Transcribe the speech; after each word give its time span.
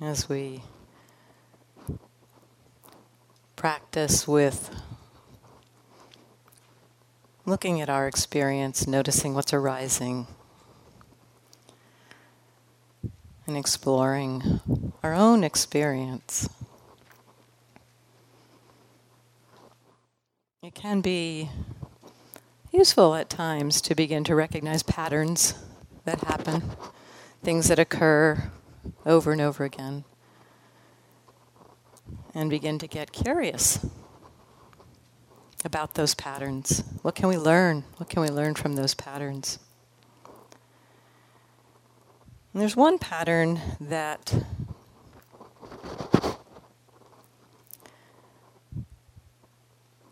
as 0.00 0.28
we 0.28 0.62
practice 3.56 4.28
with 4.28 4.70
looking 7.44 7.80
at 7.80 7.90
our 7.90 8.06
experience, 8.06 8.86
noticing 8.86 9.34
what's 9.34 9.52
arising, 9.52 10.26
and 13.46 13.56
exploring 13.56 14.60
our 15.02 15.14
own 15.14 15.42
experience. 15.42 16.48
It 20.62 20.74
can 20.74 21.00
be 21.00 21.48
useful 22.70 23.14
at 23.14 23.30
times 23.30 23.80
to 23.80 23.94
begin 23.94 24.22
to 24.24 24.34
recognize 24.34 24.82
patterns 24.82 25.54
that 26.04 26.20
happen, 26.20 26.62
things 27.42 27.68
that 27.68 27.78
occur 27.78 28.50
over 29.04 29.32
and 29.32 29.40
over 29.40 29.64
again, 29.64 30.04
and 32.34 32.50
begin 32.50 32.78
to 32.78 32.86
get 32.86 33.12
curious 33.12 33.84
about 35.64 35.94
those 35.94 36.14
patterns. 36.14 36.82
What 37.02 37.14
can 37.14 37.28
we 37.28 37.36
learn? 37.36 37.84
What 37.96 38.08
can 38.08 38.22
we 38.22 38.28
learn 38.28 38.54
from 38.54 38.74
those 38.74 38.94
patterns? 38.94 39.58
And 42.52 42.62
there's 42.62 42.76
one 42.76 42.98
pattern 42.98 43.60
that 43.80 44.34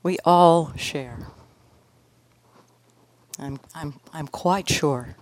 we 0.02 0.18
all 0.24 0.72
share. 0.76 1.28
I'm, 3.38 3.58
I'm, 3.74 4.00
I'm 4.12 4.28
quite 4.28 4.68
sure 4.68 5.16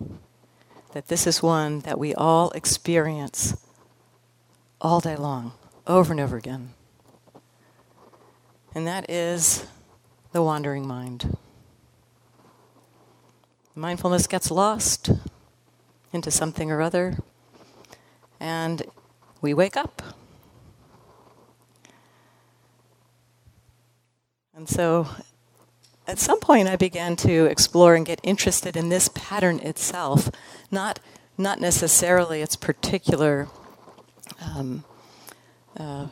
that 0.95 1.09
this 1.09 1.27
is 1.27 1.43
one 1.43 1.80
that 1.80 1.98
we 1.98 2.15
all 2.15 2.53
experience 2.53 3.57
all 4.80 5.01
day 5.01 5.16
long, 5.16 5.51
over 5.89 6.12
and 6.12 6.21
over 6.21 6.37
again. 6.37 6.71
And 8.77 8.87
that 8.87 9.10
is 9.10 9.66
the 10.30 10.41
wandering 10.41 10.87
mind. 10.87 11.37
Mindfulness 13.74 14.29
gets 14.29 14.52
lost 14.52 15.10
into 16.13 16.30
something 16.30 16.71
or 16.71 16.80
other, 16.80 17.18
and 18.38 18.85
we 19.40 19.52
wake 19.52 19.77
up. 19.77 20.01
And 24.55 24.68
so 24.68 25.09
at 26.07 26.19
some 26.19 26.41
point 26.41 26.69
I 26.69 26.77
began 26.77 27.16
to 27.16 27.47
explore 27.47 27.95
and 27.95 28.05
get 28.05 28.21
interested 28.23 28.77
in 28.77 28.88
this 28.88 29.09
pattern 29.15 29.60
itself, 29.60 30.30
not, 30.71 31.01
not 31.38 31.61
necessarily 31.61 32.43
its 32.43 32.57
particular 32.57 33.49
um, 34.41 34.85
uh, 35.77 36.07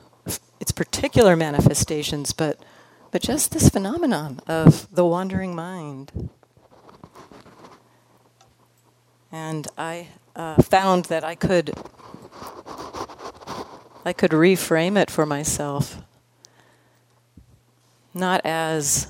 its 0.60 0.72
particular 0.72 1.36
manifestations, 1.36 2.32
but 2.32 2.58
but 3.10 3.20
just 3.20 3.50
this 3.52 3.68
phenomenon 3.68 4.40
of 4.46 4.92
the 4.94 5.04
wandering 5.04 5.54
mind. 5.54 6.30
And 9.30 9.66
I 9.76 10.08
uh, 10.34 10.62
found 10.62 11.06
that 11.06 11.24
I 11.24 11.34
could 11.34 11.72
I 14.04 14.12
could 14.12 14.30
reframe 14.30 14.96
it 14.96 15.10
for 15.10 15.26
myself, 15.26 16.02
not 18.14 18.40
as 18.44 19.08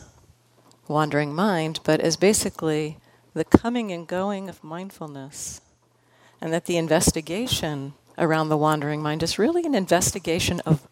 wandering 0.92 1.34
mind, 1.34 1.80
but 1.84 2.00
as 2.00 2.16
basically 2.16 2.98
the 3.34 3.44
coming 3.44 3.90
and 3.90 4.06
going 4.06 4.48
of 4.48 4.62
mindfulness, 4.62 5.60
and 6.40 6.52
that 6.52 6.66
the 6.66 6.76
investigation 6.76 7.94
around 8.18 8.48
the 8.48 8.56
wandering 8.56 9.02
mind 9.02 9.22
is 9.22 9.38
really 9.38 9.64
an 9.64 9.74
investigation 9.74 10.60
of 10.60 10.86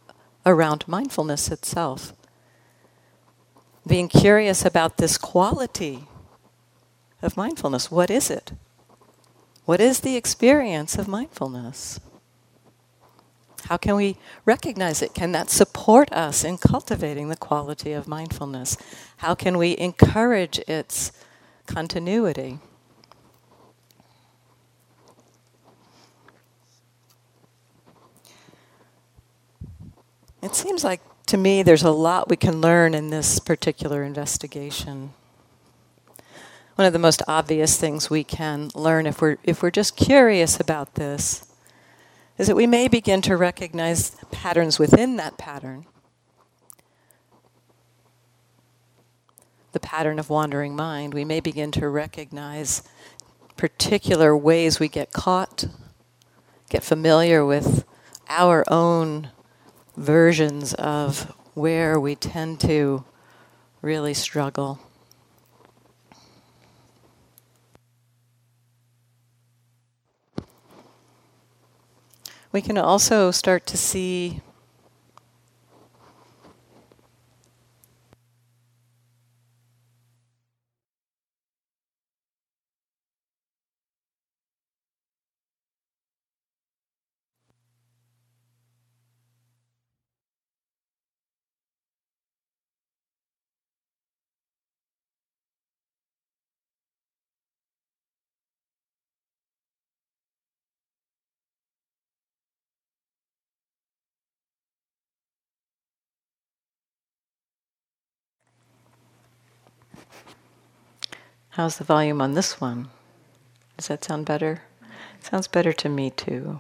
around 0.47 0.89
mindfulness 0.89 1.51
itself 1.51 2.15
being 3.87 4.09
curious 4.09 4.65
about 4.65 4.97
this 4.99 5.17
quality 5.19 6.07
of 7.23 7.37
mindfulness. 7.37 7.91
What 7.91 8.11
is 8.11 8.31
it? 8.31 8.53
What 9.65 9.81
is 9.81 10.01
the 10.01 10.17
experience 10.17 10.97
of 10.99 11.09
mindfulness? 11.09 12.01
How 13.67 13.77
can 13.77 13.97
we 13.97 14.17
recognize 14.45 15.03
it? 15.03 15.15
Can 15.15 15.33
that 15.33 15.51
support 15.51 16.13
us 16.13 16.45
in 16.45 16.59
cultivating 16.59 17.29
the 17.29 17.37
quality 17.37 17.93
of 17.93 18.09
mindfulness? 18.09 18.77
How 19.19 19.35
can 19.35 19.59
we 19.59 19.77
encourage 19.79 20.59
its 20.61 21.13
continuity? 21.67 22.59
It 30.43 30.55
seems 30.55 30.83
like 30.83 31.01
to 31.31 31.37
me, 31.37 31.63
there's 31.63 31.85
a 31.85 31.93
lot 31.93 32.29
we 32.29 32.37
can 32.37 32.61
learn 32.61 32.93
in 32.93 33.11
this 33.11 33.39
particular 33.39 34.03
investigation. 34.03 35.13
One 36.75 36.87
of 36.87 36.93
the 36.93 36.99
most 36.99 37.23
obvious 37.29 37.79
things 37.79 38.11
we 38.11 38.25
can 38.25 38.71
learn 38.75 39.07
if 39.07 39.21
we're, 39.21 39.37
if 39.45 39.63
we're 39.63 39.71
just 39.71 39.97
curious 39.97 40.59
about 40.59 40.97
this 40.97 41.50
is 42.41 42.47
that 42.47 42.57
we 42.57 42.67
may 42.67 42.89
begin 42.89 43.21
to 43.21 43.37
recognize 43.37 44.13
patterns 44.31 44.79
within 44.79 45.17
that 45.17 45.37
pattern. 45.37 45.85
The 49.73 49.81
pattern 49.81 50.19
of 50.19 50.31
wandering 50.31 50.75
mind, 50.75 51.13
we 51.13 51.23
may 51.23 51.41
begin 51.41 51.71
to 51.73 51.87
recognize 51.91 52.83
particular 53.59 54.35
ways 54.35 54.81
we 54.81 54.89
get 54.89 55.13
caught, 55.13 55.67
get 56.71 56.83
familiar 56.83 57.45
with 57.45 57.85
our 58.31 58.65
own 58.73 59.29
versions 59.99 60.73
of 60.73 61.31
where 61.53 62.01
we 62.01 62.15
tend 62.15 62.59
to 62.61 63.05
really 63.83 64.15
struggle. 64.15 64.79
We 72.53 72.61
can 72.61 72.79
also 72.79 73.31
start 73.31 73.65
to 73.67 73.77
see 73.77 74.41
How's 111.61 111.77
the 111.77 111.85
volume 111.85 112.23
on 112.23 112.33
this 112.33 112.59
one? 112.59 112.89
Does 113.77 113.89
that 113.89 114.03
sound 114.03 114.25
better? 114.25 114.63
Sounds 115.21 115.47
better 115.47 115.75
to 115.75 115.91
me 115.91 116.09
too. 116.09 116.59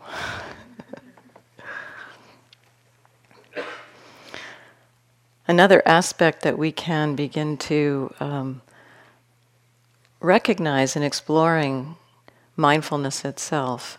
Another 5.49 5.83
aspect 5.87 6.43
that 6.43 6.59
we 6.59 6.71
can 6.71 7.16
begin 7.16 7.56
to 7.56 8.12
um, 8.21 8.60
recognize 10.21 10.94
in 10.97 11.03
exploring 11.03 11.97
mindfulness 12.55 13.25
itself 13.25 13.97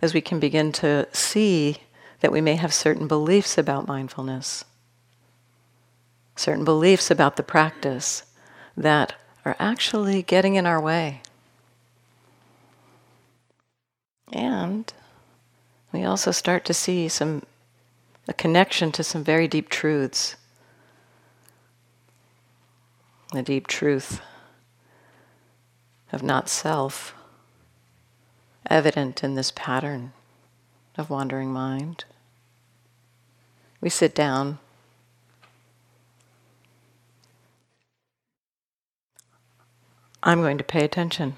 is 0.00 0.14
we 0.14 0.20
can 0.20 0.38
begin 0.38 0.70
to 0.70 1.08
see 1.10 1.78
that 2.20 2.30
we 2.30 2.40
may 2.40 2.54
have 2.54 2.72
certain 2.72 3.08
beliefs 3.08 3.58
about 3.58 3.88
mindfulness, 3.88 4.64
certain 6.36 6.64
beliefs 6.64 7.10
about 7.10 7.34
the 7.34 7.42
practice 7.42 8.22
that 8.76 9.16
are 9.44 9.56
actually 9.58 10.22
getting 10.22 10.56
in 10.56 10.66
our 10.66 10.80
way. 10.80 11.22
And 14.32 14.92
we 15.92 16.04
also 16.04 16.30
start 16.30 16.64
to 16.66 16.74
see 16.74 17.08
some 17.08 17.42
a 18.28 18.34
connection 18.34 18.92
to 18.92 19.02
some 19.02 19.24
very 19.24 19.48
deep 19.48 19.70
truths. 19.70 20.36
The 23.32 23.42
deep 23.42 23.66
truth 23.66 24.20
of 26.12 26.22
not 26.22 26.48
self, 26.48 27.14
evident 28.68 29.24
in 29.24 29.34
this 29.34 29.50
pattern 29.50 30.12
of 30.96 31.10
wandering 31.10 31.52
mind. 31.52 32.04
We 33.80 33.88
sit 33.88 34.14
down 34.14 34.58
I'm 40.22 40.40
going 40.40 40.58
to 40.58 40.64
pay 40.64 40.84
attention. 40.84 41.36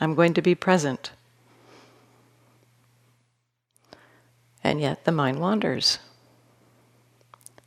I'm 0.00 0.14
going 0.14 0.34
to 0.34 0.42
be 0.42 0.54
present. 0.54 1.12
And 4.62 4.80
yet 4.80 5.04
the 5.04 5.12
mind 5.12 5.40
wanders. 5.40 5.98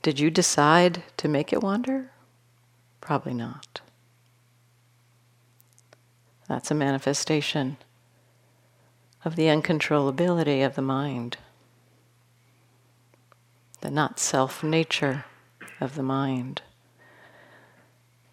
Did 0.01 0.19
you 0.19 0.29
decide 0.29 1.03
to 1.17 1.27
make 1.27 1.53
it 1.53 1.61
wander? 1.61 2.11
Probably 3.01 3.33
not. 3.33 3.81
That's 6.47 6.71
a 6.71 6.75
manifestation 6.75 7.77
of 9.25 9.35
the 9.35 9.43
uncontrollability 9.43 10.65
of 10.65 10.75
the 10.75 10.81
mind, 10.81 11.37
the 13.81 13.89
not 13.89 14.19
self 14.19 14.63
nature 14.63 15.25
of 15.79 15.95
the 15.95 16.03
mind. 16.03 16.61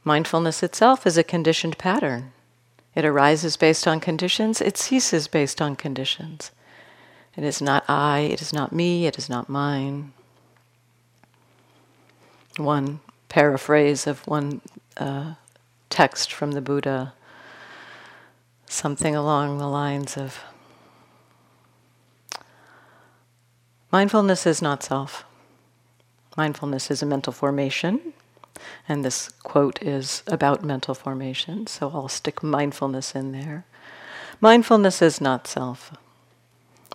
Mindfulness 0.04 0.62
itself 0.62 1.06
is 1.06 1.18
a 1.18 1.24
conditioned 1.24 1.78
pattern. 1.78 2.32
It 2.94 3.04
arises 3.04 3.56
based 3.56 3.86
on 3.86 4.00
conditions, 4.00 4.60
it 4.60 4.76
ceases 4.76 5.28
based 5.28 5.62
on 5.62 5.76
conditions. 5.76 6.50
It 7.36 7.44
is 7.44 7.62
not 7.62 7.84
I, 7.88 8.20
it 8.20 8.42
is 8.42 8.52
not 8.52 8.72
me, 8.72 9.06
it 9.06 9.16
is 9.16 9.28
not 9.28 9.48
mine. 9.48 10.12
One 12.56 13.00
paraphrase 13.28 14.06
of 14.06 14.26
one 14.26 14.60
uh, 14.96 15.34
text 15.88 16.32
from 16.32 16.52
the 16.52 16.60
Buddha, 16.60 17.14
something 18.66 19.14
along 19.14 19.58
the 19.58 19.68
lines 19.68 20.16
of 20.16 20.40
Mindfulness 23.92 24.46
is 24.46 24.62
not 24.62 24.84
self. 24.84 25.24
Mindfulness 26.36 26.90
is 26.92 27.02
a 27.02 27.06
mental 27.06 27.32
formation, 27.32 28.12
and 28.88 29.04
this 29.04 29.28
quote 29.42 29.82
is 29.82 30.22
about 30.26 30.64
mental 30.64 30.94
formation, 30.94 31.66
so 31.66 31.90
I'll 31.92 32.08
stick 32.08 32.42
mindfulness 32.42 33.14
in 33.14 33.32
there. 33.32 33.64
Mindfulness 34.40 35.02
is 35.02 35.20
not 35.20 35.46
self. 35.46 35.92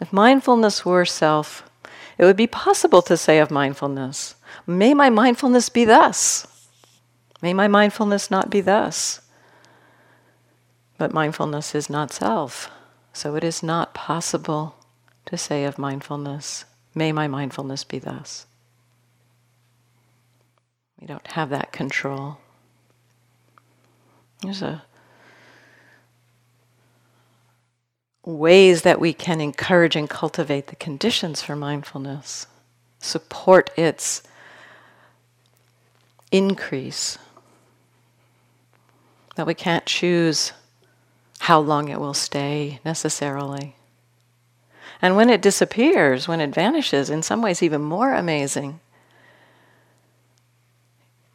If 0.02 0.12
mindfulness 0.12 0.86
were 0.86 1.06
self, 1.06 1.70
it 2.18 2.26
would 2.26 2.36
be 2.36 2.48
possible 2.48 3.02
to 3.04 3.18
say 3.18 3.40
of 3.40 3.52
mindfulness, 3.52 4.36
may 4.66 4.94
my 4.94 5.10
mindfulness 5.10 5.70
be 5.70 5.86
thus. 5.86 6.48
May 7.42 7.54
my 7.54 7.68
mindfulness 7.68 8.32
not 8.32 8.50
be 8.50 8.62
thus. 8.62 9.22
But 10.98 11.14
mindfulness 11.14 11.76
is 11.76 11.90
not 11.90 12.12
self, 12.12 12.70
so 13.14 13.36
it 13.36 13.44
is 13.44 13.62
not 13.62 13.94
possible 13.94 14.76
to 15.26 15.38
say 15.38 15.66
of 15.66 15.78
mindfulness, 15.78 16.66
May 16.96 17.12
my 17.12 17.28
mindfulness 17.28 17.84
be 17.84 18.00
thus. 18.00 18.48
We 21.00 21.08
don't 21.08 21.28
have 21.28 21.50
that 21.50 21.72
control. 21.72 22.38
There's 24.42 24.62
a 24.62 24.84
ways 28.26 28.82
that 28.82 29.00
we 29.00 29.14
can 29.14 29.40
encourage 29.40 29.96
and 29.96 30.10
cultivate 30.10 30.68
the 30.68 30.76
conditions 30.76 31.42
for 31.42 31.56
mindfulness, 31.56 32.48
support 33.00 33.70
its 33.78 34.24
increase. 36.32 37.18
That 39.36 39.46
we 39.46 39.54
can't 39.54 39.86
choose 39.86 40.54
how 41.40 41.60
long 41.60 41.90
it 41.90 42.00
will 42.00 42.14
stay 42.14 42.80
necessarily. 42.84 43.76
And 45.02 45.16
when 45.16 45.30
it 45.30 45.42
disappears, 45.42 46.28
when 46.28 46.40
it 46.40 46.56
vanishes, 46.56 47.10
in 47.10 47.22
some 47.22 47.42
ways 47.42 47.62
even 47.62 47.82
more 47.82 48.14
amazing. 48.14 48.80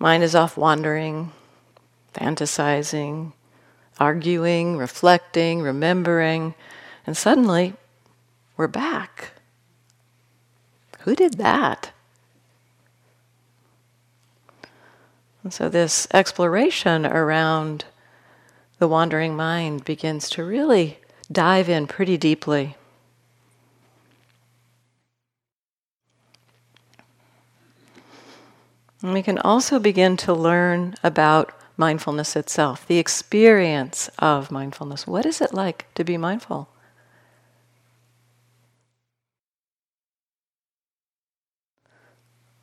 Mind 0.03 0.23
is 0.23 0.35
off 0.35 0.57
wandering, 0.57 1.31
fantasizing, 2.15 3.35
arguing, 3.99 4.79
reflecting, 4.79 5.61
remembering, 5.61 6.55
and 7.07 7.15
suddenly 7.15 7.75
we're 8.57 8.67
back. 8.67 9.33
Who 11.01 11.15
did 11.15 11.35
that? 11.35 11.93
And 15.43 15.53
so 15.53 15.69
this 15.69 16.09
exploration 16.15 17.05
around 17.05 17.85
the 18.79 18.89
wandering 18.89 19.37
mind 19.37 19.85
begins 19.85 20.31
to 20.31 20.43
really 20.43 20.99
dive 21.31 21.69
in 21.69 21.87
pretty 21.87 22.17
deeply. 22.17 22.75
And 29.03 29.13
we 29.15 29.23
can 29.23 29.39
also 29.39 29.79
begin 29.79 30.17
to 30.19 30.35
learn 30.35 30.95
about 31.03 31.53
mindfulness 31.77 32.37
itself, 32.37 32.87
the 32.87 32.99
experience 32.99 34.11
of 34.19 34.51
mindfulness. 34.51 35.07
What 35.07 35.25
is 35.25 35.41
it 35.41 35.55
like 35.55 35.87
to 35.95 36.05
be 36.05 36.19
mindful? 36.19 36.69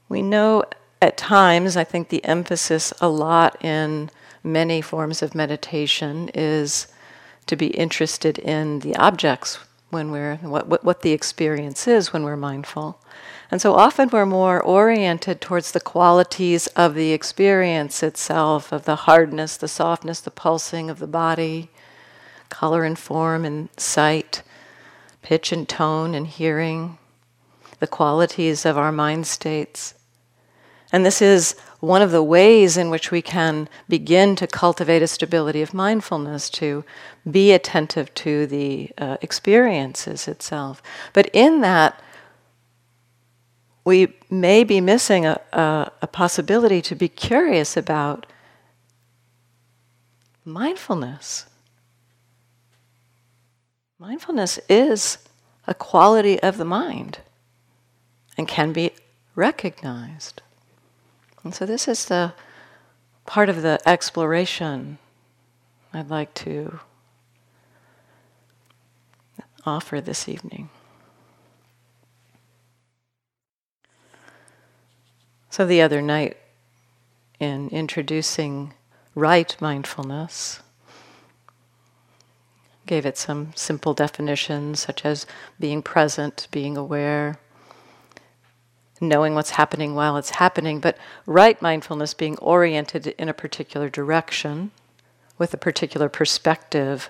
We 0.09 0.21
know 0.21 0.63
at 1.01 1.17
times, 1.17 1.75
I 1.75 1.83
think 1.83 2.09
the 2.09 2.23
emphasis 2.23 2.93
a 3.01 3.09
lot 3.09 3.63
in 3.63 4.09
many 4.43 4.81
forms 4.81 5.21
of 5.21 5.35
meditation 5.35 6.29
is 6.33 6.87
to 7.47 7.55
be 7.55 7.67
interested 7.67 8.39
in 8.39 8.79
the 8.79 8.95
objects 8.95 9.59
when 9.89 10.11
we're, 10.11 10.37
what, 10.37 10.67
what, 10.67 10.83
what 10.83 11.01
the 11.01 11.11
experience 11.11 11.87
is 11.87 12.13
when 12.13 12.23
we're 12.23 12.37
mindful. 12.37 12.99
And 13.49 13.61
so 13.61 13.75
often 13.75 14.09
we're 14.09 14.25
more 14.25 14.61
oriented 14.61 15.39
towards 15.39 15.71
the 15.71 15.79
qualities 15.79 16.67
of 16.67 16.95
the 16.95 17.13
experience 17.13 18.03
itself, 18.03 18.73
of 18.73 18.83
the 18.85 18.95
hardness, 18.95 19.55
the 19.55 19.69
softness, 19.69 20.19
the 20.19 20.31
pulsing 20.31 20.89
of 20.89 20.99
the 20.99 21.07
body, 21.07 21.69
color 22.49 22.83
and 22.83 22.99
form 22.99 23.45
and 23.45 23.69
sight, 23.77 24.43
pitch 25.21 25.51
and 25.51 25.67
tone 25.67 26.13
and 26.13 26.27
hearing, 26.27 26.97
the 27.79 27.87
qualities 27.87 28.65
of 28.65 28.77
our 28.77 28.91
mind 28.91 29.27
states. 29.27 29.93
And 30.91 31.05
this 31.05 31.21
is 31.21 31.55
one 31.79 32.01
of 32.01 32.11
the 32.11 32.23
ways 32.23 32.77
in 32.77 32.89
which 32.89 33.11
we 33.11 33.21
can 33.21 33.69
begin 33.87 34.35
to 34.37 34.47
cultivate 34.47 35.01
a 35.01 35.07
stability 35.07 35.61
of 35.61 35.73
mindfulness, 35.73 36.49
to 36.51 36.83
be 37.29 37.51
attentive 37.51 38.13
to 38.15 38.47
the 38.47 38.91
uh, 38.97 39.17
experiences 39.21 40.27
itself. 40.27 40.81
But 41.13 41.29
in 41.33 41.61
that, 41.61 42.01
we 43.87 44.13
may 44.29 44.65
be 44.65 44.81
missing 44.81 45.25
a, 45.25 45.39
a, 45.53 45.89
a 46.01 46.07
possibility 46.07 46.81
to 46.81 46.93
be 46.93 47.07
curious 47.07 47.77
about 47.77 48.25
mindfulness. 50.43 51.45
Mindfulness 53.97 54.59
is 54.67 55.19
a 55.67 55.73
quality 55.73 56.37
of 56.41 56.57
the 56.57 56.65
mind 56.65 57.19
and 58.37 58.45
can 58.45 58.73
be 58.73 58.91
recognized. 59.35 60.41
And 61.45 61.55
so, 61.55 61.65
this 61.65 61.87
is 61.87 62.07
the 62.07 62.33
part 63.25 63.47
of 63.47 63.61
the 63.61 63.79
exploration 63.85 64.97
I'd 65.93 66.09
like 66.09 66.33
to 66.43 66.81
offer 69.65 70.01
this 70.01 70.27
evening. 70.27 70.71
So, 75.49 75.65
the 75.65 75.81
other 75.81 76.01
night, 76.01 76.37
in 77.39 77.69
introducing 77.69 78.73
right 79.15 79.55
mindfulness, 79.59 80.61
gave 82.85 83.05
it 83.05 83.17
some 83.17 83.51
simple 83.55 83.93
definitions 83.93 84.79
such 84.79 85.05
as 85.05 85.25
being 85.59 85.81
present, 85.81 86.47
being 86.51 86.75
aware, 86.77 87.37
knowing 88.99 89.35
what's 89.35 89.51
happening 89.51 89.93
while 89.93 90.17
it's 90.17 90.31
happening, 90.31 90.79
but 90.79 90.97
right 91.25 91.61
mindfulness 91.61 92.13
being 92.13 92.37
oriented 92.37 93.07
in 93.07 93.29
a 93.29 93.33
particular 93.33 93.89
direction 93.89 94.71
with 95.37 95.53
a 95.53 95.57
particular 95.57 96.09
perspective 96.09 97.09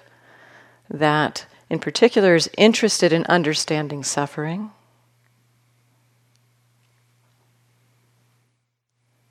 that, 0.89 1.45
in 1.69 1.79
particular, 1.79 2.35
is 2.35 2.49
interested 2.57 3.13
in 3.13 3.23
understanding 3.25 4.03
suffering 4.03 4.71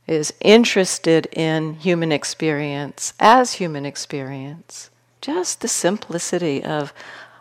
is 0.06 0.32
interested 0.40 1.26
in 1.32 1.74
human 1.74 2.12
experience 2.12 3.12
as 3.18 3.54
human 3.54 3.84
experience. 3.84 4.90
Just 5.20 5.60
the 5.60 5.68
simplicity 5.68 6.62
of, 6.62 6.92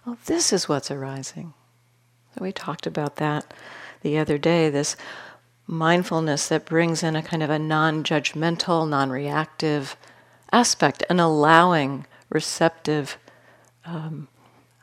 oh, 0.06 0.18
this 0.26 0.52
is 0.52 0.68
what's 0.68 0.90
arising. 0.90 1.54
So 2.34 2.44
we 2.44 2.52
talked 2.52 2.88
about 2.88 3.18
that 3.18 3.54
the 4.02 4.18
other 4.18 4.38
day, 4.38 4.70
this 4.70 4.96
mindfulness 5.68 6.48
that 6.48 6.66
brings 6.66 7.04
in 7.04 7.16
a 7.16 7.24
kind 7.24 7.42
of 7.42 7.50
a 7.50 7.60
non 7.60 8.04
judgmental, 8.04 8.88
non 8.88 9.10
reactive 9.10 9.96
aspect, 10.52 11.04
an 11.10 11.20
allowing, 11.20 12.06
receptive, 12.30 13.18
um, 13.86 14.28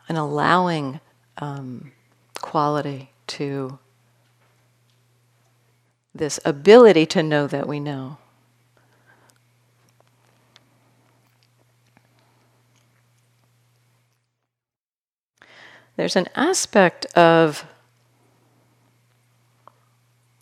an 0.08 0.16
allowing 0.16 1.00
um, 1.38 1.92
quality 2.40 3.10
to 3.26 3.78
this 6.14 6.38
ability 6.44 7.06
to 7.06 7.22
know 7.22 7.46
that 7.46 7.66
we 7.66 7.80
know. 7.80 8.18
There's 15.96 16.16
an 16.16 16.28
aspect 16.34 17.06
of 17.16 17.64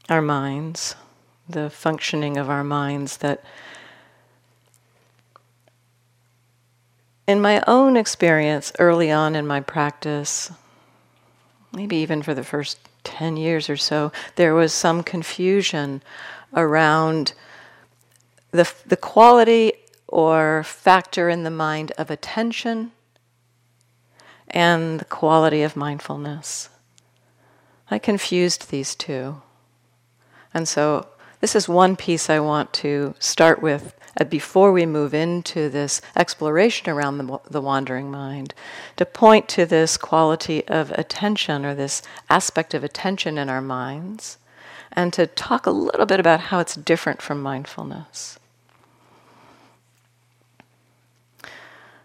our 0.09 0.23
minds, 0.23 0.97
the 1.49 1.71
functioning 1.71 2.37
of 2.37 2.49
our 2.49 2.65
minds, 2.65 3.19
that 3.19 3.45
in 7.27 7.41
my 7.41 7.63
own 7.67 7.97
experience 7.97 8.73
early 8.79 9.11
on 9.11 9.37
in 9.37 9.47
my 9.47 9.61
practice, 9.61 10.51
maybe 11.73 11.97
even 11.97 12.23
for 12.23 12.35
the 12.35 12.43
first 12.43 12.90
10 13.05 13.37
years 13.37 13.69
or 13.69 13.77
so, 13.77 14.13
there 14.37 14.55
was 14.55 14.73
some 14.73 15.03
confusion 15.03 16.03
around 16.55 17.33
the, 18.51 18.71
the 18.87 18.97
quality 18.97 19.73
or 20.09 20.63
factor 20.65 21.29
in 21.29 21.45
the 21.45 21.51
mind 21.51 21.93
of 21.97 22.11
attention 22.11 22.93
and 24.49 24.99
the 24.99 25.05
quality 25.05 25.63
of 25.63 25.77
mindfulness. 25.77 26.69
I 27.91 27.99
confused 27.99 28.71
these 28.71 28.95
two. 28.95 29.43
And 30.53 30.67
so, 30.67 31.07
this 31.41 31.57
is 31.57 31.69
one 31.69 31.97
piece 31.97 32.29
I 32.29 32.41
want 32.41 32.73
to 32.75 33.15
start 33.19 33.63
with 33.63 33.95
uh, 34.21 34.25
before 34.25 34.71
we 34.71 34.85
move 34.85 35.15
into 35.15 35.71
this 35.71 36.03
exploration 36.15 36.91
around 36.91 37.19
the, 37.19 37.41
the 37.51 37.61
wandering 37.61 38.11
mind, 38.11 38.55
to 38.97 39.07
point 39.07 39.49
to 39.49 39.65
this 39.65 39.97
quality 39.97 40.67
of 40.69 40.91
attention 40.93 41.65
or 41.65 41.75
this 41.75 42.03
aspect 42.29 42.75
of 42.75 42.85
attention 42.85 43.39
in 43.39 43.49
our 43.49 43.63
minds, 43.63 44.37
and 44.93 45.13
to 45.15 45.27
talk 45.27 45.67
a 45.67 45.71
little 45.71 46.07
bit 46.07 46.21
about 46.21 46.41
how 46.41 46.59
it's 46.59 46.75
different 46.75 47.23
from 47.23 47.43
mindfulness. 47.43 48.39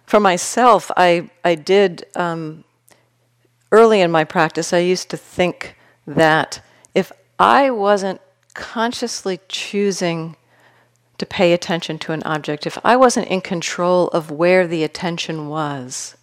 For 0.05 0.19
myself, 0.19 0.91
I, 0.95 1.29
I 1.43 1.55
did, 1.55 2.05
um, 2.15 2.63
early 3.71 4.01
in 4.01 4.11
my 4.11 4.23
practice, 4.23 4.71
I 4.71 4.77
used 4.79 5.09
to 5.09 5.17
think 5.17 5.75
that 6.07 6.61
if 6.93 7.11
I 7.39 7.71
wasn't 7.71 8.21
consciously 8.53 9.39
choosing 9.49 10.37
to 11.17 11.25
pay 11.25 11.53
attention 11.53 11.97
to 11.99 12.11
an 12.11 12.23
object, 12.23 12.67
if 12.67 12.77
I 12.83 12.95
wasn't 12.95 13.27
in 13.27 13.41
control 13.41 14.07
of 14.09 14.31
where 14.31 14.67
the 14.67 14.83
attention 14.83 15.47
was, 15.47 16.17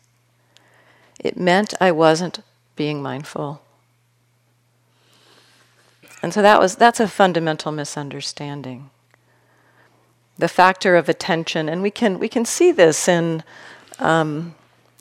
it 1.18 1.36
meant 1.36 1.74
I 1.80 1.92
wasn't 1.92 2.40
being 2.76 3.02
mindful. 3.02 3.62
And 6.22 6.32
so 6.32 6.42
that 6.42 6.60
was 6.60 6.76
that's 6.76 7.00
a 7.00 7.08
fundamental 7.08 7.72
misunderstanding. 7.72 8.90
The 10.38 10.48
factor 10.48 10.96
of 10.96 11.08
attention, 11.08 11.68
and 11.68 11.82
we 11.82 11.90
can 11.90 12.18
we 12.18 12.28
can 12.28 12.44
see 12.44 12.70
this 12.70 13.08
in 13.08 13.42
um, 13.98 14.54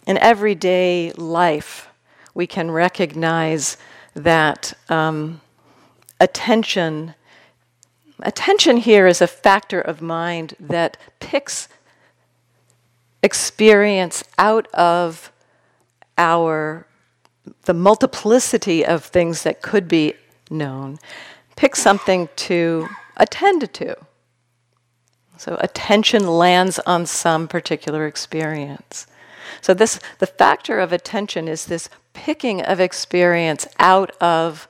in 0.07 0.17
everyday 0.17 1.11
life. 1.13 1.89
We 2.33 2.47
can 2.47 2.71
recognize 2.71 3.77
that 4.15 4.73
um, 4.89 5.41
attention 6.19 7.13
Attention 8.23 8.77
here 8.77 9.07
is 9.07 9.21
a 9.21 9.27
factor 9.27 9.81
of 9.81 10.01
mind 10.01 10.55
that 10.59 10.97
picks 11.19 11.67
experience 13.23 14.23
out 14.37 14.67
of 14.73 15.31
our 16.17 16.85
the 17.63 17.73
multiplicity 17.73 18.85
of 18.85 19.03
things 19.03 19.43
that 19.43 19.61
could 19.61 19.87
be 19.87 20.13
known. 20.49 20.99
Pick 21.55 21.75
something 21.75 22.29
to 22.35 22.87
attend 23.17 23.73
to. 23.73 23.95
So 25.37 25.57
attention 25.59 26.27
lands 26.27 26.79
on 26.85 27.07
some 27.07 27.47
particular 27.47 28.05
experience. 28.05 29.07
So 29.59 29.73
this 29.73 29.99
the 30.19 30.27
factor 30.27 30.79
of 30.79 30.93
attention 30.93 31.47
is 31.47 31.65
this 31.65 31.89
picking 32.13 32.61
of 32.61 32.79
experience 32.79 33.67
out 33.79 34.11
of 34.21 34.67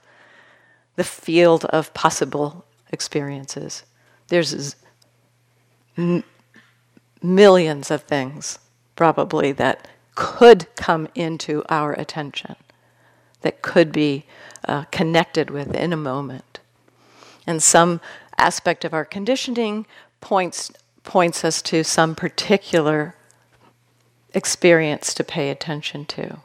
the 0.95 1.03
field 1.03 1.65
of 1.65 1.93
possible 1.93 2.65
experiences. 2.91 3.83
There's 4.27 4.75
millions 7.21 7.91
of 7.91 8.03
things, 8.03 8.59
probably, 8.95 9.51
that 9.53 9.87
could 10.15 10.67
come 10.75 11.07
into 11.15 11.63
our 11.69 11.93
attention, 11.93 12.55
that 13.41 13.61
could 13.61 13.91
be 13.91 14.25
uh, 14.67 14.83
connected 14.91 15.49
with 15.49 15.73
in 15.75 15.93
a 15.93 15.97
moment. 15.97 16.59
And 17.47 17.61
some 17.61 18.01
aspect 18.37 18.85
of 18.85 18.93
our 18.93 19.05
conditioning 19.05 19.85
points, 20.19 20.71
points 21.03 21.43
us 21.43 21.61
to 21.63 21.83
some 21.83 22.15
particular 22.15 23.15
experience 24.33 25.13
to 25.15 25.23
pay 25.23 25.49
attention 25.49 26.05
to. 26.05 26.39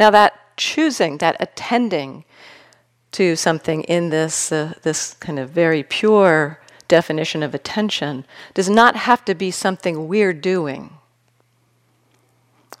Now, 0.00 0.10
that 0.10 0.56
choosing, 0.56 1.18
that 1.18 1.36
attending, 1.40 2.24
to 3.12 3.36
something 3.36 3.82
in 3.84 4.10
this, 4.10 4.50
uh, 4.50 4.74
this 4.82 5.14
kind 5.14 5.38
of 5.38 5.50
very 5.50 5.82
pure 5.82 6.58
definition 6.88 7.42
of 7.42 7.54
attention 7.54 8.24
does 8.54 8.68
not 8.68 8.96
have 8.96 9.24
to 9.24 9.34
be 9.34 9.50
something 9.50 10.08
we're 10.08 10.32
doing. 10.32 10.90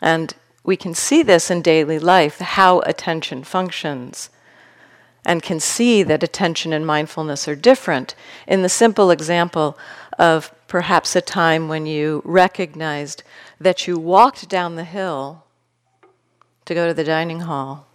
And 0.00 0.34
we 0.64 0.76
can 0.76 0.94
see 0.94 1.22
this 1.22 1.50
in 1.50 1.62
daily 1.62 1.98
life, 1.98 2.38
how 2.38 2.80
attention 2.80 3.44
functions, 3.44 4.30
and 5.24 5.42
can 5.42 5.60
see 5.60 6.02
that 6.02 6.22
attention 6.22 6.72
and 6.72 6.86
mindfulness 6.86 7.46
are 7.46 7.56
different 7.56 8.14
in 8.46 8.62
the 8.62 8.68
simple 8.68 9.10
example 9.10 9.78
of 10.18 10.52
perhaps 10.66 11.14
a 11.14 11.20
time 11.20 11.68
when 11.68 11.86
you 11.86 12.22
recognized 12.24 13.22
that 13.60 13.86
you 13.86 13.98
walked 13.98 14.48
down 14.48 14.76
the 14.76 14.84
hill 14.84 15.44
to 16.64 16.74
go 16.74 16.86
to 16.86 16.94
the 16.94 17.04
dining 17.04 17.40
hall 17.40 17.86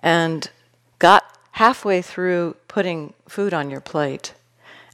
and 0.00 0.50
got 0.98 1.31
halfway 1.52 2.02
through 2.02 2.56
putting 2.68 3.12
food 3.28 3.54
on 3.54 3.70
your 3.70 3.80
plate 3.80 4.34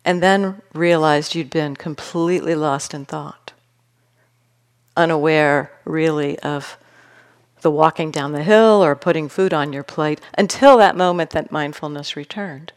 and 0.05 0.23
then 0.23 0.62
realized 0.73 1.35
you'd 1.35 1.50
been 1.50 1.77
completely 1.77 2.55
lost 2.55 2.95
in 2.95 3.05
thought, 3.05 3.53
unaware 4.97 5.73
really 5.85 6.38
of 6.41 6.79
the 7.61 7.71
walking 7.71 8.11
down 8.11 8.33
the 8.33 8.43
hill 8.43 8.83
or 8.83 8.95
putting 8.95 9.29
food 9.29 9.53
on 9.53 9.73
your 9.73 9.83
plate 9.83 10.21
until 10.37 10.79
that 10.79 10.97
moment 10.97 11.31
that 11.31 11.50
mindfulness 11.50 12.17
returned. 12.17 12.73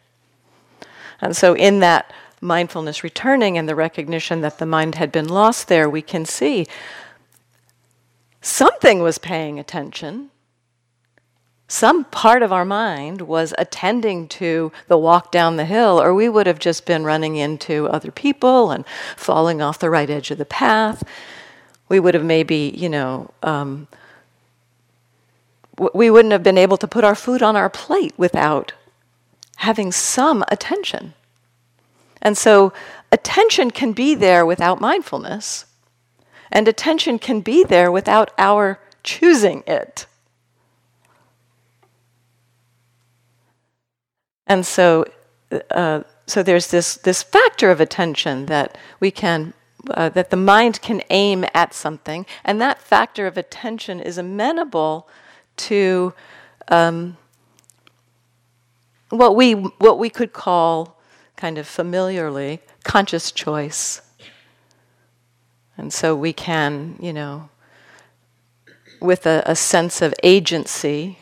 And 1.19 1.37
so, 1.37 1.53
in 1.55 1.79
that 1.79 2.11
mindfulness 2.41 3.03
returning 3.03 3.57
and 3.57 3.69
the 3.69 3.75
recognition 3.75 4.41
that 4.41 4.57
the 4.57 4.65
mind 4.65 4.95
had 4.95 5.11
been 5.11 5.27
lost 5.27 5.67
there, 5.67 5.87
we 5.87 6.01
can 6.01 6.25
see 6.25 6.65
something 8.41 9.01
was 9.01 9.19
paying 9.19 9.59
attention 9.59 10.30
some 11.71 12.03
part 12.03 12.43
of 12.43 12.51
our 12.51 12.65
mind 12.65 13.21
was 13.21 13.53
attending 13.57 14.27
to 14.27 14.73
the 14.89 14.97
walk 14.97 15.31
down 15.31 15.55
the 15.55 15.63
hill, 15.63 16.01
or 16.01 16.13
we 16.13 16.27
would 16.27 16.45
have 16.45 16.59
just 16.59 16.85
been 16.85 17.05
running 17.05 17.37
into 17.37 17.87
other 17.87 18.11
people 18.11 18.71
and 18.71 18.83
falling 19.15 19.61
off 19.61 19.79
the 19.79 19.89
right 19.89 20.09
edge 20.09 20.31
of 20.31 20.37
the 20.37 20.43
path. 20.43 21.01
We 21.87 21.97
would 21.97 22.13
have 22.13 22.25
maybe, 22.25 22.73
you 22.75 22.89
know, 22.89 23.31
um, 23.41 23.87
we 25.93 26.09
wouldn't 26.09 26.33
have 26.33 26.43
been 26.43 26.57
able 26.57 26.75
to 26.75 26.89
put 26.89 27.05
our 27.05 27.15
food 27.15 27.41
on 27.41 27.55
our 27.55 27.69
plate 27.69 28.13
without 28.17 28.73
having 29.55 29.93
some 29.93 30.43
attention. 30.49 31.13
And 32.21 32.37
so, 32.37 32.73
attention 33.13 33.71
can 33.71 33.93
be 33.93 34.13
there 34.13 34.45
without 34.45 34.81
mindfulness, 34.81 35.65
and 36.51 36.67
attention 36.67 37.17
can 37.17 37.39
be 37.39 37.63
there 37.63 37.89
without 37.89 38.31
our 38.37 38.81
choosing 39.03 39.63
it. 39.65 40.05
And 44.51 44.65
so, 44.65 45.05
uh, 45.71 46.03
so 46.25 46.43
there's 46.43 46.67
this, 46.67 46.95
this 46.95 47.23
factor 47.23 47.71
of 47.71 47.79
attention 47.79 48.47
that 48.47 48.77
we 48.99 49.09
can, 49.09 49.53
uh, 49.91 50.09
that 50.09 50.29
the 50.29 50.35
mind 50.35 50.81
can 50.81 51.01
aim 51.09 51.45
at 51.53 51.73
something, 51.73 52.25
and 52.43 52.59
that 52.59 52.81
factor 52.81 53.27
of 53.27 53.37
attention 53.37 54.01
is 54.01 54.17
amenable 54.17 55.07
to 55.55 56.13
um, 56.67 57.15
what 59.07 59.37
we 59.37 59.53
what 59.53 59.97
we 59.97 60.09
could 60.09 60.33
call, 60.33 60.99
kind 61.37 61.57
of 61.57 61.65
familiarly, 61.65 62.59
conscious 62.83 63.31
choice. 63.31 64.01
And 65.77 65.93
so 65.93 66.13
we 66.13 66.33
can, 66.33 66.97
you 66.99 67.13
know, 67.13 67.47
with 68.99 69.25
a, 69.25 69.43
a 69.45 69.55
sense 69.55 70.01
of 70.01 70.13
agency, 70.23 71.19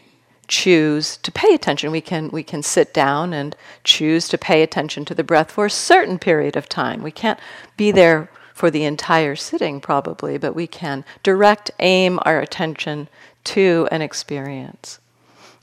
choose 0.49 1.15
to 1.17 1.31
pay 1.31 1.53
attention. 1.53 1.91
We 1.91 2.01
can, 2.01 2.29
we 2.29 2.43
can 2.43 2.61
sit 2.61 2.93
down 2.93 3.31
and 3.33 3.55
choose 3.83 4.27
to 4.29 4.37
pay 4.37 4.61
attention 4.61 5.05
to 5.05 5.15
the 5.15 5.23
breath 5.23 5.51
for 5.51 5.67
a 5.67 5.71
certain 5.71 6.19
period 6.19 6.57
of 6.57 6.67
time. 6.67 7.01
We 7.01 7.11
can't 7.11 7.39
be 7.77 7.91
there 7.91 8.29
for 8.53 8.69
the 8.69 8.83
entire 8.83 9.37
sitting, 9.37 9.79
probably, 9.79 10.37
but 10.37 10.53
we 10.53 10.67
can 10.67 11.05
direct, 11.23 11.71
aim 11.79 12.19
our 12.23 12.41
attention 12.41 13.07
to 13.45 13.87
an 13.89 14.01
experience. 14.01 14.99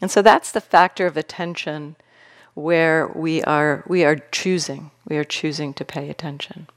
And 0.00 0.11
so 0.11 0.23
that's 0.23 0.50
the 0.50 0.62
factor 0.62 1.07
of 1.07 1.16
attention 1.16 1.97
where 2.55 3.07
we 3.09 3.43
are, 3.43 3.85
we 3.87 4.02
are 4.05 4.16
choosing. 4.16 4.90
We 5.07 5.19
are 5.19 5.25
choosing 5.25 5.75
to 5.75 5.85
pay 5.85 6.09
attention. 6.09 6.69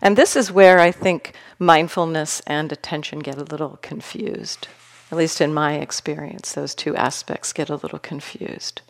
And 0.00 0.16
this 0.16 0.36
is 0.36 0.50
where 0.50 0.78
I 0.78 0.90
think 0.90 1.34
mindfulness 1.58 2.40
and 2.46 2.72
attention 2.72 3.18
get 3.18 3.36
a 3.36 3.44
little 3.44 3.78
confused. 3.82 4.68
At 5.10 5.18
least 5.18 5.40
in 5.40 5.52
my 5.52 5.74
experience, 5.74 6.52
those 6.52 6.74
two 6.74 6.94
aspects 6.96 7.52
get 7.52 7.68
a 7.68 7.76
little 7.76 7.98
confused. 7.98 8.82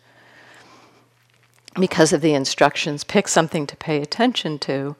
because 1.79 2.11
of 2.11 2.19
the 2.19 2.33
instructions, 2.33 3.05
pick 3.05 3.29
something 3.29 3.65
to 3.65 3.77
pay 3.77 4.01
attention 4.01 4.59
to, 4.59 4.95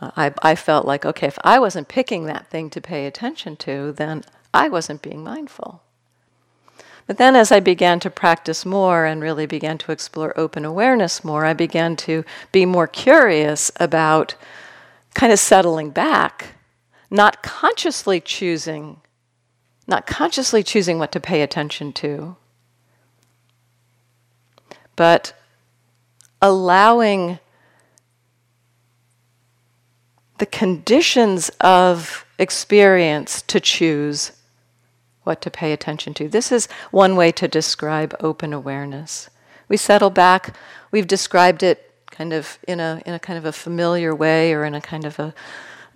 uh, 0.00 0.10
I, 0.16 0.32
I 0.40 0.54
felt 0.54 0.86
like, 0.86 1.04
okay, 1.04 1.26
if 1.26 1.38
I 1.42 1.58
wasn't 1.58 1.88
picking 1.88 2.26
that 2.26 2.46
thing 2.46 2.70
to 2.70 2.80
pay 2.80 3.06
attention 3.06 3.56
to, 3.56 3.92
then 3.92 4.22
I 4.54 4.68
wasn't 4.68 5.02
being 5.02 5.24
mindful. 5.24 5.82
But 7.06 7.18
then, 7.18 7.34
as 7.34 7.50
I 7.50 7.58
began 7.58 7.98
to 8.00 8.10
practice 8.10 8.64
more 8.64 9.04
and 9.04 9.20
really 9.20 9.46
began 9.46 9.78
to 9.78 9.90
explore 9.90 10.38
open 10.38 10.64
awareness 10.64 11.24
more, 11.24 11.44
I 11.44 11.54
began 11.54 11.96
to 11.96 12.24
be 12.52 12.64
more 12.64 12.86
curious 12.86 13.72
about 13.80 14.36
kind 15.14 15.32
of 15.32 15.40
settling 15.40 15.90
back, 15.90 16.54
not 17.10 17.42
consciously 17.42 18.20
choosing, 18.20 19.00
not 19.90 20.06
consciously 20.06 20.62
choosing 20.62 20.98
what 20.98 21.12
to 21.12 21.20
pay 21.20 21.42
attention 21.42 21.92
to, 21.92 22.36
but 24.94 25.34
allowing 26.40 27.40
the 30.38 30.46
conditions 30.46 31.50
of 31.60 32.24
experience 32.38 33.42
to 33.42 33.60
choose 33.60 34.32
what 35.24 35.42
to 35.42 35.50
pay 35.50 35.72
attention 35.72 36.14
to. 36.14 36.28
This 36.28 36.50
is 36.50 36.66
one 36.90 37.14
way 37.16 37.30
to 37.32 37.46
describe 37.46 38.16
open 38.20 38.52
awareness. 38.52 39.28
We 39.68 39.76
settle 39.76 40.10
back, 40.10 40.56
we've 40.90 41.06
described 41.06 41.62
it 41.62 41.92
kind 42.10 42.32
of 42.32 42.58
in 42.66 42.80
a, 42.80 43.02
in 43.04 43.12
a 43.12 43.18
kind 43.18 43.38
of 43.38 43.44
a 43.44 43.52
familiar 43.52 44.14
way 44.14 44.54
or 44.54 44.64
in 44.64 44.74
a 44.74 44.80
kind 44.80 45.04
of 45.04 45.18
a, 45.18 45.34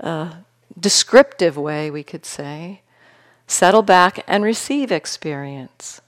a 0.00 0.36
descriptive 0.78 1.56
way, 1.56 1.90
we 1.90 2.02
could 2.02 2.26
say. 2.26 2.82
Settle 3.46 3.82
back 3.82 4.24
and 4.26 4.42
receive 4.42 4.90
experience. 4.90 6.00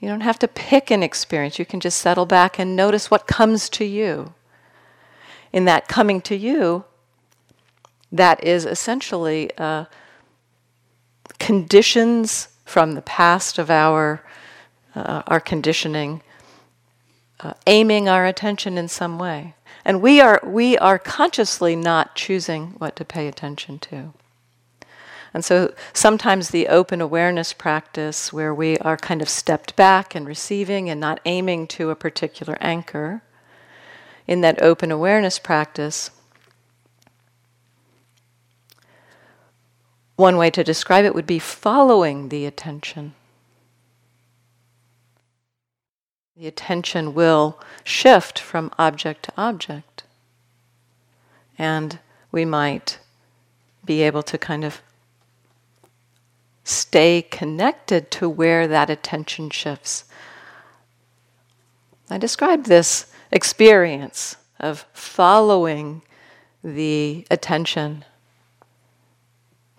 You 0.00 0.08
don't 0.08 0.20
have 0.20 0.38
to 0.40 0.48
pick 0.48 0.90
an 0.90 1.02
experience. 1.02 1.58
You 1.58 1.66
can 1.66 1.80
just 1.80 1.98
settle 1.98 2.26
back 2.26 2.58
and 2.58 2.76
notice 2.76 3.10
what 3.10 3.26
comes 3.26 3.68
to 3.70 3.84
you. 3.84 4.34
In 5.52 5.64
that 5.64 5.88
coming 5.88 6.20
to 6.22 6.36
you, 6.36 6.84
that 8.12 8.42
is 8.44 8.64
essentially 8.64 9.50
uh, 9.58 9.86
conditions 11.38 12.48
from 12.64 12.92
the 12.92 13.02
past 13.02 13.58
of 13.58 13.70
our 13.70 14.22
uh, 14.94 15.22
our 15.26 15.40
conditioning, 15.40 16.22
uh, 17.40 17.54
aiming 17.66 18.08
our 18.08 18.26
attention 18.26 18.76
in 18.76 18.88
some 18.88 19.18
way, 19.18 19.54
and 19.84 20.02
we 20.02 20.20
are 20.20 20.40
we 20.44 20.76
are 20.78 20.98
consciously 20.98 21.76
not 21.76 22.14
choosing 22.14 22.68
what 22.78 22.96
to 22.96 23.04
pay 23.04 23.26
attention 23.26 23.78
to. 23.78 24.12
And 25.34 25.44
so 25.44 25.74
sometimes 25.92 26.48
the 26.48 26.68
open 26.68 27.00
awareness 27.00 27.52
practice, 27.52 28.32
where 28.32 28.54
we 28.54 28.78
are 28.78 28.96
kind 28.96 29.20
of 29.22 29.28
stepped 29.28 29.76
back 29.76 30.14
and 30.14 30.26
receiving 30.26 30.88
and 30.88 31.00
not 31.00 31.20
aiming 31.24 31.66
to 31.68 31.90
a 31.90 31.96
particular 31.96 32.56
anchor, 32.60 33.22
in 34.26 34.40
that 34.42 34.60
open 34.60 34.90
awareness 34.90 35.38
practice, 35.38 36.10
One 40.18 40.36
way 40.36 40.50
to 40.50 40.64
describe 40.64 41.04
it 41.04 41.14
would 41.14 41.28
be 41.28 41.38
following 41.38 42.28
the 42.28 42.44
attention. 42.44 43.14
The 46.36 46.48
attention 46.48 47.14
will 47.14 47.60
shift 47.84 48.36
from 48.36 48.72
object 48.80 49.22
to 49.26 49.32
object. 49.36 50.02
And 51.56 52.00
we 52.32 52.44
might 52.44 52.98
be 53.84 54.02
able 54.02 54.24
to 54.24 54.36
kind 54.36 54.64
of 54.64 54.82
stay 56.68 57.22
connected 57.22 58.10
to 58.10 58.28
where 58.28 58.68
that 58.68 58.90
attention 58.90 59.50
shifts. 59.50 60.04
I 62.10 62.18
described 62.18 62.66
this 62.66 63.06
experience 63.30 64.36
of 64.60 64.86
following 64.92 66.02
the 66.62 67.26
attention 67.30 68.04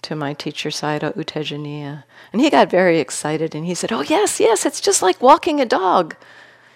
to 0.02 0.16
my 0.16 0.34
teacher 0.34 0.70
Sayadaw 0.70 1.16
U 1.16 1.24
Tejaniya. 1.24 2.04
And 2.32 2.42
he 2.42 2.50
got 2.50 2.70
very 2.70 3.00
excited 3.00 3.54
and 3.54 3.66
he 3.66 3.76
said, 3.76 3.92
Oh, 3.92 4.02
yes, 4.02 4.40
yes, 4.40 4.66
it's 4.66 4.82
just 4.82 5.02
like 5.02 5.22
walking 5.22 5.60
a 5.60 5.66
dog. 5.66 6.16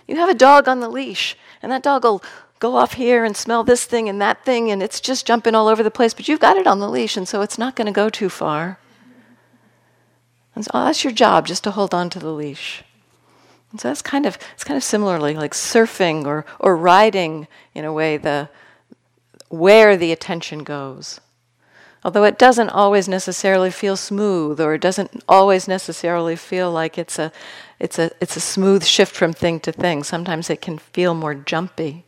You 0.07 0.17
have 0.17 0.29
a 0.29 0.35
dog 0.35 0.67
on 0.67 0.81
the 0.81 0.89
leash, 0.89 1.37
and 1.61 1.71
that 1.71 1.83
dog 1.83 2.03
will 2.03 2.21
go 2.59 2.75
off 2.75 2.93
here 2.93 3.23
and 3.23 3.35
smell 3.35 3.63
this 3.63 3.85
thing 3.85 4.09
and 4.09 4.21
that 4.21 4.43
thing, 4.43 4.69
and 4.69 4.83
it's 4.83 4.99
just 4.99 5.25
jumping 5.25 5.55
all 5.55 5.67
over 5.67 5.81
the 5.81 5.89
place, 5.89 6.13
but 6.13 6.27
you've 6.27 6.41
got 6.41 6.57
it 6.57 6.67
on 6.67 6.79
the 6.79 6.89
leash, 6.89 7.15
and 7.15 7.27
so 7.27 7.41
it's 7.41 7.57
not 7.57 7.75
going 7.75 7.85
to 7.85 7.93
go 7.93 8.09
too 8.09 8.29
far. 8.29 8.77
And 10.55 10.65
so 10.65 10.71
that's 10.73 11.03
your 11.03 11.13
job, 11.13 11.47
just 11.47 11.63
to 11.63 11.71
hold 11.71 11.93
on 11.93 12.09
to 12.11 12.19
the 12.19 12.31
leash. 12.31 12.83
And 13.71 13.81
so 13.81 13.87
that's 13.87 14.03
kind 14.03 14.25
of 14.25 14.37
it's 14.53 14.63
kind 14.63 14.77
of 14.77 14.83
similarly 14.83 15.33
like 15.33 15.53
surfing 15.53 16.25
or 16.25 16.45
or 16.59 16.77
riding 16.77 17.47
in 17.73 17.85
a 17.85 17.93
way 17.93 18.17
the 18.17 18.49
where 19.49 19.97
the 19.97 20.11
attention 20.11 20.63
goes. 20.63 21.19
Although 22.05 22.25
it 22.25 22.37
doesn't 22.37 22.69
always 22.69 23.07
necessarily 23.07 23.71
feel 23.71 23.95
smooth, 23.95 24.59
or 24.59 24.73
it 24.73 24.81
doesn't 24.81 25.23
always 25.27 25.67
necessarily 25.67 26.35
feel 26.35 26.69
like 26.69 26.97
it's 26.97 27.17
a, 27.17 27.31
it's 27.79 27.97
a, 27.97 28.11
it's 28.19 28.35
a 28.35 28.41
smooth 28.41 28.83
shift 28.83 29.15
from 29.15 29.31
thing 29.31 29.61
to 29.61 29.71
thing. 29.71 30.03
Sometimes 30.03 30.49
it 30.49 30.59
can 30.59 30.77
feel 30.77 31.13
more 31.13 31.33
jumpy. 31.33 32.03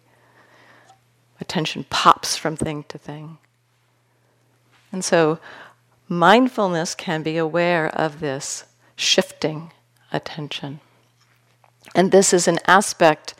Attention 1.39 1.85
pops 1.89 2.35
from 2.35 2.57
thing 2.57 2.83
to 2.89 2.97
thing. 2.97 3.37
And 4.91 5.03
so 5.03 5.39
mindfulness 6.07 6.95
can 6.95 7.23
be 7.23 7.37
aware 7.37 7.87
of 7.87 8.19
this 8.19 8.65
shifting 8.95 9.71
attention. 10.11 10.79
And 11.93 12.11
this 12.11 12.33
is 12.33 12.47
an 12.47 12.59
aspect 12.67 13.33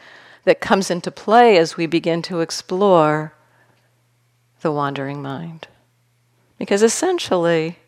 that 0.44 0.62
comes 0.62 0.92
into 0.92 1.12
play 1.12 1.58
as 1.58 1.78
we 1.78 1.86
begin 1.86 2.22
to 2.24 2.40
explore 2.40 3.34
the 4.62 4.72
wandering 4.72 5.22
mind. 5.22 5.68
Because 6.58 6.82
essentially, 6.82 7.80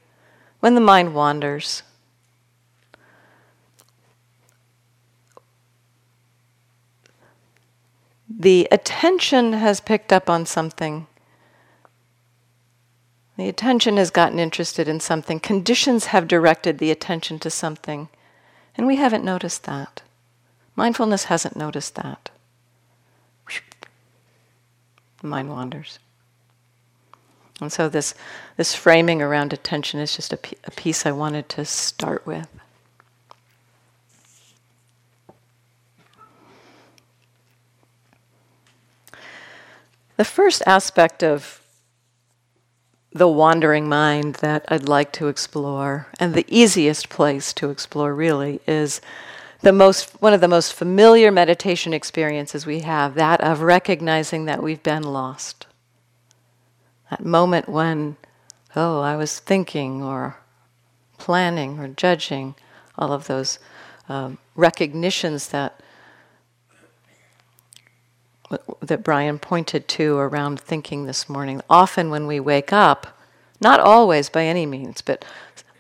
when 0.60 0.76
the 0.76 0.82
mind 0.82 1.14
wanders, 1.14 1.84
the 8.30 8.68
attention 8.72 9.54
has 9.54 9.80
picked 9.80 10.12
up 10.12 10.30
on 10.30 10.46
something. 10.46 11.08
The 13.38 13.48
attention 13.48 13.98
has 13.98 14.10
gotten 14.10 14.40
interested 14.40 14.88
in 14.88 15.00
something. 15.00 15.40
Conditions 15.40 16.06
have 16.08 16.28
directed 16.28 16.80
the 16.80 16.90
attention 16.90 17.38
to 17.40 17.52
something. 17.52 18.10
And 18.76 18.88
we 18.88 18.96
haven't 18.96 19.24
noticed 19.24 19.64
that. 19.66 20.02
Mindfulness 20.76 21.26
hasn't 21.26 21.56
noticed 21.56 21.96
that. 21.96 22.32
The 25.22 25.28
mind 25.28 25.50
wanders. 25.50 26.00
And 27.62 27.72
so 27.72 27.90
this, 27.90 28.14
this 28.56 28.76
framing 28.76 29.22
around 29.22 29.54
attention 29.54 30.00
is 30.00 30.16
just 30.16 30.34
a, 30.34 30.40
a 30.64 30.72
piece 30.72 31.06
I 31.06 31.12
wanted 31.12 31.48
to 31.50 31.66
start 31.66 32.26
with. 32.26 32.48
The 40.18 40.26
first 40.26 40.64
aspect 40.66 41.24
of 41.24 41.62
the 43.18 43.28
wandering 43.28 43.90
mind 43.90 44.36
that 44.36 44.66
I'd 44.68 44.88
like 44.88 45.12
to 45.14 45.28
explore, 45.28 46.08
and 46.20 46.34
the 46.34 46.46
easiest 46.48 47.10
place 47.10 47.54
to 47.54 47.70
explore 47.70 48.14
really, 48.14 48.62
is 48.68 49.02
the 49.62 49.74
most 49.74 50.22
one 50.22 50.34
of 50.34 50.42
the 50.42 50.48
most 50.48 50.74
familiar 50.74 51.32
meditation 51.32 51.94
experiences 51.94 52.66
we 52.66 52.82
have, 52.82 53.16
that 53.16 53.42
of 53.42 53.62
recognizing 53.62 54.46
that 54.46 54.62
we've 54.62 54.84
been 54.84 55.04
lost. 55.04 55.66
That 57.10 57.26
moment 57.26 57.68
when, 57.68 58.18
oh, 58.76 59.02
I 59.02 59.16
was 59.16 59.40
thinking 59.40 60.04
or 60.04 60.38
planning 61.18 61.80
or 61.80 61.88
judging, 61.88 62.56
all 62.98 63.12
of 63.12 63.28
those 63.28 63.60
um, 64.10 64.38
recognitions 64.56 65.50
that 65.50 65.82
that 68.82 69.04
Brian 69.04 69.40
pointed 69.40 69.88
to 69.90 70.18
around 70.18 70.60
thinking 70.60 71.06
this 71.06 71.28
morning. 71.28 71.62
Often 71.70 72.10
when 72.10 72.28
we 72.28 72.40
wake 72.40 72.72
up, 72.72 73.18
not 73.60 73.80
always 73.80 74.30
by 74.30 74.46
any 74.46 74.66
means, 74.66 75.02
but 75.02 75.26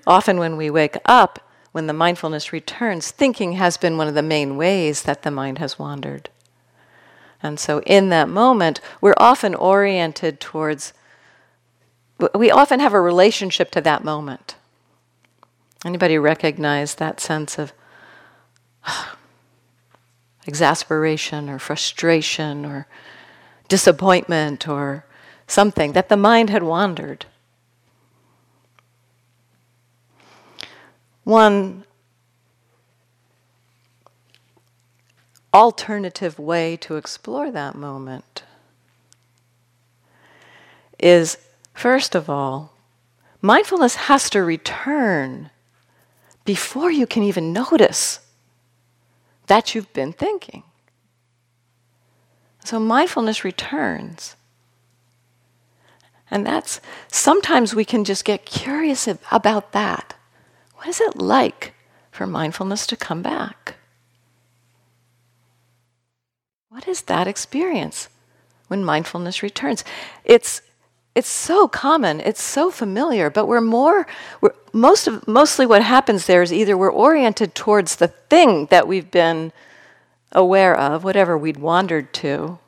often 0.06 0.38
when 0.38 0.58
we 0.58 0.70
wake 0.70 0.98
up, 1.06 1.40
when 1.72 1.88
the 1.88 1.94
mindfulness 1.94 2.52
returns, 2.52 3.12
thinking 3.12 3.54
has 3.54 3.78
been 3.78 3.98
one 3.98 4.08
of 4.08 4.16
the 4.16 4.24
main 4.24 4.58
ways 4.58 5.04
that 5.04 5.22
the 5.22 5.32
mind 5.32 5.60
has 5.60 5.78
wandered. 5.78 6.30
And 7.42 7.60
so 7.60 7.82
in 7.82 8.10
that 8.10 8.28
moment, 8.28 8.82
we're 9.00 9.14
often 9.18 9.54
oriented 9.54 10.40
towards 10.40 10.94
we 12.34 12.50
often 12.50 12.80
have 12.80 12.94
a 12.94 13.02
relationship 13.02 13.70
to 13.70 13.82
that 13.82 14.04
moment. 14.04 14.56
Anybody 15.86 16.18
recognize 16.18 16.96
that 16.96 17.20
sense 17.20 17.60
of 17.60 17.74
ah, 18.86 19.18
exasperation 20.48 21.50
or 21.50 21.60
frustration 21.60 22.66
or 22.66 22.88
disappointment 23.68 24.68
or 24.68 25.06
something 25.48 25.94
that 25.94 26.10
the 26.10 26.18
mind 26.18 26.50
had 26.50 26.64
wandered? 26.64 27.26
One 31.24 31.84
alternative 35.54 36.38
way 36.40 36.78
to 36.78 36.96
explore 36.96 37.52
that 37.52 37.76
moment 37.76 38.44
is 41.00 41.38
first 41.74 42.16
of 42.16 42.30
all, 42.30 42.74
mindfulness 43.42 43.96
has 43.96 44.30
to 44.30 44.44
return 44.44 45.50
before 46.46 46.92
you 46.92 47.06
can 47.06 47.24
even 47.24 47.52
notice 47.52 48.20
that 49.48 49.74
you've 49.74 49.92
been 49.94 50.14
thinking. 50.14 50.64
So 52.64 52.80
mindfulness 52.80 53.44
returns. 53.44 54.36
And 56.30 56.46
that's 56.46 56.82
sometimes 57.08 57.74
we 57.74 57.86
can 57.86 58.04
just 58.04 58.26
get 58.26 58.46
curious 58.46 59.08
about 59.32 59.72
that. 59.72 60.16
What 60.76 60.88
is 60.88 61.00
it 61.00 61.16
like 61.16 61.74
for 62.12 62.28
mindfulness 62.28 62.86
to 62.88 62.98
come 62.98 63.22
back? 63.22 63.76
What 66.70 66.88
is 66.88 67.04
that 67.04 67.28
experience 67.28 68.10
when 68.68 68.84
mindfulness 68.84 69.42
returns? 69.42 69.84
It's 70.26 70.62
it's 71.18 71.30
so 71.30 71.68
common, 71.68 72.20
it's 72.20 72.44
so 72.44 72.70
familiar, 72.70 73.32
but 73.32 73.48
we're 73.48 73.60
more 73.60 74.06
we're, 74.40 74.54
most 74.72 75.08
of 75.08 75.28
mostly 75.28 75.66
what 75.66 75.82
happens 75.82 76.28
there 76.28 76.44
is 76.44 76.54
either 76.54 76.78
we're 76.78 76.92
oriented 76.92 77.56
towards 77.56 77.96
the 77.96 78.10
thing 78.30 78.68
that 78.68 78.88
we've 78.88 79.10
been 79.10 79.52
aware 80.32 80.78
of, 80.78 81.04
whatever 81.04 81.36
we'd 81.36 81.58
wandered 81.58 82.14
to, 82.14 82.60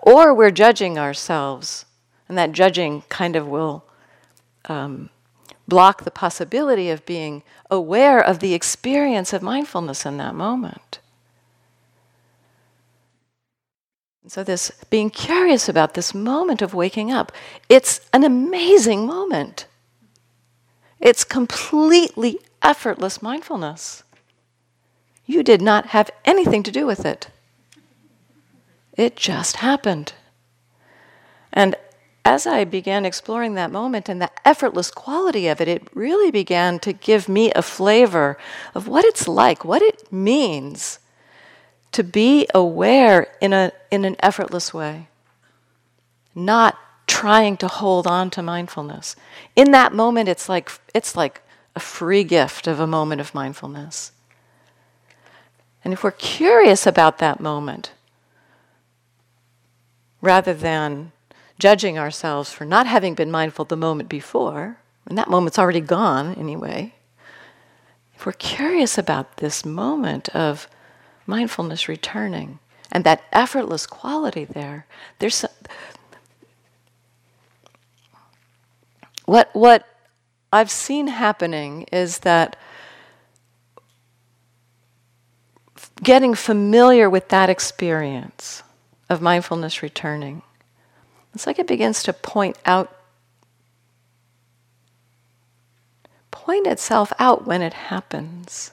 or 0.00 0.34
we're 0.34 0.50
judging 0.50 0.98
ourselves, 0.98 1.86
and 2.28 2.36
that 2.36 2.52
judging 2.52 3.02
kind 3.08 3.34
of 3.34 3.48
will 3.48 3.82
um, 4.66 5.08
block 5.66 6.04
the 6.04 6.10
possibility 6.10 6.90
of 6.90 7.06
being 7.06 7.42
aware 7.70 8.20
of 8.20 8.40
the 8.40 8.52
experience 8.52 9.32
of 9.32 9.40
mindfulness 9.40 10.04
in 10.04 10.18
that 10.18 10.34
moment. 10.34 10.93
So, 14.26 14.42
this 14.42 14.70
being 14.88 15.10
curious 15.10 15.68
about 15.68 15.92
this 15.94 16.14
moment 16.14 16.62
of 16.62 16.72
waking 16.72 17.12
up, 17.12 17.30
it's 17.68 18.00
an 18.12 18.24
amazing 18.24 19.06
moment. 19.06 19.66
It's 20.98 21.24
completely 21.24 22.40
effortless 22.62 23.20
mindfulness. 23.20 24.02
You 25.26 25.42
did 25.42 25.60
not 25.60 25.86
have 25.86 26.10
anything 26.24 26.62
to 26.62 26.70
do 26.70 26.86
with 26.86 27.04
it, 27.04 27.28
it 28.96 29.16
just 29.16 29.56
happened. 29.56 30.14
And 31.52 31.76
as 32.24 32.46
I 32.46 32.64
began 32.64 33.04
exploring 33.04 33.54
that 33.54 33.70
moment 33.70 34.08
and 34.08 34.20
the 34.20 34.30
effortless 34.48 34.90
quality 34.90 35.46
of 35.46 35.60
it, 35.60 35.68
it 35.68 35.86
really 35.94 36.30
began 36.30 36.78
to 36.80 36.94
give 36.94 37.28
me 37.28 37.52
a 37.52 37.60
flavor 37.60 38.38
of 38.74 38.88
what 38.88 39.04
it's 39.04 39.28
like, 39.28 39.64
what 39.64 39.82
it 39.82 40.10
means 40.10 40.98
to 41.94 42.02
be 42.02 42.46
aware 42.52 43.28
in, 43.40 43.52
a, 43.52 43.70
in 43.88 44.04
an 44.04 44.16
effortless 44.18 44.74
way, 44.74 45.06
not 46.34 46.76
trying 47.06 47.56
to 47.56 47.68
hold 47.68 48.04
on 48.04 48.30
to 48.30 48.42
mindfulness. 48.42 49.14
In 49.54 49.70
that 49.70 49.94
moment, 49.94 50.28
it's 50.28 50.48
like, 50.48 50.72
it's 50.92 51.14
like 51.14 51.40
a 51.76 51.80
free 51.80 52.24
gift 52.24 52.66
of 52.66 52.80
a 52.80 52.86
moment 52.86 53.20
of 53.20 53.32
mindfulness. 53.32 54.10
And 55.84 55.92
if 55.92 56.02
we're 56.02 56.10
curious 56.10 56.84
about 56.84 57.18
that 57.18 57.38
moment, 57.38 57.92
rather 60.20 60.52
than 60.52 61.12
judging 61.60 61.96
ourselves 61.96 62.50
for 62.50 62.64
not 62.64 62.88
having 62.88 63.14
been 63.14 63.30
mindful 63.30 63.66
the 63.66 63.76
moment 63.76 64.08
before, 64.08 64.78
and 65.06 65.16
that 65.16 65.30
moment's 65.30 65.60
already 65.60 65.80
gone 65.80 66.34
anyway, 66.34 66.92
if 68.16 68.26
we're 68.26 68.32
curious 68.32 68.98
about 68.98 69.36
this 69.36 69.64
moment 69.64 70.28
of 70.30 70.66
mindfulness 71.26 71.88
returning 71.88 72.58
and 72.92 73.04
that 73.04 73.22
effortless 73.32 73.86
quality 73.86 74.44
there 74.44 74.86
there's 75.18 75.34
some, 75.34 75.50
what 79.24 79.50
what 79.52 79.86
i've 80.52 80.70
seen 80.70 81.06
happening 81.06 81.82
is 81.92 82.20
that 82.20 82.56
getting 86.02 86.34
familiar 86.34 87.08
with 87.08 87.28
that 87.28 87.48
experience 87.48 88.62
of 89.08 89.20
mindfulness 89.22 89.82
returning 89.82 90.42
it's 91.34 91.46
like 91.46 91.58
it 91.58 91.66
begins 91.66 92.02
to 92.02 92.12
point 92.12 92.56
out 92.66 92.94
point 96.30 96.66
itself 96.66 97.12
out 97.18 97.46
when 97.46 97.62
it 97.62 97.72
happens 97.72 98.72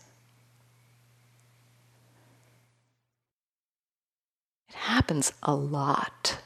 happens 4.82 5.32
a 5.44 5.54
lot. 5.54 6.40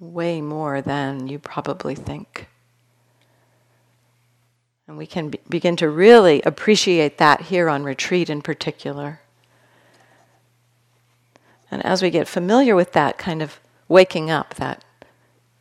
Way 0.00 0.40
more 0.40 0.82
than 0.82 1.28
you 1.28 1.38
probably 1.38 1.94
think. 1.94 2.48
And 4.88 4.98
we 4.98 5.06
can 5.06 5.30
be- 5.30 5.40
begin 5.48 5.76
to 5.76 5.88
really 5.88 6.42
appreciate 6.42 7.18
that 7.18 7.42
here 7.42 7.68
on 7.68 7.84
retreat 7.84 8.28
in 8.28 8.42
particular. 8.42 9.20
And 11.70 11.84
as 11.86 12.02
we 12.02 12.10
get 12.10 12.26
familiar 12.26 12.74
with 12.74 12.90
that 12.92 13.16
kind 13.16 13.40
of 13.40 13.60
waking 13.86 14.30
up, 14.32 14.54
that, 14.56 14.84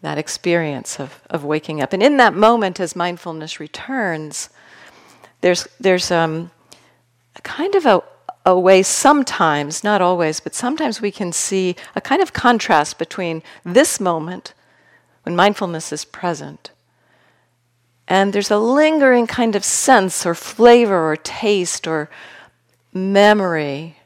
that 0.02 0.18
experience 0.18 1.00
of, 1.00 1.22
of 1.30 1.44
waking 1.44 1.80
up, 1.80 1.94
and 1.94 2.02
in 2.02 2.18
that 2.18 2.34
moment 2.34 2.80
as 2.80 2.96
mindfulness 2.96 3.60
returns, 3.60 4.50
there's, 5.42 5.68
there's 5.80 6.10
um, 6.10 6.50
a 7.36 7.42
kind 7.42 7.76
of 7.76 7.86
a, 7.86 8.02
a 8.46 8.58
way 8.58 8.82
sometimes, 8.82 9.84
not 9.84 10.02
always, 10.02 10.40
but 10.40 10.56
sometimes 10.56 11.02
we 11.02 11.12
can 11.12 11.32
see 11.32 11.76
a 11.96 12.02
kind 12.02 12.22
of 12.22 12.34
contrast 12.34 12.98
between 12.98 13.44
this 13.64 14.00
moment 14.00 14.54
when 15.24 15.36
mindfulness 15.36 15.92
is 15.92 16.06
present 16.06 16.72
and 18.10 18.34
there's 18.34 18.50
a 18.50 18.58
lingering 18.58 19.28
kind 19.28 19.56
of 19.56 19.64
sense 19.64 20.26
or 20.26 20.34
flavor 20.34 21.12
or 21.12 21.16
taste 21.16 21.88
or 21.88 22.10
memory 22.92 23.98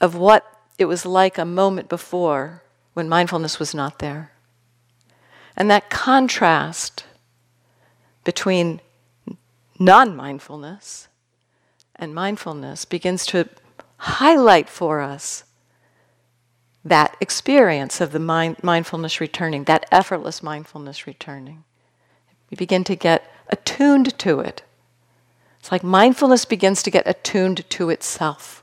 of 0.00 0.16
what 0.16 0.44
it 0.78 0.86
was 0.86 1.06
like 1.06 1.38
a 1.38 1.44
moment 1.44 1.88
before 1.88 2.64
when 2.94 3.08
mindfulness 3.08 3.60
was 3.60 3.72
not 3.72 4.00
there. 4.00 4.32
And 5.56 5.70
that 5.70 5.90
contrast 5.90 7.04
between 8.24 8.80
non 9.78 10.16
mindfulness 10.16 11.07
and 11.98 12.14
mindfulness 12.14 12.84
begins 12.84 13.26
to 13.26 13.48
highlight 13.98 14.68
for 14.68 15.00
us 15.00 15.44
that 16.84 17.16
experience 17.20 18.00
of 18.00 18.12
the 18.12 18.18
mind, 18.18 18.56
mindfulness 18.62 19.20
returning, 19.20 19.64
that 19.64 19.86
effortless 19.90 20.42
mindfulness 20.42 21.06
returning. 21.06 21.64
We 22.50 22.56
begin 22.56 22.84
to 22.84 22.96
get 22.96 23.30
attuned 23.48 24.18
to 24.18 24.40
it. 24.40 24.62
It's 25.58 25.72
like 25.72 25.82
mindfulness 25.82 26.44
begins 26.44 26.82
to 26.84 26.90
get 26.90 27.06
attuned 27.06 27.68
to 27.68 27.90
itself 27.90 28.62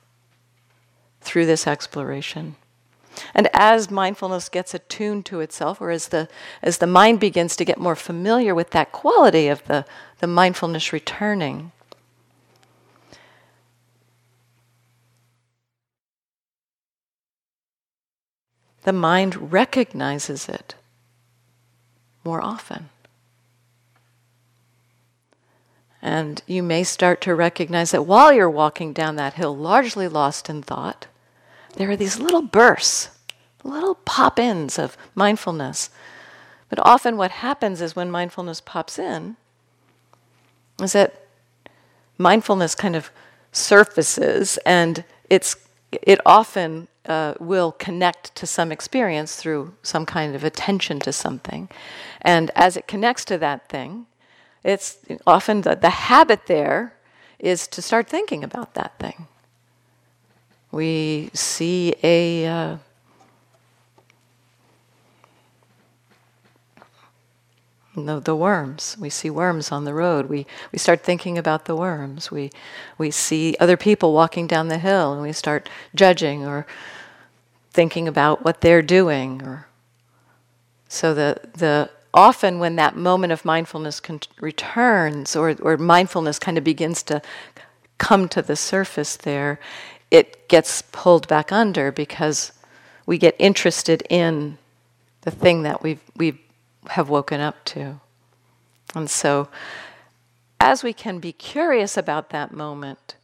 through 1.21 1.45
this 1.45 1.67
exploration. 1.67 2.56
And 3.34 3.50
as 3.54 3.91
mindfulness 3.91 4.50
gets 4.50 4.74
attuned 4.74 5.26
to 5.28 5.39
itself, 5.39 5.80
or 5.80 5.91
as 5.91 6.10
the, 6.10 6.28
as 6.62 6.80
the 6.80 6.88
mind 6.88 7.19
begins 7.19 7.56
to 7.58 7.65
get 7.65 7.78
more 7.78 7.95
familiar 7.95 8.54
with 8.54 8.71
that 8.71 8.91
quality 8.91 9.48
of 9.48 9.63
the, 9.65 9.86
the 10.19 10.28
mindfulness 10.28 10.91
returning, 10.91 11.71
the 18.86 18.93
mind 18.93 19.52
recognizes 19.52 20.48
it 20.48 20.76
more 22.24 22.41
often. 22.41 22.89
And 26.04 26.43
you 26.45 26.62
may 26.62 26.84
start 26.84 27.19
to 27.21 27.34
recognize 27.34 27.89
that 27.91 28.06
while 28.06 28.32
you're 28.32 28.50
walking 28.50 28.93
down 28.93 29.15
that 29.15 29.34
hill, 29.34 29.58
largely 29.58 30.08
lost 30.08 30.52
in 30.52 30.62
thought, 30.62 31.08
there 31.78 31.89
are 31.89 31.95
these 31.95 32.19
little 32.19 32.43
bursts, 32.43 33.10
little 33.63 33.95
pop 33.95 34.38
ins 34.38 34.78
of 34.78 34.95
mindfulness. 35.15 35.89
But 36.69 36.78
often, 36.84 37.17
what 37.17 37.32
happens 37.32 37.82
is 37.82 37.95
when 37.95 38.12
mindfulness 38.12 38.62
pops 38.62 39.00
in, 39.00 39.36
is 40.80 40.93
that 40.93 41.26
mindfulness 42.19 42.76
kind 42.76 42.95
of 42.95 43.10
surfaces 43.52 44.58
and 44.58 45.04
it's, 45.28 45.56
it 45.91 46.19
often 46.24 46.88
uh, 47.08 47.34
will 47.39 47.72
connect 47.72 48.36
to 48.36 48.48
some 48.48 48.72
experience 48.72 49.36
through 49.36 49.74
some 49.84 50.06
kind 50.06 50.36
of 50.36 50.44
attention 50.44 51.00
to 51.02 51.12
something. 51.12 51.70
And 52.22 52.52
as 52.56 52.78
it 52.78 52.88
connects 52.88 53.26
to 53.26 53.38
that 53.38 53.70
thing, 53.70 54.08
it's 54.63 54.98
often 55.28 55.62
the, 55.62 55.76
the 55.76 55.89
habit 55.89 56.48
there 56.48 56.94
is 57.38 57.68
to 57.68 57.82
start 57.82 58.08
thinking 58.08 58.44
about 58.44 58.74
that 58.74 58.98
thing. 59.00 59.28
We 60.72 61.30
see 61.34 61.96
a 62.04 62.48
uh, 62.48 62.78
the, 67.96 68.20
the 68.20 68.36
worms. 68.36 68.98
We 69.00 69.10
see 69.10 69.30
worms 69.30 69.72
on 69.72 69.86
the 69.86 69.94
road. 69.94 70.28
We, 70.28 70.46
we 70.72 70.80
start 70.80 71.02
thinking 71.02 71.38
about 71.38 71.65
the 71.65 71.76
worms. 71.76 72.30
We, 72.30 72.52
we 72.98 73.12
see 73.12 73.56
other 73.60 73.78
people 73.78 74.13
walking 74.13 74.48
down 74.48 74.68
the 74.68 74.78
hill 74.78 75.13
and 75.13 75.22
we 75.22 75.32
start 75.32 75.70
judging 75.94 76.46
or 76.46 76.65
thinking 77.76 78.08
about 78.08 78.44
what 78.44 78.62
they're 78.62 78.82
doing. 78.82 79.42
Or 79.44 79.68
so 80.88 81.14
the, 81.14 81.42
the 81.54 81.90
often 82.14 82.58
when 82.60 82.78
that 82.78 82.96
moment 82.96 83.34
of 83.34 83.44
mindfulness 83.44 84.00
con- 84.00 84.22
returns 84.40 85.36
or, 85.36 85.56
or 85.62 85.78
mindfulness 85.78 86.40
kind 86.40 86.58
of 86.58 86.64
begins 86.64 87.04
to 87.04 87.22
come 87.98 88.28
to 88.30 88.42
the 88.42 88.56
surface 88.56 89.18
there, 89.18 89.60
it 90.10 90.48
gets 90.48 90.82
pulled 90.92 91.28
back 91.28 91.52
under 91.52 91.92
because 91.92 92.54
we 93.06 93.18
get 93.18 93.36
interested 93.38 94.02
in 94.10 94.58
the 95.22 95.32
thing 95.32 95.64
that 95.64 95.84
we've, 95.84 96.02
we've 96.16 96.40
have 96.90 97.10
woken 97.10 97.42
up 97.42 97.64
to. 97.66 98.00
And 98.94 99.10
so, 99.10 99.50
as 100.60 100.84
we 100.84 100.94
can 100.94 101.20
be 101.20 101.34
curious 101.34 101.98
about 101.98 102.30
that 102.30 102.52
moment, 102.52 103.16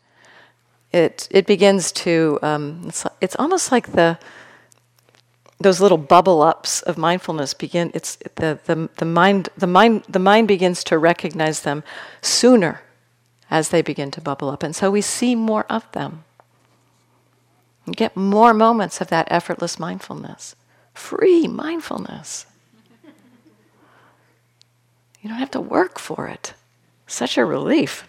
it, 0.91 1.27
it 1.31 1.47
begins 1.47 1.91
to, 1.93 2.39
um, 2.41 2.83
it's, 2.87 3.05
it's 3.21 3.35
almost 3.37 3.71
like 3.71 3.93
the, 3.93 4.19
those 5.61 5.81
little 5.81 5.97
bubble 5.97 6.41
ups 6.41 6.81
of 6.81 6.97
mindfulness 6.97 7.53
begin, 7.53 7.91
it's 7.93 8.17
the, 8.35 8.59
the, 8.65 8.89
the, 8.97 9.05
mind, 9.05 9.49
the, 9.57 9.67
mind, 9.67 10.03
the 10.07 10.19
mind 10.19 10.47
begins 10.47 10.83
to 10.85 10.97
recognize 10.97 11.61
them 11.61 11.83
sooner 12.21 12.81
as 13.49 13.69
they 13.69 13.81
begin 13.81 14.11
to 14.11 14.21
bubble 14.21 14.49
up. 14.49 14.63
And 14.63 14.75
so 14.75 14.89
we 14.89 15.01
see 15.01 15.35
more 15.35 15.65
of 15.69 15.89
them. 15.91 16.23
and 17.85 17.95
get 17.95 18.15
more 18.15 18.53
moments 18.53 19.01
of 19.01 19.07
that 19.07 19.27
effortless 19.31 19.79
mindfulness, 19.79 20.55
free 20.93 21.47
mindfulness. 21.47 22.45
You 25.21 25.29
don't 25.29 25.39
have 25.39 25.51
to 25.51 25.61
work 25.61 25.99
for 25.99 26.27
it. 26.27 26.53
Such 27.07 27.37
a 27.37 27.45
relief. 27.45 28.07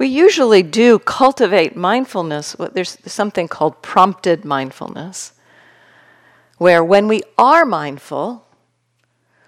We 0.00 0.06
usually 0.06 0.62
do 0.62 0.98
cultivate 0.98 1.76
mindfulness. 1.76 2.56
There's 2.72 2.96
something 3.04 3.48
called 3.48 3.82
prompted 3.82 4.46
mindfulness, 4.46 5.34
where 6.56 6.82
when 6.82 7.06
we 7.06 7.22
are 7.36 7.66
mindful, 7.66 8.46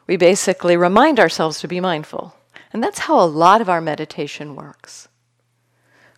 we 0.06 0.18
basically 0.18 0.76
remind 0.76 1.18
ourselves 1.18 1.58
to 1.60 1.68
be 1.68 1.80
mindful. 1.80 2.36
And 2.70 2.84
that's 2.84 2.98
how 2.98 3.18
a 3.18 3.24
lot 3.24 3.62
of 3.62 3.70
our 3.70 3.80
meditation 3.80 4.54
works. 4.54 5.08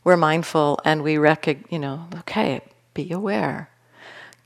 We're 0.02 0.16
mindful 0.16 0.80
and 0.84 1.04
we 1.04 1.16
recognize, 1.16 1.70
you 1.70 1.78
know, 1.78 2.08
okay, 2.18 2.60
be 2.92 3.12
aware. 3.12 3.70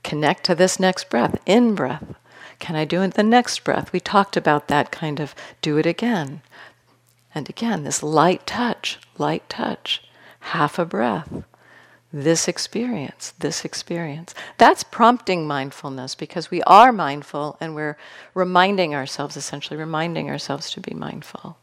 Connect 0.03 0.43
to 0.43 0.53
this 0.53 0.79
next 0.79 1.09
breath, 1.09 1.41
in 1.47 1.73
breath. 1.73 2.13
Can 2.59 2.75
I 2.75 2.85
do 2.85 3.01
it 3.01 3.15
the 3.15 3.23
next 3.23 3.63
breath? 3.63 3.91
We 3.91 3.99
talked 3.99 4.37
about 4.37 4.67
that 4.67 4.91
kind 4.91 5.19
of 5.19 5.33
do 5.63 5.79
it 5.79 5.87
again. 5.87 6.41
And 7.33 7.49
again, 7.49 7.83
this 7.83 8.01
light 8.01 8.45
touch, 8.47 8.99
light 9.17 9.47
touch, 9.49 10.03
half 10.39 10.79
a 10.79 10.85
breath. 10.85 11.43
This 12.11 12.47
experience, 12.47 13.33
this 13.37 13.63
experience. 13.63 14.33
That's 14.57 14.83
prompting 14.83 15.45
mindfulness 15.45 16.15
because 16.15 16.49
we 16.49 16.63
are 16.63 16.91
mindful 16.91 17.55
and 17.61 17.75
we're 17.75 17.97
reminding 18.33 18.95
ourselves, 18.95 19.37
essentially, 19.37 19.77
reminding 19.77 20.27
ourselves 20.27 20.71
to 20.71 20.81
be 20.81 20.95
mindful. 20.95 21.57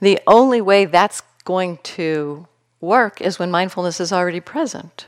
The 0.00 0.20
only 0.26 0.62
way 0.62 0.86
that's 0.86 1.22
going 1.44 1.78
to 1.82 2.46
work 2.80 3.20
is 3.20 3.38
when 3.38 3.50
mindfulness 3.50 4.00
is 4.00 4.12
already 4.12 4.40
present. 4.40 5.07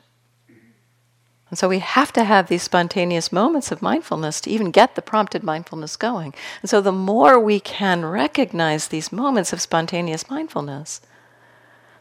And 1.50 1.58
so 1.58 1.68
we 1.68 1.80
have 1.80 2.12
to 2.12 2.22
have 2.22 2.46
these 2.46 2.62
spontaneous 2.62 3.32
moments 3.32 3.72
of 3.72 3.82
mindfulness 3.82 4.40
to 4.42 4.50
even 4.50 4.70
get 4.70 4.94
the 4.94 5.02
prompted 5.02 5.42
mindfulness 5.42 5.96
going. 5.96 6.32
And 6.62 6.70
so 6.70 6.80
the 6.80 6.92
more 6.92 7.40
we 7.40 7.58
can 7.58 8.04
recognize 8.04 8.88
these 8.88 9.12
moments 9.12 9.52
of 9.52 9.60
spontaneous 9.60 10.30
mindfulness, 10.30 11.00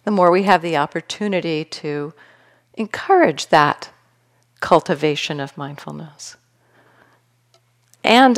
the 0.03 0.11
more 0.11 0.29
we 0.29 0.43
have 0.43 0.61
the 0.61 0.77
opportunity 0.77 1.65
to 1.65 2.13
encourage 2.75 3.47
that 3.47 3.89
cultivation 4.59 5.39
of 5.39 5.57
mindfulness. 5.57 6.37
And 8.03 8.37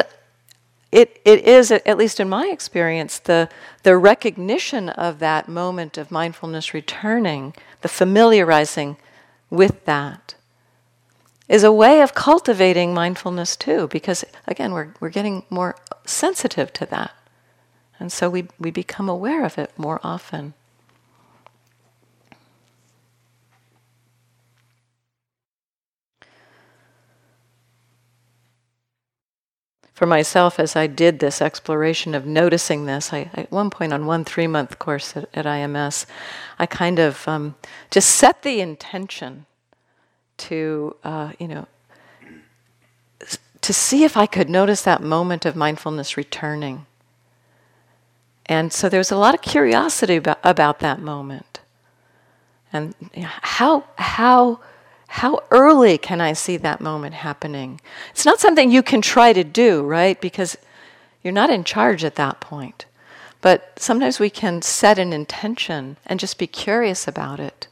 it, 0.93 1.21
it 1.26 1.45
is, 1.45 1.71
at 1.71 1.97
least 1.97 2.21
in 2.21 2.30
my 2.30 2.47
experience, 2.47 3.19
the, 3.19 3.50
the 3.84 3.97
recognition 3.97 4.89
of 4.89 5.19
that 5.19 5.50
moment 5.50 5.97
of 5.97 6.10
mindfulness 6.10 6.74
returning, 6.74 7.54
the 7.82 7.89
familiarizing 7.89 8.97
with 9.50 9.84
that 9.86 10.36
is 11.52 11.66
a 11.66 11.72
way 11.72 12.00
of 12.00 12.14
cultivating 12.14 12.94
mindfulness 12.94 13.58
too, 13.58 13.90
because 13.90 14.24
again, 14.48 14.72
we're, 14.72 14.94
we're 15.02 15.10
getting 15.10 15.44
more 15.50 15.76
sensitive 16.06 16.72
to 16.72 16.86
that. 16.86 17.12
And 18.00 18.10
so 18.10 18.30
we, 18.30 18.48
we 18.58 18.72
become 18.72 19.10
aware 19.10 19.44
of 19.44 19.58
it 19.58 19.78
more 19.78 20.00
often. 20.02 20.54
For 29.92 30.06
myself, 30.06 30.58
as 30.58 30.78
I 30.78 30.88
did 30.88 31.20
this 31.20 31.42
exploration 31.42 32.16
of 32.16 32.26
noticing 32.26 32.86
this, 32.86 33.12
I, 33.12 33.30
at 33.34 33.52
one 33.52 33.70
point 33.70 33.92
on 33.92 34.06
one 34.06 34.24
three 34.24 34.48
month 34.48 34.80
course 34.80 35.18
at, 35.18 35.28
at 35.34 35.46
IMS, 35.46 36.06
I 36.58 36.66
kind 36.66 36.98
of 36.98 37.28
um, 37.28 37.56
just 37.90 38.10
set 38.10 38.42
the 38.42 38.62
intention 38.62 39.48
to, 40.41 40.95
uh, 41.04 41.32
you 41.39 41.47
know, 41.47 41.67
to 43.62 43.73
see 43.73 44.04
if 44.04 44.17
I 44.17 44.25
could 44.25 44.49
notice 44.49 44.82
that 44.82 45.04
moment 45.04 45.45
of 45.45 45.56
mindfulness 45.56 46.17
returning. 46.17 46.86
And 48.47 48.73
so 48.73 48.89
there's 48.89 49.12
a 49.12 49.17
lot 49.17 49.36
of 49.36 49.41
curiosity 49.41 50.15
about, 50.15 50.39
about 50.43 50.80
that 50.80 50.99
moment. 50.99 51.60
And 52.73 52.95
how, 53.23 53.84
how, 53.97 54.60
how 55.08 55.43
early 55.51 55.97
can 55.97 56.21
I 56.21 56.34
see 56.34 56.58
that 56.58 56.82
moment 56.82 57.13
happening? 57.13 57.80
It's 58.12 58.25
not 58.25 58.39
something 58.39 58.71
you 58.71 58.82
can 58.82 59.01
try 59.01 59.32
to 59.34 59.43
do, 59.43 59.84
right? 59.84 60.19
Because 60.19 60.58
you're 61.23 61.34
not 61.34 61.51
in 61.51 61.63
charge 61.63 62.04
at 62.04 62.15
that 62.15 62.39
point. 62.39 62.86
But 63.41 63.73
sometimes 63.77 64.19
we 64.19 64.30
can 64.30 64.62
set 64.62 64.97
an 64.97 65.13
intention 65.13 65.97
and 66.06 66.19
just 66.19 66.38
be 66.38 66.47
curious 66.47 67.08
about 67.08 67.39
it. 67.39 67.67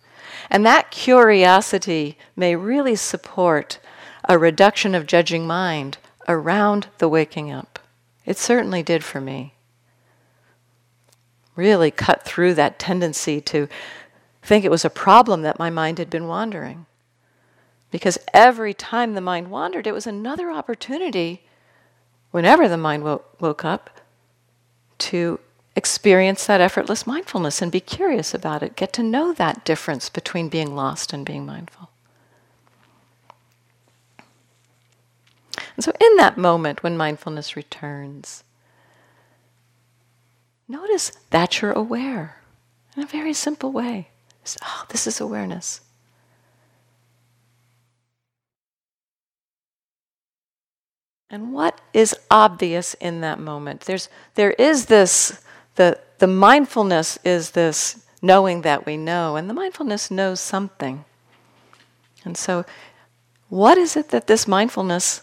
And 0.49 0.65
that 0.65 0.91
curiosity 0.91 2.17
may 2.35 2.55
really 2.55 2.95
support 2.95 3.79
a 4.27 4.37
reduction 4.37 4.95
of 4.95 5.05
judging 5.05 5.45
mind 5.45 5.97
around 6.27 6.87
the 6.97 7.09
waking 7.09 7.51
up. 7.51 7.79
It 8.25 8.37
certainly 8.37 8.83
did 8.83 9.03
for 9.03 9.21
me. 9.21 9.53
Really 11.55 11.91
cut 11.91 12.23
through 12.23 12.53
that 12.55 12.79
tendency 12.79 13.41
to 13.41 13.67
think 14.41 14.63
it 14.63 14.71
was 14.71 14.85
a 14.85 14.89
problem 14.89 15.41
that 15.41 15.59
my 15.59 15.69
mind 15.69 15.97
had 15.99 16.09
been 16.09 16.27
wandering. 16.27 16.85
Because 17.91 18.17
every 18.33 18.73
time 18.73 19.13
the 19.13 19.21
mind 19.21 19.49
wandered, 19.49 19.87
it 19.87 19.93
was 19.93 20.07
another 20.07 20.51
opportunity, 20.51 21.43
whenever 22.31 22.67
the 22.67 22.77
mind 22.77 23.03
woke, 23.03 23.65
up, 23.65 23.89
to 24.99 25.39
experience 25.75 26.45
that 26.45 26.61
effortless 26.61 27.07
mindfulness 27.07 27.61
and 27.61 27.71
be 27.71 27.79
curious 27.79 28.33
about 28.33 28.63
it. 28.63 28.75
Get 28.75 28.91
to 28.93 29.03
know 29.03 29.33
that 29.33 29.65
difference 29.65 30.09
between 30.09 30.49
being 30.49 30.75
lost 30.75 31.13
and 31.13 31.25
being 31.25 31.45
mindful. 31.45 31.89
And 35.75 35.83
so, 35.83 35.93
in 36.01 36.17
that 36.17 36.37
moment 36.37 36.83
when 36.83 36.97
mindfulness 36.97 37.55
returns, 37.55 38.43
notice 40.67 41.11
that 41.29 41.61
you're 41.61 41.71
aware 41.71 42.41
in 42.97 43.03
a 43.03 43.07
very 43.07 43.33
simple 43.33 43.71
way. 43.71 44.09
oh, 44.61 44.85
this 44.89 45.07
is 45.07 45.21
awareness. 45.21 45.81
And 51.29 51.53
what 51.53 51.79
is 51.93 52.15
obvious 52.31 52.95
in 52.95 53.21
that 53.21 53.39
moment? 53.39 53.81
There's, 53.81 54.09
there 54.35 54.51
is 54.51 54.87
this 54.87 55.41
the, 55.79 55.97
the 56.17 56.27
mindfulness 56.27 57.17
is 57.23 57.51
this 57.51 58.05
knowing 58.21 58.63
that 58.63 58.85
we 58.85 58.97
know, 58.97 59.37
and 59.37 59.49
the 59.49 59.53
mindfulness 59.53 60.11
knows 60.11 60.41
something. 60.41 61.05
And 62.25 62.35
so, 62.35 62.65
what 63.47 63.77
is 63.77 63.95
it 63.95 64.09
that 64.09 64.27
this 64.27 64.45
mindfulness 64.45 65.21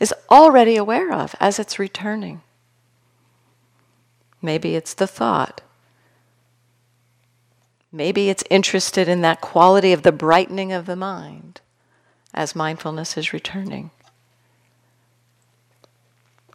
is 0.00 0.12
already 0.28 0.76
aware 0.76 1.12
of 1.12 1.36
as 1.38 1.60
it's 1.60 1.78
returning? 1.78 2.42
Maybe 4.42 4.74
it's 4.74 4.92
the 4.92 5.06
thought. 5.06 5.60
Maybe 7.92 8.28
it's 8.28 8.42
interested 8.50 9.06
in 9.06 9.20
that 9.20 9.40
quality 9.40 9.92
of 9.92 10.02
the 10.02 10.10
brightening 10.10 10.72
of 10.72 10.86
the 10.86 10.96
mind 10.96 11.60
as 12.34 12.56
mindfulness 12.56 13.16
is 13.16 13.32
returning. 13.32 13.92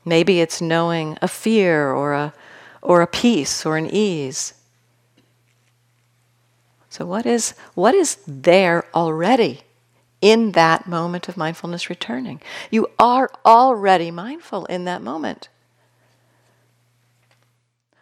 Maybe 0.03 0.41
it's 0.41 0.59
knowing 0.59 1.17
a 1.21 1.29
fear 1.29 1.93
or 1.93 2.11
a, 2.13 2.33
or 2.81 3.01
a 3.01 3.07
peace 3.07 3.65
or 3.65 3.77
an 3.77 3.87
ease. 3.87 4.53
So 6.89 7.05
what 7.05 7.25
is 7.25 7.53
what 7.73 7.95
is 7.95 8.17
there 8.27 8.85
already 8.93 9.61
in 10.21 10.51
that 10.51 10.87
moment 10.87 11.27
of 11.27 11.35
mindfulness 11.35 11.89
returning. 11.89 12.39
You 12.69 12.87
are 12.99 13.29
already 13.43 14.11
mindful 14.11 14.65
in 14.65 14.85
that 14.85 15.01
moment. 15.01 15.49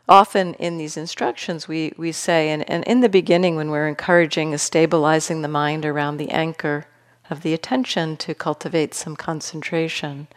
Often 0.08 0.56
in 0.56 0.78
these 0.78 0.98
instructions, 0.98 1.68
we, 1.68 1.94
we 1.96 2.12
say, 2.12 2.50
and, 2.50 2.70
and 2.70 2.84
in 2.86 3.00
the 3.00 3.10
beginning, 3.10 3.56
when 3.56 3.70
we're 3.70 3.88
encouraging 3.88 4.58
stabilizing 4.58 5.42
the 5.42 5.48
mind 5.48 5.86
around 5.86 6.18
the 6.18 6.32
anchor 6.32 6.88
of 7.30 7.42
the 7.42 7.54
attention 7.54 8.18
to 8.18 8.34
cultivate 8.34 8.94
some 8.94 9.16
concentration, 9.16 10.28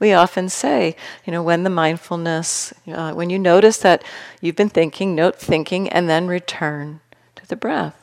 we 0.00 0.14
often 0.14 0.48
say, 0.48 0.96
you 1.24 1.32
know, 1.32 1.42
when 1.42 1.62
the 1.62 1.70
mindfulness, 1.70 2.72
uh, 2.88 3.12
when 3.12 3.30
you 3.30 3.38
notice 3.38 3.76
that 3.78 4.02
you've 4.40 4.56
been 4.56 4.70
thinking, 4.70 5.14
note 5.14 5.36
thinking, 5.36 5.88
and 5.90 6.08
then 6.08 6.26
return 6.26 7.00
to 7.36 7.46
the 7.46 7.54
breath. 7.54 7.94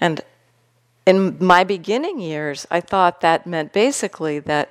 And 0.00 0.22
in 1.06 1.36
my 1.38 1.62
beginning 1.62 2.18
years, 2.20 2.66
I 2.70 2.80
thought 2.80 3.20
that 3.20 3.46
meant 3.46 3.72
basically 3.72 4.38
that 4.40 4.70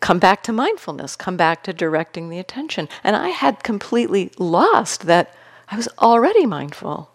come 0.00 0.18
back 0.18 0.42
to 0.44 0.52
mindfulness, 0.52 1.14
come 1.14 1.36
back 1.36 1.62
to 1.64 1.72
directing 1.72 2.30
the 2.30 2.38
attention. 2.38 2.88
And 3.04 3.14
I 3.14 3.28
had 3.28 3.62
completely 3.62 4.32
lost 4.38 5.02
that 5.06 5.34
I 5.68 5.76
was 5.76 5.88
already 5.98 6.46
mindful. 6.46 7.10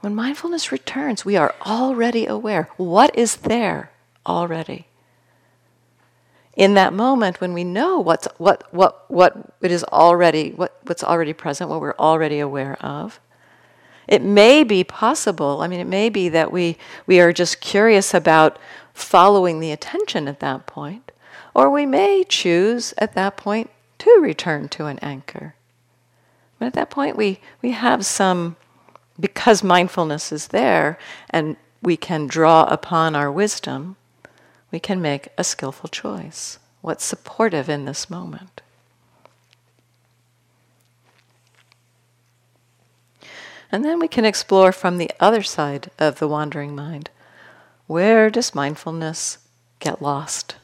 When 0.00 0.14
mindfulness 0.14 0.72
returns, 0.72 1.24
we 1.24 1.36
are 1.36 1.54
already 1.66 2.26
aware. 2.26 2.70
What 2.76 3.16
is 3.18 3.36
there 3.36 3.90
already? 4.26 4.86
In 6.54 6.74
that 6.74 6.92
moment 6.92 7.40
when 7.40 7.52
we 7.52 7.64
know 7.64 8.00
what's 8.00 8.26
what 8.38 8.72
what 8.72 9.04
what 9.10 9.52
it 9.60 9.70
is 9.70 9.84
already 9.84 10.50
what, 10.52 10.78
what's 10.84 11.04
already 11.04 11.32
present, 11.32 11.68
what 11.68 11.80
we're 11.80 11.94
already 11.98 12.38
aware 12.38 12.76
of, 12.82 13.20
it 14.08 14.22
may 14.22 14.62
be 14.62 14.84
possible, 14.84 15.60
I 15.62 15.68
mean, 15.68 15.80
it 15.80 15.86
may 15.86 16.08
be 16.08 16.28
that 16.28 16.52
we, 16.52 16.76
we 17.06 17.20
are 17.20 17.32
just 17.32 17.60
curious 17.60 18.14
about 18.14 18.58
following 18.94 19.60
the 19.60 19.72
attention 19.72 20.28
at 20.28 20.40
that 20.40 20.66
point, 20.66 21.10
or 21.54 21.70
we 21.70 21.86
may 21.86 22.24
choose 22.24 22.94
at 22.98 23.14
that 23.14 23.36
point 23.36 23.70
to 23.98 24.10
return 24.20 24.68
to 24.68 24.86
an 24.86 24.98
anchor. 25.00 25.54
But 26.58 26.66
at 26.66 26.72
that 26.74 26.90
point, 26.90 27.16
we, 27.16 27.40
we 27.62 27.72
have 27.72 28.06
some, 28.06 28.56
because 29.18 29.64
mindfulness 29.64 30.30
is 30.30 30.48
there 30.48 30.98
and 31.30 31.56
we 31.82 31.96
can 31.96 32.26
draw 32.26 32.64
upon 32.64 33.16
our 33.16 33.30
wisdom, 33.30 33.96
we 34.76 34.80
can 34.80 35.00
make 35.00 35.28
a 35.38 35.42
skillful 35.42 35.88
choice. 35.88 36.58
What's 36.82 37.02
supportive 37.02 37.70
in 37.70 37.86
this 37.86 38.10
moment? 38.10 38.60
And 43.72 43.82
then 43.82 43.98
we 43.98 44.06
can 44.06 44.26
explore 44.26 44.72
from 44.72 44.98
the 44.98 45.10
other 45.18 45.42
side 45.42 45.90
of 45.98 46.18
the 46.18 46.28
wandering 46.28 46.74
mind. 46.76 47.08
Where 47.86 48.28
does 48.28 48.54
mindfulness 48.54 49.38
get 49.78 50.02
lost? 50.02 50.56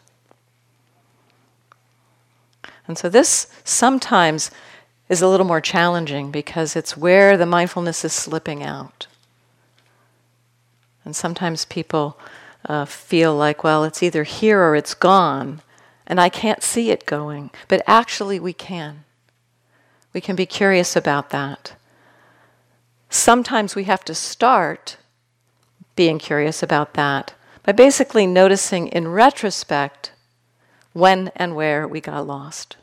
And 2.86 2.98
so 2.98 3.08
this 3.08 3.46
sometimes 3.64 4.50
is 5.08 5.22
a 5.22 5.28
little 5.28 5.46
more 5.46 5.62
challenging 5.62 6.30
because 6.30 6.76
it's 6.76 6.98
where 6.98 7.38
the 7.38 7.46
mindfulness 7.46 8.04
is 8.04 8.12
slipping 8.12 8.62
out. 8.62 9.06
And 11.02 11.16
sometimes 11.16 11.64
people 11.64 12.18
uh, 12.66 12.84
feel 12.84 13.36
like, 13.36 13.64
well, 13.64 13.84
it's 13.84 14.02
either 14.02 14.24
here 14.24 14.60
or 14.60 14.76
it's 14.76 14.94
gone, 14.94 15.62
and 16.06 16.20
I 16.20 16.28
can't 16.28 16.62
see 16.62 16.90
it 16.90 17.06
going. 17.06 17.50
But 17.68 17.82
actually, 17.86 18.38
we 18.38 18.52
can. 18.52 19.04
We 20.12 20.20
can 20.20 20.36
be 20.36 20.46
curious 20.46 20.94
about 20.94 21.30
that 21.30 21.74
sometimes 23.12 23.76
we 23.76 23.84
have 23.84 24.04
to 24.04 24.14
start 24.14 24.96
being 25.94 26.18
curious 26.18 26.62
about 26.62 26.94
that 26.94 27.34
by 27.62 27.72
basically 27.72 28.26
noticing 28.26 28.88
in 28.88 29.08
retrospect 29.08 30.12
when 30.92 31.30
and 31.36 31.54
where 31.54 31.86
we 31.86 32.00
got 32.00 32.26
lost. 32.26 32.76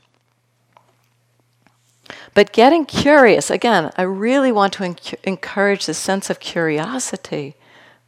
But 2.33 2.53
getting 2.53 2.85
curious, 2.85 3.49
again, 3.49 3.91
I 3.97 4.03
really 4.03 4.51
want 4.51 4.73
to 4.73 4.83
enc- 4.83 5.15
encourage 5.23 5.85
the 5.85 5.93
sense 5.93 6.29
of 6.29 6.39
curiosity 6.39 7.55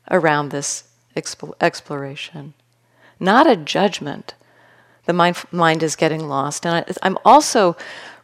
around 0.10 0.50
this 0.50 0.84
expo- 1.16 1.54
exploration, 1.62 2.54
not 3.20 3.48
a 3.48 3.56
judgment. 3.56 4.34
The 5.06 5.14
mind, 5.14 5.38
mind 5.52 5.84
is 5.84 5.96
getting 5.96 6.28
lost. 6.28 6.66
And 6.66 6.76
I, 6.76 6.94
I'm 7.02 7.18
also 7.26 7.76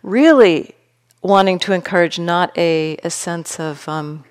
really 0.03 0.75
wanting 1.21 1.59
to 1.59 1.73
encourage 1.73 2.19
not 2.19 2.55
a, 2.57 2.97
a 3.03 3.09
sense 3.09 3.59
of 3.59 3.87
um, 3.89 4.23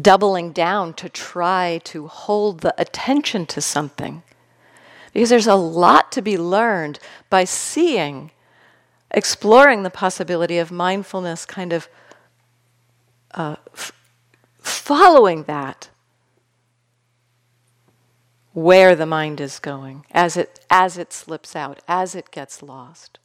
doubling 0.00 0.52
down 0.52 0.94
to 0.94 1.08
try 1.08 1.80
to 1.84 2.06
hold 2.06 2.60
the 2.60 2.74
attention 2.80 3.46
to 3.46 3.60
something. 3.60 4.22
Because 5.12 5.30
there's 5.30 5.46
a 5.46 5.54
lot 5.54 6.12
to 6.12 6.22
be 6.22 6.36
learned 6.36 6.98
by 7.30 7.44
seeing, 7.44 8.30
exploring 9.10 9.82
the 9.82 9.90
possibility 9.90 10.58
of 10.58 10.70
mindfulness, 10.70 11.46
kind 11.46 11.72
of 11.72 11.88
uh, 13.34 13.56
f- 13.72 13.92
following 14.58 15.44
that 15.44 15.88
where 18.62 18.94
the 18.94 19.06
mind 19.06 19.40
is 19.40 19.58
going 19.58 20.04
as 20.10 20.36
it 20.36 20.60
as 20.70 20.98
it 20.98 21.12
slips 21.12 21.54
out 21.54 21.80
as 21.88 22.14
it 22.14 22.30
gets 22.30 22.62
lost 22.62 23.18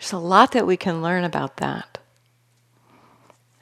there's 0.00 0.12
a 0.14 0.18
lot 0.18 0.52
that 0.52 0.66
we 0.66 0.78
can 0.78 1.02
learn 1.02 1.24
about 1.24 1.58
that. 1.58 1.98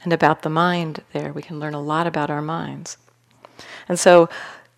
And 0.04 0.12
about 0.12 0.42
the 0.42 0.48
mind 0.48 1.02
there. 1.12 1.32
We 1.32 1.42
can 1.42 1.58
learn 1.58 1.74
a 1.74 1.80
lot 1.80 2.06
about 2.06 2.30
our 2.30 2.40
minds. 2.40 2.96
And 3.88 3.98
so, 3.98 4.28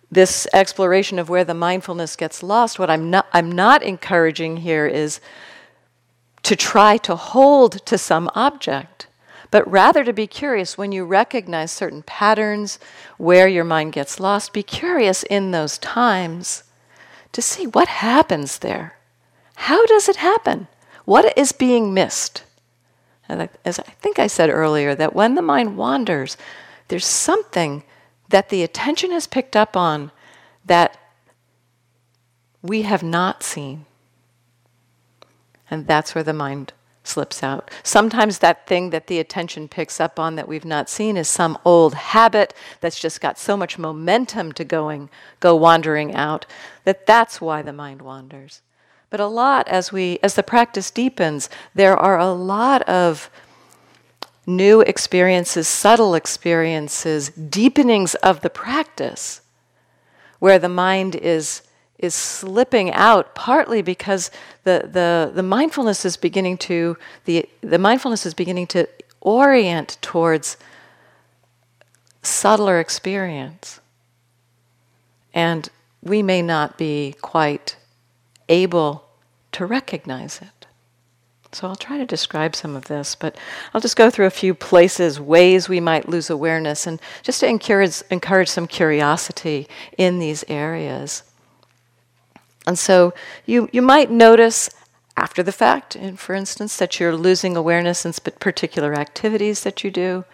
this 0.09 0.47
exploration 0.53 1.19
of 1.19 1.29
where 1.29 1.43
the 1.43 1.53
mindfulness 1.53 2.15
gets 2.15 2.41
lost, 2.41 2.79
what 2.79 2.89
I'm 2.89 3.11
not, 3.11 3.27
I'm 3.31 3.51
not 3.51 3.83
encouraging 3.83 4.57
here 4.57 4.87
is 4.87 5.21
to 6.41 6.55
try 6.55 6.97
to 6.97 7.15
hold 7.15 7.85
to 7.85 7.97
some 7.97 8.29
object, 8.33 9.05
but 9.51 9.69
rather 9.69 10.03
to 10.03 10.13
be 10.13 10.27
curious 10.27 10.77
when 10.77 10.91
you 10.93 11.03
recognize 11.03 11.71
certain 11.71 12.01
patterns 12.03 12.79
where 13.17 13.47
your 13.47 13.65
mind 13.65 13.91
gets 13.91 14.19
lost. 14.19 14.53
Be 14.53 14.63
curious 14.63 15.23
in 15.23 15.51
those 15.51 15.77
times 15.77 16.63
to 17.33 17.41
see 17.41 17.67
what 17.67 17.87
happens 17.87 18.59
there. 18.59 18.97
How 19.55 19.85
does 19.85 20.09
it 20.09 20.15
happen? 20.15 20.67
What 21.05 21.37
is 21.37 21.51
being 21.51 21.93
missed? 21.93 22.45
As 23.29 23.79
I 23.79 23.83
think 23.83 24.19
I 24.19 24.27
said 24.27 24.49
earlier, 24.49 24.95
that 24.95 25.13
when 25.13 25.35
the 25.35 25.41
mind 25.41 25.77
wanders, 25.77 26.37
there's 26.87 27.05
something 27.05 27.83
that 28.29 28.49
the 28.49 28.63
attention 28.63 29.11
has 29.11 29.27
picked 29.27 29.55
up 29.55 29.77
on 29.77 30.11
that 30.65 30.97
we 32.61 32.83
have 32.83 33.03
not 33.03 33.43
seen. 33.43 33.85
And 35.69 35.87
that's 35.87 36.13
where 36.13 36.23
the 36.23 36.33
mind 36.33 36.73
slips 37.03 37.41
out. 37.41 37.71
Sometimes 37.83 38.39
that 38.39 38.67
thing 38.67 38.91
that 38.91 39.07
the 39.07 39.19
attention 39.19 39.67
picks 39.67 39.99
up 39.99 40.19
on 40.19 40.35
that 40.35 40.47
we've 40.47 40.65
not 40.65 40.89
seen 40.89 41.17
is 41.17 41.27
some 41.27 41.57
old 41.65 41.93
habit 41.95 42.53
that's 42.79 42.99
just 42.99 43.21
got 43.21 43.39
so 43.39 43.57
much 43.57 43.79
momentum 43.79 44.51
to 44.53 44.63
going 44.63 45.09
go 45.39 45.55
wandering 45.55 46.13
out 46.13 46.45
that 46.83 47.05
that's 47.05 47.41
why 47.41 47.61
the 47.61 47.73
mind 47.73 48.01
wanders. 48.01 48.61
But 49.09 49.19
a 49.19 49.27
lot 49.27 49.67
as 49.67 49.91
we 49.91 50.19
as 50.23 50.35
the 50.35 50.43
practice 50.43 50.89
deepens, 50.91 51.49
there 51.75 51.97
are 51.97 52.17
a 52.17 52.31
lot 52.31 52.81
of 52.83 53.29
new 54.47 54.81
experiences, 54.81 55.67
subtle 55.67 56.15
experiences, 56.15 57.29
deepenings 57.31 58.15
of 58.15 58.41
the 58.41 58.49
practice 58.49 59.41
where 60.39 60.57
the 60.57 60.69
mind 60.69 61.15
is 61.15 61.61
is 62.01 62.13
slipping 62.13 62.91
out 62.91 63.35
partly 63.35 63.81
because 63.81 64.31
the, 64.63 64.89
the, 64.91 65.31
the 65.33 65.43
mindfulness 65.43 66.03
is 66.05 66.17
beginning 66.17 66.57
to 66.57 66.97
the, 67.25 67.47
the 67.61 67.77
mindfulness 67.77 68.25
is 68.25 68.33
beginning 68.33 68.67
to 68.67 68.87
orient 69.21 69.97
towards 70.01 70.57
subtler 72.23 72.79
experience. 72.79 73.79
And 75.33 75.69
we 76.01 76.23
may 76.23 76.41
not 76.41 76.77
be 76.77 77.15
quite 77.21 77.77
able 78.49 79.05
to 79.53 79.65
recognize 79.65 80.41
it. 80.41 80.61
So 81.53 81.67
I'll 81.67 81.75
try 81.75 81.97
to 81.97 82.05
describe 82.05 82.55
some 82.55 82.75
of 82.75 82.85
this, 82.85 83.13
but 83.13 83.35
I'll 83.73 83.81
just 83.81 83.97
go 83.97 84.09
through 84.09 84.27
a 84.27 84.31
few 84.31 84.53
places, 84.53 85.19
ways 85.19 85.67
we 85.67 85.81
might 85.81 86.07
lose 86.07 86.29
awareness, 86.29 86.87
and 86.87 86.99
just 87.23 87.41
to 87.41 87.47
encourage, 87.47 88.01
encourage 88.09 88.47
some 88.47 88.67
curiosity 88.67 89.67
in 89.97 90.19
these 90.19 90.45
areas. 90.47 91.23
And 92.67 92.77
so 92.77 93.13
you, 93.45 93.69
you 93.71 93.81
might 93.81 94.11
notice 94.11 94.69
after 95.17 95.43
the 95.43 95.51
fact, 95.51 95.95
and 95.95 96.19
for 96.19 96.33
instance, 96.33 96.77
that 96.77 96.99
you're 96.99 97.15
losing 97.15 97.57
awareness 97.57 98.05
in 98.05 98.13
particular 98.39 98.93
activities 98.93 99.61
that 99.63 99.83
you 99.83 99.91
do, 99.91 100.25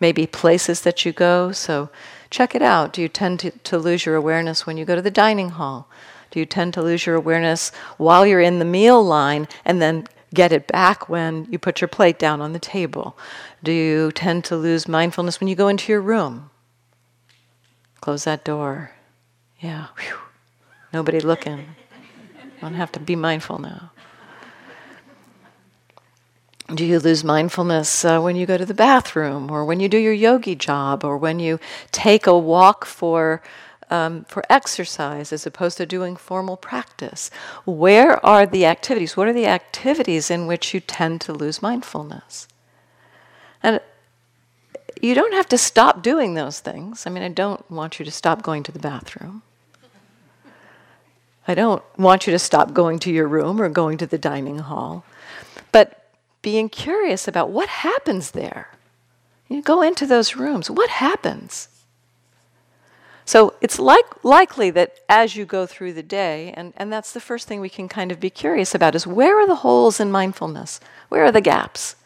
maybe 0.00 0.26
places 0.26 0.82
that 0.82 1.04
you 1.04 1.12
go. 1.12 1.52
So 1.52 1.90
check 2.30 2.54
it 2.54 2.62
out. 2.62 2.92
Do 2.92 3.02
you 3.02 3.08
tend 3.08 3.40
to, 3.40 3.50
to 3.50 3.78
lose 3.78 4.06
your 4.06 4.14
awareness 4.14 4.66
when 4.66 4.76
you 4.76 4.84
go 4.84 4.94
to 4.94 5.02
the 5.02 5.10
dining 5.10 5.50
hall? 5.50 5.88
Do 6.30 6.38
you 6.38 6.46
tend 6.46 6.74
to 6.74 6.82
lose 6.82 7.06
your 7.06 7.14
awareness 7.14 7.70
while 7.96 8.26
you're 8.26 8.40
in 8.40 8.58
the 8.58 8.64
meal 8.64 9.02
line 9.02 9.48
and 9.64 9.80
then 9.80 10.06
get 10.34 10.52
it 10.52 10.66
back 10.66 11.08
when 11.08 11.46
you 11.50 11.58
put 11.58 11.80
your 11.80 11.88
plate 11.88 12.18
down 12.18 12.40
on 12.40 12.52
the 12.52 12.58
table? 12.58 13.16
Do 13.62 13.72
you 13.72 14.12
tend 14.12 14.44
to 14.44 14.56
lose 14.56 14.86
mindfulness 14.86 15.40
when 15.40 15.48
you 15.48 15.54
go 15.54 15.68
into 15.68 15.90
your 15.92 16.00
room? 16.00 16.50
Close 18.00 18.24
that 18.24 18.44
door. 18.44 18.92
Yeah. 19.60 19.86
Whew. 19.98 20.25
Nobody 20.96 21.20
looking. 21.20 21.76
I 22.40 22.60
don't 22.62 22.72
have 22.72 22.90
to 22.92 23.00
be 23.00 23.16
mindful 23.16 23.58
now. 23.58 23.90
Do 26.74 26.86
you 26.86 26.98
lose 26.98 27.22
mindfulness 27.22 28.02
uh, 28.02 28.18
when 28.22 28.34
you 28.34 28.46
go 28.46 28.56
to 28.56 28.64
the 28.64 28.72
bathroom, 28.72 29.50
or 29.50 29.66
when 29.66 29.78
you 29.78 29.90
do 29.90 29.98
your 29.98 30.14
yogi 30.14 30.54
job, 30.54 31.04
or 31.04 31.18
when 31.18 31.38
you 31.38 31.60
take 31.92 32.26
a 32.26 32.38
walk 32.38 32.86
for 32.86 33.42
um, 33.90 34.24
for 34.24 34.42
exercise 34.48 35.34
as 35.34 35.44
opposed 35.44 35.76
to 35.76 35.84
doing 35.84 36.16
formal 36.16 36.56
practice? 36.56 37.30
Where 37.66 38.24
are 38.24 38.46
the 38.46 38.64
activities? 38.64 39.18
What 39.18 39.28
are 39.28 39.34
the 39.34 39.46
activities 39.46 40.30
in 40.30 40.46
which 40.46 40.72
you 40.72 40.80
tend 40.80 41.20
to 41.20 41.34
lose 41.34 41.60
mindfulness? 41.60 42.48
And 43.62 43.80
you 45.02 45.14
don't 45.14 45.34
have 45.34 45.48
to 45.50 45.58
stop 45.58 46.02
doing 46.02 46.32
those 46.32 46.60
things. 46.60 47.06
I 47.06 47.10
mean, 47.10 47.22
I 47.22 47.28
don't 47.28 47.70
want 47.70 47.98
you 47.98 48.06
to 48.06 48.10
stop 48.10 48.40
going 48.40 48.62
to 48.62 48.72
the 48.72 48.78
bathroom. 48.78 49.42
I 51.48 51.54
don't 51.54 51.82
want 51.96 52.26
you 52.26 52.32
to 52.32 52.38
stop 52.38 52.72
going 52.72 52.98
to 53.00 53.12
your 53.12 53.28
room 53.28 53.60
or 53.60 53.68
going 53.68 53.98
to 53.98 54.06
the 54.06 54.18
dining 54.18 54.58
hall. 54.58 55.04
But 55.72 56.10
being 56.42 56.68
curious 56.68 57.26
about 57.26 57.50
what 57.50 57.68
happens 57.68 58.32
there. 58.32 58.70
You 59.48 59.62
go 59.62 59.82
into 59.82 60.06
those 60.06 60.36
rooms, 60.36 60.70
what 60.70 60.90
happens? 60.90 61.68
So 63.24 63.54
it's 63.60 63.78
like, 63.78 64.24
likely 64.24 64.70
that 64.70 64.98
as 65.08 65.34
you 65.34 65.44
go 65.44 65.66
through 65.66 65.94
the 65.94 66.02
day, 66.02 66.52
and, 66.56 66.72
and 66.76 66.92
that's 66.92 67.12
the 67.12 67.20
first 67.20 67.48
thing 67.48 67.60
we 67.60 67.68
can 67.68 67.88
kind 67.88 68.12
of 68.12 68.20
be 68.20 68.30
curious 68.30 68.74
about, 68.74 68.94
is 68.94 69.06
where 69.06 69.38
are 69.40 69.46
the 69.46 69.56
holes 69.56 69.98
in 69.98 70.12
mindfulness? 70.12 70.78
Where 71.08 71.24
are 71.24 71.32
the 71.32 71.40
gaps? 71.40 71.96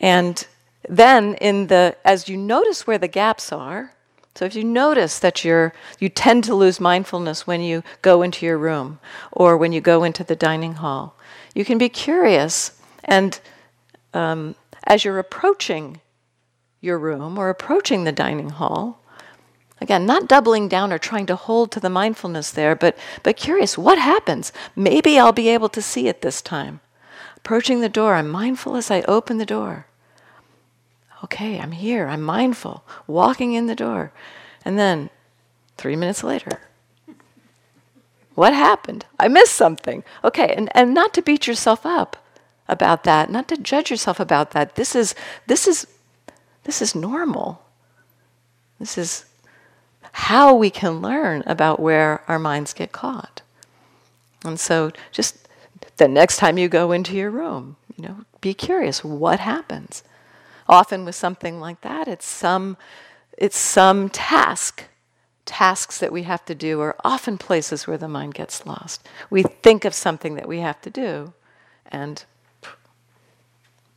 And 0.00 0.44
then 0.88 1.34
in 1.34 1.68
the 1.68 1.96
as 2.04 2.28
you 2.28 2.36
notice 2.36 2.86
where 2.86 2.98
the 2.98 3.08
gaps 3.08 3.52
are, 3.52 3.94
so 4.38 4.44
if 4.44 4.54
you 4.54 4.62
notice 4.62 5.18
that 5.18 5.44
you're 5.44 5.72
you 5.98 6.08
tend 6.08 6.44
to 6.44 6.54
lose 6.54 6.78
mindfulness 6.78 7.44
when 7.44 7.60
you 7.60 7.82
go 8.02 8.22
into 8.22 8.46
your 8.46 8.56
room 8.56 9.00
or 9.32 9.56
when 9.56 9.72
you 9.72 9.80
go 9.80 10.04
into 10.04 10.22
the 10.22 10.36
dining 10.36 10.74
hall, 10.74 11.16
you 11.56 11.64
can 11.64 11.76
be 11.76 11.88
curious, 11.88 12.80
and 13.02 13.40
um, 14.14 14.54
as 14.84 15.04
you're 15.04 15.18
approaching 15.18 16.00
your 16.80 17.00
room 17.00 17.36
or 17.36 17.50
approaching 17.50 18.04
the 18.04 18.12
dining 18.12 18.50
hall, 18.50 19.02
again, 19.80 20.06
not 20.06 20.28
doubling 20.28 20.68
down 20.68 20.92
or 20.92 20.98
trying 20.98 21.26
to 21.26 21.34
hold 21.34 21.72
to 21.72 21.80
the 21.80 21.90
mindfulness 21.90 22.52
there, 22.52 22.76
but, 22.76 22.96
but 23.24 23.36
curious, 23.36 23.76
what 23.76 23.98
happens? 23.98 24.52
Maybe 24.76 25.18
I'll 25.18 25.32
be 25.32 25.48
able 25.48 25.68
to 25.70 25.82
see 25.82 26.06
it 26.06 26.22
this 26.22 26.40
time. 26.40 26.78
Approaching 27.38 27.80
the 27.80 27.88
door, 27.88 28.14
I'm 28.14 28.28
mindful 28.28 28.76
as 28.76 28.88
I 28.88 29.02
open 29.02 29.38
the 29.38 29.44
door. 29.44 29.87
Okay, 31.24 31.58
I'm 31.58 31.72
here, 31.72 32.06
I'm 32.06 32.22
mindful, 32.22 32.84
walking 33.06 33.52
in 33.52 33.66
the 33.66 33.74
door. 33.74 34.12
And 34.64 34.78
then 34.78 35.10
three 35.76 35.96
minutes 35.96 36.22
later, 36.22 36.60
what 38.34 38.54
happened? 38.54 39.04
I 39.18 39.26
missed 39.26 39.54
something. 39.54 40.04
Okay, 40.22 40.54
and, 40.56 40.70
and 40.72 40.94
not 40.94 41.12
to 41.14 41.22
beat 41.22 41.46
yourself 41.46 41.84
up 41.84 42.24
about 42.68 43.02
that, 43.04 43.30
not 43.30 43.48
to 43.48 43.56
judge 43.56 43.90
yourself 43.90 44.20
about 44.20 44.52
that. 44.52 44.76
This 44.76 44.94
is 44.94 45.14
this 45.46 45.66
is 45.66 45.86
this 46.64 46.80
is 46.82 46.94
normal. 46.94 47.64
This 48.78 48.96
is 48.96 49.24
how 50.12 50.54
we 50.54 50.70
can 50.70 51.00
learn 51.00 51.42
about 51.46 51.80
where 51.80 52.22
our 52.28 52.38
minds 52.38 52.72
get 52.72 52.92
caught. 52.92 53.42
And 54.44 54.60
so 54.60 54.92
just 55.10 55.48
the 55.96 56.08
next 56.08 56.36
time 56.36 56.58
you 56.58 56.68
go 56.68 56.92
into 56.92 57.16
your 57.16 57.30
room, 57.30 57.76
you 57.96 58.06
know, 58.06 58.18
be 58.40 58.54
curious 58.54 59.02
what 59.02 59.40
happens. 59.40 60.04
Often 60.68 61.04
with 61.04 61.14
something 61.14 61.60
like 61.60 61.80
that, 61.80 62.08
it's 62.08 62.26
some 62.26 62.76
it's 63.36 63.58
some 63.58 64.08
task 64.08 64.84
tasks 65.48 65.98
that 65.98 66.12
we 66.12 66.24
have 66.24 66.44
to 66.44 66.54
do 66.54 66.80
are 66.80 66.94
often 67.02 67.38
places 67.38 67.86
where 67.86 67.96
the 67.96 68.06
mind 68.06 68.34
gets 68.34 68.66
lost. 68.66 69.08
We 69.30 69.42
think 69.42 69.86
of 69.86 69.94
something 69.94 70.34
that 70.34 70.46
we 70.46 70.60
have 70.60 70.80
to 70.82 70.90
do, 70.90 71.32
and 71.86 72.22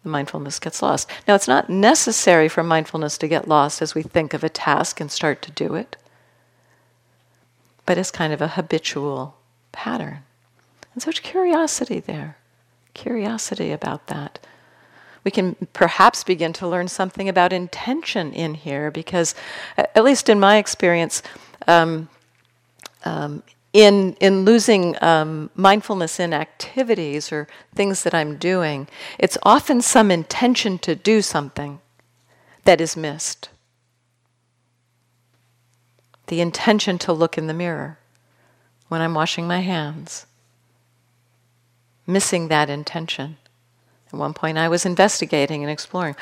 the 0.03 0.09
mindfulness 0.09 0.59
gets 0.59 0.81
lost. 0.81 1.09
Now, 1.27 1.35
it's 1.35 1.49
not 1.49 1.69
necessary 1.69 2.47
for 2.47 2.63
mindfulness 2.63 3.17
to 3.17 3.27
get 3.27 3.49
lost 3.49 3.81
as 3.81 3.93
we 3.93 4.01
think 4.01 4.33
of 4.33 4.45
a 4.45 4.49
task 4.49 5.01
and 5.01 5.11
start 5.11 5.41
to 5.41 5.51
do 5.51 5.75
it, 5.75 5.97
but 7.85 7.97
it's 7.97 8.11
kind 8.11 8.31
of 8.31 8.41
a 8.41 8.49
habitual 8.49 9.35
pattern. 9.73 10.19
And 10.93 11.03
so, 11.03 11.11
curiosity 11.11 11.99
there, 11.99 12.37
curiosity 12.93 13.71
about 13.71 14.07
that 14.07 14.39
we 15.23 15.31
can 15.31 15.55
perhaps 15.73 16.23
begin 16.23 16.53
to 16.53 16.67
learn 16.67 16.87
something 16.87 17.29
about 17.29 17.53
intention 17.53 18.33
in 18.33 18.55
here 18.55 18.89
because, 18.89 19.35
at 19.77 20.03
least 20.03 20.29
in 20.29 20.39
my 20.39 20.57
experience, 20.57 21.21
um, 21.67 22.09
um, 23.05 23.43
in, 23.73 24.13
in 24.19 24.43
losing 24.43 25.01
um, 25.01 25.49
mindfulness 25.55 26.19
in 26.19 26.33
activities 26.33 27.31
or 27.31 27.47
things 27.73 28.03
that 28.03 28.13
I'm 28.13 28.37
doing, 28.37 28.87
it's 29.17 29.37
often 29.43 29.81
some 29.81 30.11
intention 30.11 30.77
to 30.79 30.95
do 30.95 31.21
something 31.21 31.79
that 32.65 32.81
is 32.81 32.97
missed. 32.97 33.49
The 36.27 36.41
intention 36.41 36.97
to 36.99 37.13
look 37.13 37.37
in 37.37 37.47
the 37.47 37.53
mirror 37.53 37.99
when 38.87 39.01
I'm 39.01 39.13
washing 39.13 39.47
my 39.47 39.59
hands, 39.59 40.25
missing 42.05 42.49
that 42.49 42.69
intention. 42.69 43.37
At 44.13 44.19
one 44.19 44.33
point, 44.33 44.57
I 44.57 44.67
was 44.67 44.85
investigating 44.85 45.63
and 45.63 45.71
exploring. 45.71 46.15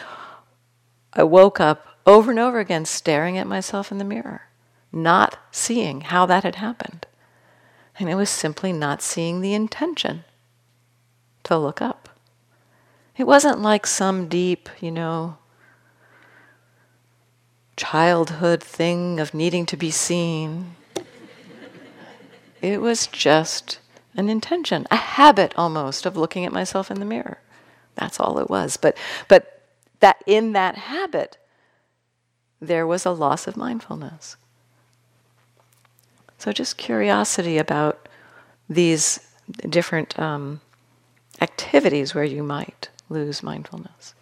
I 1.13 1.23
woke 1.23 1.59
up 1.59 1.87
over 2.05 2.31
and 2.31 2.39
over 2.39 2.59
again 2.59 2.85
staring 2.85 3.37
at 3.37 3.47
myself 3.47 3.91
in 3.91 3.97
the 3.97 4.03
mirror, 4.03 4.43
not 4.91 5.37
seeing 5.51 6.01
how 6.01 6.25
that 6.27 6.43
had 6.43 6.55
happened. 6.55 7.07
And 7.97 8.09
it 8.09 8.15
was 8.15 8.29
simply 8.29 8.71
not 8.71 9.01
seeing 9.01 9.41
the 9.41 9.53
intention 9.53 10.23
to 11.43 11.57
look 11.57 11.81
up. 11.81 12.09
It 13.17 13.27
wasn't 13.27 13.59
like 13.59 13.85
some 13.85 14.29
deep, 14.29 14.69
you 14.79 14.91
know, 14.91 15.37
childhood 17.75 18.63
thing 18.63 19.19
of 19.19 19.33
needing 19.33 19.65
to 19.65 19.77
be 19.77 19.91
seen. 19.91 20.75
It 22.61 22.81
was 22.81 23.07
just 23.07 23.79
an 24.15 24.29
intention, 24.29 24.85
a 24.91 24.95
habit 24.95 25.53
almost 25.57 26.05
of 26.05 26.17
looking 26.17 26.45
at 26.45 26.53
myself 26.53 26.91
in 26.91 26.99
the 26.99 27.05
mirror. 27.05 27.39
That's 27.99 28.19
all 28.19 28.39
it 28.39 28.49
was. 28.49 28.77
But, 28.77 28.97
but 29.27 29.61
that 29.99 30.23
in 30.25 30.53
that 30.53 30.75
habit, 30.75 31.37
there 32.61 32.87
was 32.87 33.05
a 33.05 33.11
loss 33.11 33.47
of 33.47 33.57
mindfulness. 33.57 34.37
So 36.37 36.53
just 36.53 36.77
curiosity 36.77 37.57
about 37.57 38.07
these 38.69 39.19
different 39.67 40.17
um, 40.17 40.61
activities 41.41 42.15
where 42.15 42.23
you 42.23 42.43
might 42.43 42.89
lose 43.09 43.43
mindfulness. 43.43 44.13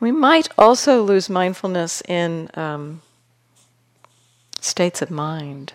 We 0.00 0.12
might 0.12 0.48
also 0.56 1.02
lose 1.02 1.28
mindfulness 1.28 2.02
in 2.08 2.50
um, 2.54 3.02
states 4.60 5.02
of 5.02 5.10
mind, 5.10 5.74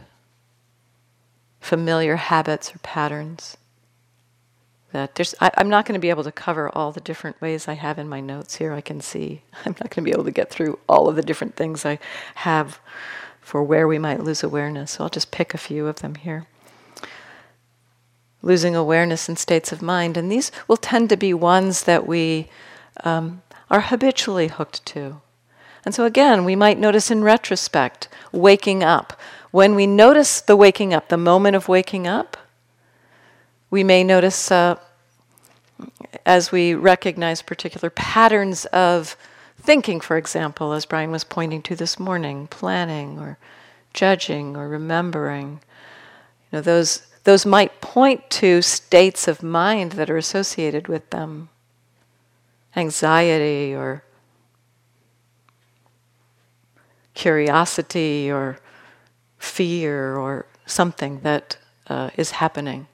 familiar 1.59 2.16
habits 2.16 2.74
or 2.74 2.80
patterns 2.80 3.57
that 4.92 5.16
there's 5.16 5.36
I, 5.39 5.52
am 5.58 5.70
not 5.70 5.86
going 5.86 5.94
to 5.94 6.00
be 6.00 6.10
able 6.10 6.24
to 6.24 6.32
cover 6.32 6.70
all 6.70 6.92
the 6.92 7.02
different 7.02 7.39
ways 7.42 7.68
I 7.68 7.74
have 7.74 7.98
in 7.98 8.10
my 8.10 8.20
notes 8.20 8.56
here. 8.56 8.74
I 8.74 8.82
can 8.82 9.02
see 9.02 9.42
I'm 9.66 9.76
not 9.80 9.89
going 9.89 10.04
to 10.04 10.10
be 10.10 10.12
able 10.12 10.26
to 10.26 10.32
get 10.32 10.50
through 10.50 10.80
all 10.88 11.08
of 11.08 11.16
the 11.16 11.22
different 11.22 11.56
things 11.56 11.86
I 11.86 12.00
have 12.36 12.80
for 13.42 13.64
where 13.64 13.88
we 13.88 13.98
might 13.98 14.24
lose 14.24 14.44
awareness. 14.44 14.92
So 14.92 15.04
I'll 15.04 15.10
just 15.10 15.32
pick 15.32 15.54
a 15.54 15.58
few 15.58 15.88
of 15.88 15.98
them 16.02 16.16
here. 16.16 16.48
Losing 18.42 18.76
awareness 18.76 19.30
in 19.30 19.36
states 19.36 19.72
of 19.72 19.82
mind, 19.82 20.18
and 20.18 20.32
these 20.32 20.52
will 20.68 20.78
tend 20.78 21.10
to 21.10 21.18
be 21.18 21.34
ones 21.34 21.84
that 21.84 22.08
we 22.08 22.48
um, 23.04 23.42
are 23.70 23.82
habitually 23.82 24.48
hooked 24.48 24.86
to. 24.88 25.22
And 25.86 25.94
so 25.96 26.06
again, 26.06 26.46
we 26.46 26.56
might 26.56 26.80
notice 26.80 27.12
in 27.12 27.24
retrospect, 27.24 28.08
waking 28.32 28.84
up. 28.84 29.20
When 29.52 29.76
we 29.76 29.88
notice 29.88 30.42
the 30.42 30.56
waking 30.56 30.94
up, 30.94 31.10
the 31.10 31.18
moment 31.18 31.56
of 31.56 31.68
waking 31.68 32.08
up, 32.08 32.38
we 33.72 33.86
may 33.86 34.03
notice 34.03 34.51
uh, 34.51 34.76
as 36.26 36.51
we 36.51 36.76
recognize 36.76 37.41
particular 37.41 37.89
patterns 37.89 38.65
of 38.65 39.15
thinking, 39.57 40.01
for 40.01 40.17
example, 40.17 40.74
as 40.74 40.86
Brian 40.86 41.09
was 41.09 41.24
pointing 41.24 41.61
to 41.63 41.76
this 41.76 41.97
morning, 41.97 42.47
planning 42.47 43.17
or 43.17 43.38
judging 43.93 44.57
or 44.57 44.67
remembering. 44.67 45.61
You 46.51 46.57
know, 46.57 46.61
those, 46.61 47.03
those 47.24 47.45
might 47.45 47.80
point 47.80 48.30
to 48.32 48.61
states 48.61 49.28
of 49.28 49.41
mind 49.41 49.93
that 49.93 50.09
are 50.09 50.17
associated 50.17 50.88
with 50.88 51.09
them 51.09 51.49
anxiety 52.76 53.74
or 53.74 54.03
curiosity 57.13 58.32
or 58.32 58.59
fear 59.38 60.15
or 60.15 60.45
something 60.65 61.19
that 61.22 61.57
uh, 61.88 62.09
is 62.15 62.32
happening 62.32 62.88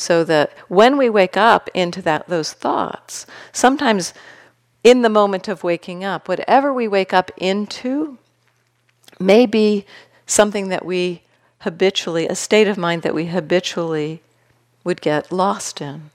so 0.00 0.24
that 0.24 0.52
when 0.68 0.96
we 0.96 1.10
wake 1.10 1.36
up 1.36 1.68
into 1.74 2.00
that 2.02 2.28
those 2.28 2.52
thoughts 2.52 3.26
sometimes 3.52 4.14
in 4.82 5.02
the 5.02 5.08
moment 5.08 5.48
of 5.48 5.62
waking 5.62 6.04
up, 6.04 6.28
whatever 6.28 6.72
we 6.72 6.88
wake 6.88 7.12
up 7.12 7.30
into 7.36 8.18
may 9.18 9.44
be 9.46 9.84
something 10.26 10.68
that 10.68 10.84
we 10.84 11.22
habitually, 11.60 12.26
a 12.26 12.34
state 12.34 12.66
of 12.66 12.78
mind 12.78 13.02
that 13.02 13.14
we 13.14 13.26
habitually 13.26 14.22
would 14.82 15.00
get 15.02 15.30
lost 15.30 15.80
in. 15.80 16.10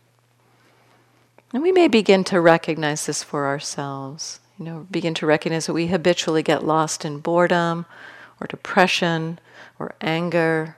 And 1.53 1.61
we 1.61 1.71
may 1.71 1.87
begin 1.87 2.23
to 2.25 2.41
recognize 2.41 3.05
this 3.05 3.23
for 3.23 3.45
ourselves. 3.45 4.39
You 4.57 4.65
know, 4.65 4.87
begin 4.89 5.13
to 5.15 5.25
recognize 5.25 5.67
that 5.67 5.73
we 5.73 5.87
habitually 5.87 6.41
get 6.41 6.65
lost 6.65 7.05
in 7.05 7.19
boredom 7.19 7.85
or 8.41 8.47
depression 8.47 9.39
or 9.77 9.93
anger 10.01 10.77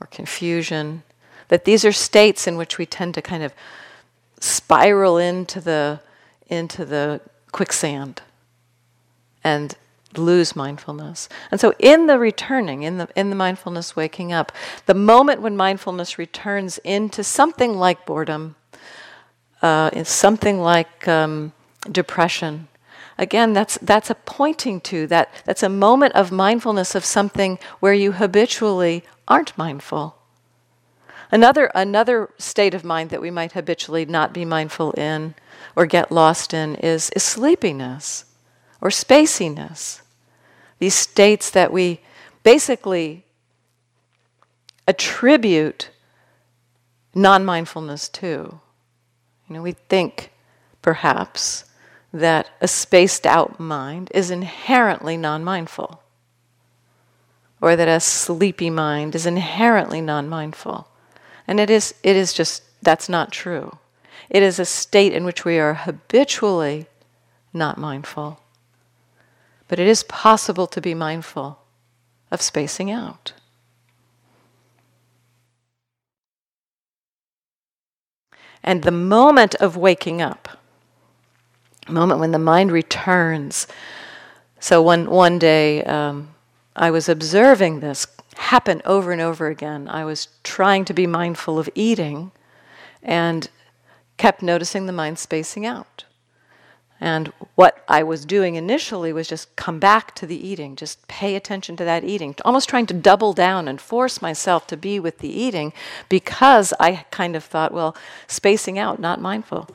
or 0.00 0.06
confusion. 0.06 1.02
That 1.52 1.66
these 1.66 1.84
are 1.84 1.92
states 1.92 2.46
in 2.46 2.56
which 2.56 2.78
we 2.78 2.86
tend 2.86 3.12
to 3.12 3.20
kind 3.20 3.42
of 3.42 3.52
spiral 4.40 5.18
into 5.18 5.60
the 5.60 6.00
into 6.46 6.86
the 6.86 7.20
quicksand 7.52 8.22
and 9.44 9.76
lose 10.16 10.56
mindfulness. 10.56 11.28
And 11.50 11.60
so 11.60 11.74
in 11.78 12.06
the 12.06 12.18
returning, 12.18 12.84
in 12.84 12.96
the 12.96 13.08
in 13.14 13.28
the 13.28 13.36
mindfulness 13.36 13.94
waking 13.94 14.32
up, 14.32 14.50
the 14.86 14.94
moment 14.94 15.42
when 15.42 15.54
mindfulness 15.54 16.16
returns 16.16 16.78
into 16.84 17.22
something 17.22 17.76
like 17.76 18.06
boredom, 18.06 18.56
uh, 19.60 20.04
something 20.04 20.58
like 20.58 21.06
um, 21.06 21.52
depression, 21.90 22.68
again 23.18 23.52
that's 23.52 23.76
that's 23.82 24.08
a 24.08 24.14
pointing 24.14 24.80
to 24.80 25.06
that 25.08 25.28
that's 25.44 25.62
a 25.62 25.68
moment 25.68 26.14
of 26.14 26.32
mindfulness 26.32 26.94
of 26.94 27.04
something 27.04 27.58
where 27.78 27.92
you 27.92 28.12
habitually 28.12 29.04
aren't 29.28 29.58
mindful. 29.58 30.16
Another 31.32 31.70
another 31.74 32.28
state 32.36 32.74
of 32.74 32.84
mind 32.84 33.08
that 33.08 33.22
we 33.22 33.30
might 33.30 33.52
habitually 33.52 34.04
not 34.04 34.34
be 34.34 34.44
mindful 34.44 34.92
in 34.92 35.34
or 35.74 35.86
get 35.86 36.12
lost 36.12 36.52
in 36.52 36.74
is, 36.76 37.08
is 37.16 37.22
sleepiness 37.22 38.26
or 38.82 38.90
spaciness. 38.90 40.02
These 40.78 40.94
states 40.94 41.48
that 41.48 41.72
we 41.72 42.00
basically 42.42 43.24
attribute 44.86 45.88
non 47.14 47.46
mindfulness 47.46 48.10
to. 48.10 48.60
You 49.48 49.56
know, 49.56 49.62
we 49.62 49.72
think 49.72 50.32
perhaps 50.82 51.64
that 52.12 52.50
a 52.60 52.68
spaced 52.68 53.26
out 53.26 53.58
mind 53.58 54.10
is 54.12 54.30
inherently 54.30 55.16
non 55.16 55.42
mindful, 55.42 56.02
or 57.58 57.74
that 57.74 57.88
a 57.88 58.00
sleepy 58.00 58.68
mind 58.68 59.14
is 59.14 59.24
inherently 59.24 60.02
non 60.02 60.28
mindful. 60.28 60.88
And 61.52 61.60
it 61.60 61.68
is, 61.68 61.94
it 62.02 62.16
is 62.16 62.32
just, 62.32 62.62
that's 62.80 63.10
not 63.10 63.30
true. 63.30 63.76
It 64.30 64.42
is 64.42 64.58
a 64.58 64.64
state 64.64 65.12
in 65.12 65.26
which 65.26 65.44
we 65.44 65.58
are 65.58 65.74
habitually 65.74 66.86
not 67.52 67.76
mindful. 67.76 68.40
But 69.68 69.78
it 69.78 69.86
is 69.86 70.02
possible 70.02 70.66
to 70.68 70.80
be 70.80 70.94
mindful 70.94 71.58
of 72.30 72.40
spacing 72.40 72.90
out. 72.90 73.34
And 78.62 78.82
the 78.82 78.90
moment 78.90 79.54
of 79.56 79.76
waking 79.76 80.22
up, 80.22 80.48
moment 81.86 82.18
when 82.18 82.30
the 82.30 82.38
mind 82.38 82.72
returns. 82.72 83.66
So 84.58 84.80
one, 84.80 85.10
one 85.10 85.38
day 85.38 85.84
um, 85.84 86.30
I 86.74 86.90
was 86.90 87.10
observing 87.10 87.80
this 87.80 88.06
happen 88.34 88.82
over 88.84 89.12
and 89.12 89.20
over 89.20 89.48
again. 89.48 89.88
I 89.88 90.04
was 90.04 90.28
trying 90.42 90.84
to 90.86 90.94
be 90.94 91.06
mindful 91.06 91.58
of 91.58 91.68
eating, 91.74 92.32
and 93.02 93.48
kept 94.16 94.42
noticing 94.42 94.86
the 94.86 94.92
mind 94.92 95.18
spacing 95.18 95.66
out. 95.66 96.04
And 97.00 97.32
what 97.56 97.82
I 97.88 98.04
was 98.04 98.24
doing 98.24 98.54
initially 98.54 99.12
was 99.12 99.26
just 99.26 99.56
come 99.56 99.80
back 99.80 100.14
to 100.14 100.26
the 100.26 100.48
eating, 100.48 100.76
just 100.76 101.08
pay 101.08 101.34
attention 101.34 101.74
to 101.78 101.84
that 101.84 102.04
eating, 102.04 102.36
almost 102.44 102.68
trying 102.68 102.86
to 102.86 102.94
double 102.94 103.32
down 103.32 103.66
and 103.66 103.80
force 103.80 104.22
myself 104.22 104.68
to 104.68 104.76
be 104.76 105.00
with 105.00 105.18
the 105.18 105.28
eating 105.28 105.72
because 106.08 106.72
I 106.78 107.04
kind 107.10 107.34
of 107.34 107.42
thought, 107.42 107.72
well, 107.72 107.96
spacing 108.28 108.78
out, 108.78 109.00
not 109.00 109.20
mindful. 109.20 109.68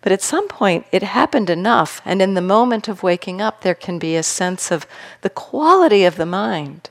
But 0.00 0.12
at 0.12 0.22
some 0.22 0.48
point, 0.48 0.86
it 0.90 1.02
happened 1.02 1.50
enough, 1.50 2.00
and 2.06 2.22
in 2.22 2.32
the 2.32 2.40
moment 2.40 2.88
of 2.88 3.02
waking 3.02 3.42
up, 3.42 3.60
there 3.60 3.74
can 3.74 3.98
be 3.98 4.16
a 4.16 4.22
sense 4.22 4.70
of 4.70 4.86
the 5.20 5.28
quality 5.28 6.04
of 6.04 6.16
the 6.16 6.24
mind 6.24 6.88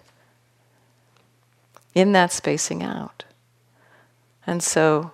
in 2.00 2.14
that 2.14 2.32
spacing 2.32 2.82
out. 2.82 3.26
And 4.48 4.64
so 4.64 5.12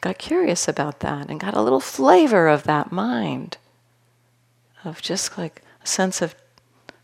got 0.00 0.18
curious 0.18 0.68
about 0.68 1.00
that 1.00 1.28
and 1.28 1.40
got 1.40 1.54
a 1.54 1.62
little 1.62 1.80
flavor 1.80 2.48
of 2.48 2.62
that 2.64 2.92
mind 2.92 3.58
of 4.84 5.02
just 5.02 5.36
like 5.36 5.62
a 5.82 5.86
sense 5.86 6.22
of 6.22 6.34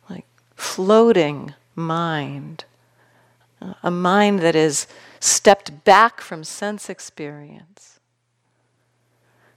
like 0.09 0.26
floating 0.55 1.55
mind 1.74 2.64
a 3.82 3.90
mind 3.90 4.40
that 4.40 4.55
is 4.55 4.86
stepped 5.20 5.84
back 5.84 6.20
from 6.20 6.45
sense 6.45 6.88
experience 6.88 7.99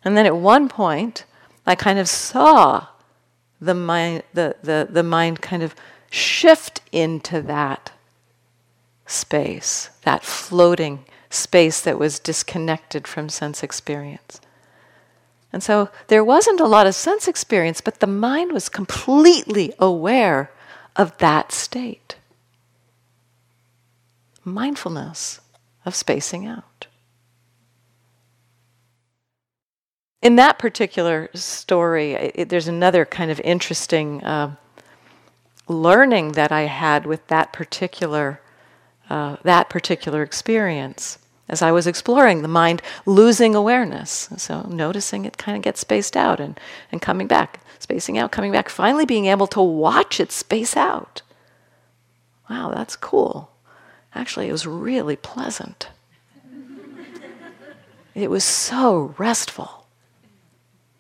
and 0.03 0.17
then 0.17 0.25
at 0.25 0.35
one 0.35 0.67
point 0.67 1.25
i 1.65 1.75
kind 1.75 1.99
of 1.99 2.09
saw 2.09 2.87
the 3.61 3.75
mind 3.75 4.23
the, 4.33 4.55
the, 4.63 4.87
the 4.89 5.03
mind 5.03 5.41
kind 5.41 5.61
of 5.61 5.75
shift 6.09 6.81
into 6.91 7.41
that 7.41 7.91
space 9.07 9.89
that 10.03 10.23
floating 10.23 11.05
space 11.29 11.81
that 11.81 11.99
was 11.99 12.19
disconnected 12.19 13.07
from 13.07 13.29
sense 13.29 13.63
experience. 13.63 14.39
And 15.51 15.63
so 15.63 15.89
there 16.07 16.23
wasn't 16.23 16.59
a 16.59 16.65
lot 16.67 16.87
of 16.87 16.95
sense 16.95 17.27
experience, 17.27 17.81
but 17.81 17.99
the 17.99 18.07
mind 18.07 18.51
was 18.51 18.69
completely 18.69 19.73
aware 19.79 20.51
of 20.95 21.17
that 21.17 21.51
state. 21.51 22.15
Mindfulness 24.43 25.39
of 25.85 25.95
spacing 25.95 26.45
out. 26.45 26.87
In 30.21 30.35
that 30.35 30.59
particular 30.59 31.29
story, 31.33 32.13
it, 32.13 32.49
there's 32.49 32.67
another 32.67 33.05
kind 33.05 33.31
of 33.31 33.39
interesting 33.41 34.23
uh, 34.23 34.55
learning 35.67 36.33
that 36.33 36.51
I 36.51 36.63
had 36.63 37.05
with 37.05 37.25
that 37.27 37.53
particular 37.53 38.41
uh, 39.09 39.37
that 39.43 39.69
particular 39.69 40.23
experience 40.23 41.17
as 41.49 41.61
I 41.61 41.71
was 41.71 41.87
exploring 41.87 42.41
the 42.41 42.47
mind 42.47 42.81
losing 43.05 43.55
awareness. 43.55 44.29
So 44.37 44.63
noticing 44.63 45.25
it 45.25 45.37
kind 45.37 45.55
of 45.55 45.63
gets 45.63 45.79
spaced 45.79 46.17
out 46.17 46.39
and, 46.39 46.59
and 46.91 47.01
coming 47.01 47.27
back, 47.27 47.61
spacing 47.79 48.17
out, 48.17 48.31
coming 48.31 48.51
back, 48.51 48.69
finally 48.69 49.05
being 49.05 49.27
able 49.27 49.47
to 49.47 49.61
watch 49.61 50.19
it 50.19 50.31
space 50.31 50.75
out. 50.75 51.21
Wow, 52.49 52.71
that's 52.73 52.95
cool. 52.95 53.51
Actually, 54.13 54.47
it 54.49 54.51
was 54.51 54.65
really 54.65 55.15
pleasant. 55.15 55.89
it 58.15 58.29
was 58.29 58.43
so 58.43 59.13
restful. 59.17 59.85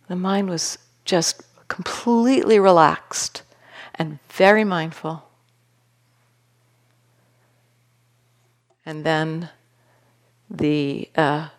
The 0.07 0.15
mind 0.15 0.49
was 0.49 0.77
just 1.03 1.41
completely 1.67 2.59
relaxed 2.59 3.43
and 3.95 4.19
very 4.29 4.63
mindful. 4.63 5.26
And 8.87 9.03
then 9.03 9.49
the, 10.49 11.09
uh, 11.17 11.49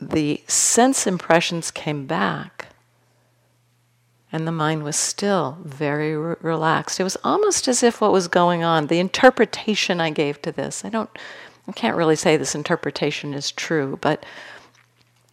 the 0.00 0.42
sense 0.46 1.06
impressions 1.06 1.70
came 1.70 2.06
back, 2.06 2.68
and 4.32 4.46
the 4.46 4.52
mind 4.52 4.82
was 4.82 4.96
still 4.96 5.58
very 5.62 6.16
re- 6.16 6.36
relaxed. 6.40 7.00
It 7.00 7.04
was 7.04 7.18
almost 7.22 7.68
as 7.68 7.82
if 7.82 8.00
what 8.00 8.12
was 8.12 8.28
going 8.28 8.64
on, 8.64 8.86
the 8.86 8.98
interpretation 8.98 10.00
I 10.00 10.08
gave 10.08 10.40
to 10.40 10.50
this, 10.50 10.86
I 10.86 10.88
don't, 10.88 11.10
I 11.68 11.72
can't 11.72 11.98
really 11.98 12.16
say 12.16 12.38
this 12.38 12.54
interpretation 12.54 13.34
is 13.34 13.52
true, 13.52 13.98
but 14.00 14.24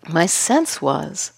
my 0.09 0.25
sense 0.25 0.81
was 0.81 1.31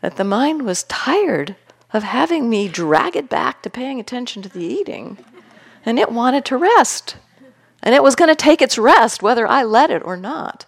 that 0.00 0.16
the 0.16 0.24
mind 0.24 0.62
was 0.62 0.84
tired 0.84 1.54
of 1.92 2.02
having 2.02 2.48
me 2.48 2.66
drag 2.66 3.14
it 3.14 3.28
back 3.28 3.60
to 3.60 3.68
paying 3.68 4.00
attention 4.00 4.40
to 4.40 4.48
the 4.48 4.64
eating, 4.64 5.18
and 5.84 5.98
it 5.98 6.10
wanted 6.10 6.46
to 6.46 6.56
rest. 6.56 7.16
And 7.82 7.94
it 7.94 8.02
was 8.02 8.14
going 8.14 8.28
to 8.28 8.36
take 8.36 8.62
its 8.62 8.78
rest, 8.78 9.22
whether 9.22 9.46
I 9.46 9.64
let 9.64 9.90
it 9.90 10.04
or 10.04 10.16
not. 10.16 10.66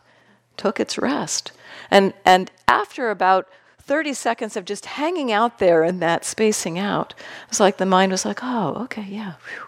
Took 0.57 0.81
its 0.81 0.99
rest. 0.99 1.53
And, 1.91 2.12
and 2.25 2.51
after 2.67 3.11
about 3.11 3.49
30 3.81 4.15
seconds 4.15 4.57
of 4.57 4.65
just 4.65 4.87
hanging 4.87 5.31
out 5.31 5.59
there 5.59 5.85
in 5.85 6.01
that 6.01 6.25
spacing 6.25 6.79
out, 6.79 7.15
it's 7.49 7.61
like 7.61 7.77
the 7.77 7.87
mind 7.87 8.12
was 8.12 8.25
like, 8.25 8.41
oh, 8.43 8.83
okay, 8.85 9.07
yeah, 9.09 9.35
whew. 9.47 9.67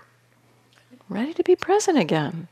ready 1.09 1.35
to 1.35 1.43
be 1.45 1.55
present 1.55 1.99
again. 1.99 2.49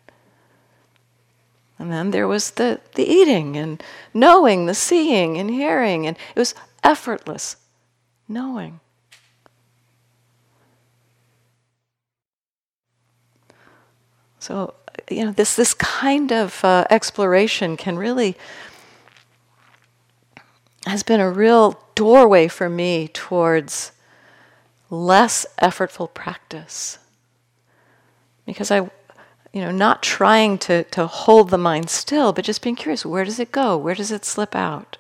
And 1.79 1.91
then 1.91 2.13
there 2.13 2.29
was 2.29 2.53
the, 2.53 2.81
the 2.95 3.05
eating 3.05 3.57
and 3.57 3.83
knowing, 4.13 4.67
the 4.67 4.75
seeing 4.75 5.39
and 5.39 5.51
hearing, 5.51 6.07
and 6.07 6.17
it 6.35 6.39
was 6.39 6.55
effortless 6.85 7.57
knowing. 8.29 8.81
So 14.39 14.75
you 15.11 15.25
know, 15.25 15.33
this, 15.33 15.57
this 15.57 15.75
kind 15.75 16.33
of 16.33 16.65
uh, 16.65 16.87
exploration 16.91 17.77
can 17.77 17.97
really 17.97 18.37
has 20.87 21.03
been 21.03 21.21
a 21.21 21.31
real 21.31 21.81
doorway 21.95 22.49
for 22.49 22.69
me 22.69 23.09
towards 23.09 23.93
less 24.91 25.47
effortful 25.61 26.13
practice. 26.13 26.99
Because 28.45 28.71
I, 28.71 28.79
you 29.53 29.61
know, 29.63 29.71
not 29.71 30.03
trying 30.03 30.59
to, 30.59 30.85
to 30.85 31.07
hold 31.07 31.51
the 31.51 31.59
mind 31.59 31.89
still, 31.89 32.33
but 32.33 32.45
just 32.45 32.63
being 32.63 32.77
curious 32.77 33.07
where 33.07 33.25
does 33.25 33.41
it 33.41 33.53
go? 33.53 33.77
Where 33.77 33.95
does 33.95 34.11
it 34.11 34.25
slip 34.25 34.55
out? 34.55 34.99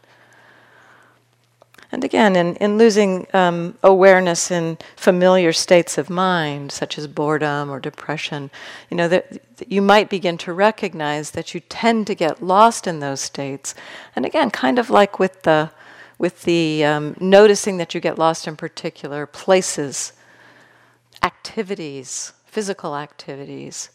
And 1.95 2.03
again, 2.03 2.34
in, 2.34 2.57
in 2.57 2.76
losing 2.76 3.28
um, 3.32 3.78
awareness 3.84 4.51
in 4.51 4.78
familiar 4.97 5.53
states 5.53 5.97
of 5.97 6.11
mind, 6.11 6.72
such 6.72 6.99
as 6.99 7.07
boredom 7.07 7.70
or 7.70 7.78
depression, 7.78 8.51
you 8.90 8.97
know, 8.97 9.07
that, 9.07 9.30
that 9.59 9.70
you 9.70 9.80
might 9.80 10.11
begin 10.11 10.36
to 10.38 10.53
recognize 10.53 11.30
that 11.30 11.55
you 11.55 11.61
tend 11.61 12.09
to 12.09 12.16
get 12.16 12.42
lost 12.42 12.88
in 12.88 12.99
those 12.99 13.20
states. 13.20 13.76
And 14.16 14.26
again, 14.26 14.51
kind 14.51 14.80
of 14.80 14.90
like 14.90 15.20
with 15.20 15.42
the, 15.42 15.70
with 16.18 16.42
the 16.42 16.84
um, 16.84 17.16
noticing 17.20 17.76
that 17.76 17.95
you 17.95 18.01
get 18.01 18.18
lost 18.18 18.49
in 18.49 18.57
particular 18.57 19.24
places, 19.24 20.14
activities, 21.22 22.32
physical 22.45 22.97
activities, 22.97 23.90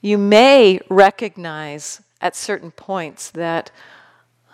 you 0.00 0.18
may 0.18 0.78
recognize 0.88 2.00
at 2.20 2.36
certain 2.36 2.70
points 2.70 3.28
that 3.32 3.72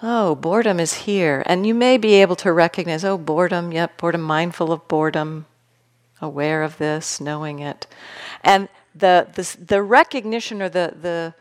oh, 0.02 0.34
boredom 0.34 0.80
is 0.80 0.92
here. 0.94 1.42
And 1.46 1.66
you 1.66 1.74
may 1.74 1.96
be 1.96 2.14
able 2.14 2.36
to 2.36 2.52
recognize, 2.52 3.04
oh, 3.04 3.16
boredom, 3.16 3.72
yep, 3.72 3.96
boredom, 3.96 4.22
mindful 4.22 4.72
of 4.72 4.86
boredom, 4.88 5.46
aware 6.20 6.62
of 6.62 6.78
this, 6.78 7.20
knowing 7.20 7.60
it. 7.60 7.86
And 8.42 8.68
the, 8.94 9.28
the, 9.34 9.56
the 9.64 9.82
recognition 9.82 10.60
or 10.60 10.68
the, 10.68 10.94
the, 11.00 11.34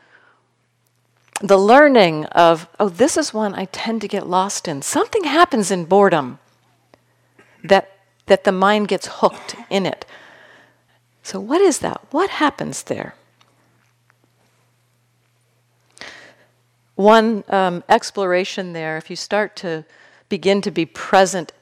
the 1.40 1.58
learning 1.58 2.26
of, 2.26 2.68
oh, 2.78 2.88
this 2.88 3.16
is 3.16 3.34
one 3.34 3.54
I 3.54 3.66
tend 3.66 4.00
to 4.02 4.08
get 4.08 4.28
lost 4.28 4.68
in. 4.68 4.82
Something 4.82 5.24
happens 5.24 5.70
in 5.70 5.84
boredom 5.84 6.38
that, 7.64 7.98
that 8.26 8.44
the 8.44 8.52
mind 8.52 8.88
gets 8.88 9.08
hooked 9.10 9.56
in 9.68 9.86
it. 9.86 10.06
So, 11.24 11.38
what 11.38 11.60
is 11.60 11.80
that? 11.80 12.00
What 12.10 12.30
happens 12.30 12.84
there? 12.84 13.14
One 16.94 17.44
um, 17.48 17.82
exploration 17.88 18.72
there, 18.72 18.96
if 18.96 19.08
you 19.10 19.16
start 19.16 19.56
to 19.56 19.84
begin 20.28 20.60
to 20.62 20.70
be 20.70 20.86
present 20.86 21.52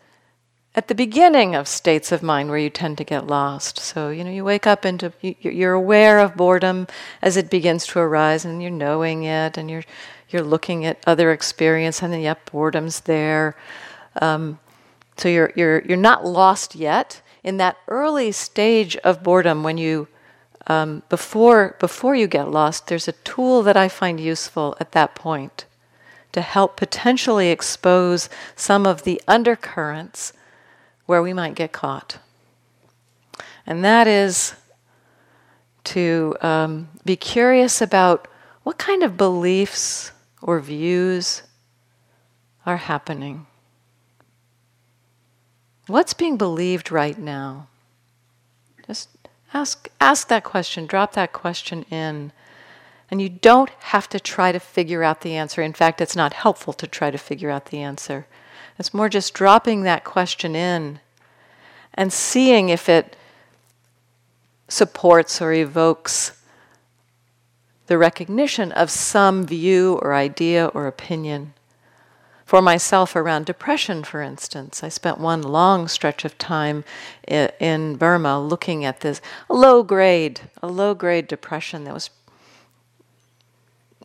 at 0.75 0.87
the 0.87 0.95
beginning 0.95 1.57
of 1.57 1.67
states 1.67 2.13
of 2.13 2.23
mind 2.23 2.49
where 2.49 2.59
you 2.59 2.71
tend 2.71 2.97
to 2.97 3.05
get 3.05 3.27
lost. 3.27 3.79
So, 3.79 4.11
you 4.11 4.23
know, 4.23 4.31
you 4.31 4.45
wake 4.45 4.67
up 4.67 4.87
into, 4.87 5.13
you're 5.21 5.73
aware 5.73 6.21
of 6.21 6.37
boredom 6.37 6.87
as 7.21 7.37
it 7.37 7.51
begins 7.51 7.87
to 7.89 7.99
arise 7.99 8.45
and 8.45 8.63
you're 8.63 8.71
knowing 8.71 9.25
it 9.25 9.59
and 9.59 9.69
you're, 9.69 9.83
you're 10.29 10.45
looking 10.45 10.85
at 10.85 10.99
other 11.07 11.33
experience 11.33 12.03
and 12.03 12.13
then, 12.13 12.21
yep, 12.21 12.51
boredom's 12.51 13.01
there. 13.01 13.57
Um, 14.21 14.61
so 15.17 15.29
you're, 15.29 15.53
you're, 15.57 15.83
you're 15.83 15.97
not 15.97 16.25
lost 16.25 16.77
yet. 16.77 17.21
In 17.43 17.57
that 17.57 17.77
early 17.89 18.31
stage 18.31 18.97
of 18.99 19.23
boredom, 19.23 19.65
when 19.65 19.77
you 19.77 20.07
um, 20.67 21.03
before, 21.09 21.77
before 21.81 22.15
you 22.15 22.27
get 22.27 22.51
lost, 22.51 22.87
there's 22.87 23.09
a 23.09 23.13
tool 23.13 23.63
that 23.63 23.77
I 23.77 23.89
find 23.89 24.21
useful 24.21 24.77
at 24.81 24.93
that 24.93 25.15
point 25.15 25.65
to 26.33 26.41
help 26.41 26.77
potentially 26.77 27.51
expose 27.51 28.29
some 28.55 28.87
of 28.87 29.03
the 29.03 29.21
undercurrents 29.27 30.33
where 31.07 31.23
we 31.23 31.33
might 31.33 31.55
get 31.55 31.73
caught. 31.73 32.19
And 33.67 33.85
that 33.85 34.07
is 34.07 34.55
to 35.85 36.37
um, 36.41 36.89
be 37.05 37.17
curious 37.17 37.81
about 37.81 38.29
what 38.63 38.79
kind 38.79 39.03
of 39.03 39.17
beliefs 39.17 40.13
or 40.43 40.61
views 40.61 41.43
are 42.67 42.77
happening. 42.77 43.47
What's 45.87 46.15
being 46.15 46.37
believed 46.37 46.93
right 46.93 47.19
now? 47.19 47.67
Just 48.87 49.09
Ask, 49.53 49.89
ask 50.01 50.29
that 50.29 50.45
question, 50.45 50.87
drop 50.87 51.13
that 51.15 51.33
question 51.33 51.83
in. 51.85 52.33
And 53.11 53.21
you 53.21 53.29
don't 53.29 53.71
have 53.81 54.09
to 54.11 54.21
try 54.21 54.53
to 54.53 54.61
figure 54.61 55.03
out 55.03 55.23
the 55.23 55.35
answer. 55.35 55.63
In 55.63 55.73
fact, 55.73 56.01
it's 56.01 56.15
not 56.15 56.33
helpful 56.33 56.73
to 56.75 56.87
try 56.87 57.11
to 57.11 57.19
figure 57.19 57.51
out 57.51 57.67
the 57.67 57.81
answer. 57.81 58.27
It's 58.79 58.95
more 58.95 59.09
just 59.09 59.35
dropping 59.35 59.83
that 59.83 60.05
question 60.05 60.55
in 60.55 61.01
and 61.93 62.13
seeing 62.13 62.69
if 62.69 62.89
it 62.89 63.17
supports 64.69 65.43
or 65.43 65.53
evokes 65.53 66.33
the 67.89 67.99
recognition 67.99 68.71
of 68.71 68.91
some 68.91 69.45
view 69.45 69.99
or 70.01 70.15
idea 70.15 70.67
or 70.67 70.87
opinion 70.87 71.53
for 72.51 72.61
myself 72.61 73.15
around 73.15 73.47
depression, 73.47 74.03
for 74.03 74.21
instance. 74.21 74.83
I 74.83 74.89
spent 74.89 75.21
one 75.21 75.41
long 75.41 75.87
stretch 75.87 76.25
of 76.25 76.37
time 76.37 76.83
in 77.29 77.95
Burma 77.95 78.41
looking 78.41 78.85
at 78.85 79.03
this 79.03 79.21
low 79.49 79.85
grade, 79.85 80.41
a 80.61 80.67
low 80.67 80.93
grade 80.93 81.29
depression 81.29 81.85
that 81.85 81.95
was 81.95 82.11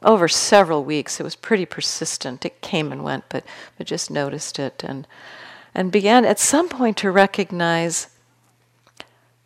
over 0.04 0.28
several 0.28 0.84
weeks. 0.84 1.20
It 1.20 1.24
was 1.24 1.36
pretty 1.36 1.66
persistent. 1.66 2.46
It 2.46 2.62
came 2.62 2.92
and 2.92 3.04
went, 3.04 3.24
but 3.30 3.44
but 3.80 3.88
just 3.88 4.12
noticed 4.12 4.60
it 4.60 4.84
and 4.84 5.08
and 5.74 5.92
began 5.92 6.24
at 6.24 6.38
some 6.38 6.70
point 6.70 6.98
to 6.98 7.10
recognize 7.10 8.10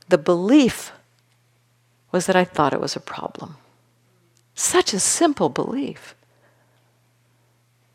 the 0.09 0.17
belief 0.17 0.91
was 2.11 2.25
that 2.25 2.35
I 2.35 2.43
thought 2.43 2.73
it 2.73 2.81
was 2.81 2.97
a 2.97 3.11
problem. 3.15 3.55
Such 4.55 4.93
a 4.93 4.99
simple 4.99 5.47
belief. 5.47 6.15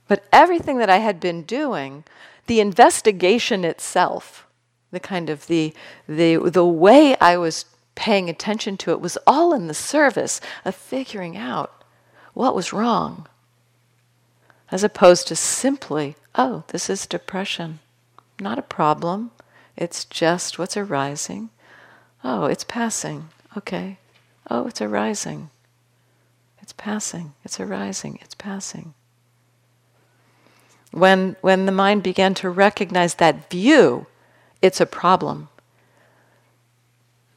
But 0.06 0.24
everything 0.32 0.78
that 0.78 0.90
I 0.90 0.98
had 0.98 1.18
been 1.20 1.42
doing, 1.42 2.04
the 2.46 2.60
investigation 2.60 3.64
itself, 3.64 4.46
the 4.90 5.00
kind 5.00 5.30
of 5.30 5.46
the, 5.46 5.72
the, 6.06 6.36
the 6.36 6.66
way 6.66 7.16
I 7.16 7.36
was 7.36 7.64
paying 7.94 8.28
attention 8.28 8.76
to 8.76 8.90
it 8.90 9.00
was 9.00 9.18
all 9.26 9.54
in 9.54 9.66
the 9.66 9.74
service 9.74 10.40
of 10.64 10.74
figuring 10.74 11.36
out 11.36 11.84
what 12.34 12.54
was 12.54 12.72
wrong, 12.72 13.26
as 14.70 14.84
opposed 14.84 15.28
to 15.28 15.36
simply, 15.36 16.16
oh, 16.34 16.64
this 16.68 16.90
is 16.90 17.06
depression. 17.06 17.78
Not 18.40 18.58
a 18.58 18.62
problem. 18.62 19.30
It's 19.76 20.04
just 20.04 20.58
what's 20.58 20.76
arising. 20.76 21.50
Oh, 22.22 22.46
it's 22.46 22.64
passing. 22.64 23.28
Okay. 23.56 23.98
Oh, 24.50 24.66
it's 24.66 24.82
arising. 24.82 25.50
It's 26.60 26.72
passing. 26.72 27.34
It's 27.44 27.60
arising. 27.60 28.18
It's 28.20 28.34
passing 28.34 28.94
when, 30.94 31.34
when 31.40 31.66
the 31.66 31.72
mind 31.72 32.04
began 32.04 32.34
to 32.34 32.48
recognize 32.48 33.14
that 33.16 33.50
view, 33.50 34.06
it's 34.62 34.80
a 34.80 34.86
problem. 34.86 35.48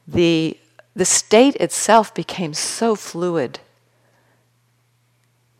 The, 0.06 0.56
the 0.94 1.04
state 1.04 1.56
itself 1.56 2.14
became 2.14 2.54
so 2.54 2.94
fluid. 2.94 3.58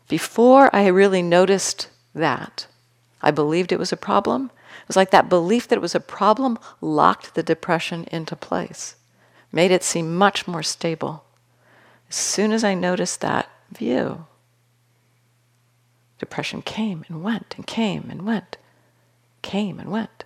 Before 0.09 0.75
I 0.75 0.87
really 0.87 1.23
noticed 1.23 1.89
that, 2.15 2.69
I 3.21 3.33
believed 3.33 3.73
it 3.73 3.81
was 3.81 3.93
a 3.93 3.97
problem. 3.97 4.53
It 4.83 4.89
was 4.89 4.97
like 4.97 5.11
that 5.11 5.29
belief 5.29 5.67
that 5.67 5.77
it 5.77 5.83
was 5.83 5.97
a 5.97 6.01
problem 6.01 6.57
locked 6.81 7.35
the 7.35 7.43
depression 7.43 8.07
into 8.13 8.37
place, 8.37 8.95
made 9.51 9.73
it 9.73 9.83
seem 9.83 10.15
much 10.15 10.47
more 10.47 10.63
stable. 10.63 11.25
As 12.09 12.17
soon 12.17 12.53
as 12.53 12.63
I 12.63 12.75
noticed 12.75 13.21
that 13.21 13.51
view, 13.73 14.27
Depression 16.19 16.62
came 16.62 17.05
and 17.09 17.23
went 17.23 17.55
and 17.57 17.66
came 17.66 18.09
and 18.11 18.27
went, 18.27 18.57
came 19.43 19.79
and 19.79 19.91
went. 19.91 20.25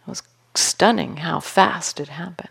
It 0.00 0.08
was 0.08 0.22
stunning 0.54 1.18
how 1.18 1.40
fast 1.40 1.98
it 1.98 2.08
happened. 2.08 2.50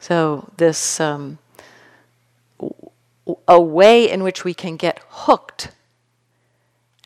So, 0.00 0.50
this 0.58 1.00
um, 1.00 1.38
a 3.48 3.58
way 3.58 4.10
in 4.10 4.22
which 4.22 4.44
we 4.44 4.52
can 4.52 4.76
get 4.76 5.00
hooked 5.08 5.70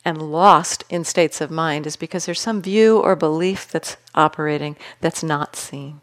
and 0.04 0.32
lost 0.32 0.82
in 0.90 1.04
states 1.04 1.40
of 1.40 1.48
mind 1.50 1.86
is 1.86 1.94
because 1.94 2.26
there's 2.26 2.40
some 2.40 2.60
view 2.60 2.98
or 2.98 3.14
belief 3.14 3.70
that's 3.70 3.98
operating 4.16 4.74
that's 5.00 5.22
not 5.22 5.54
seen. 5.54 6.00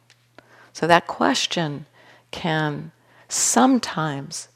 So, 0.72 0.88
that 0.88 1.06
question 1.06 1.86
can 2.32 2.94
sometimes 3.28 4.48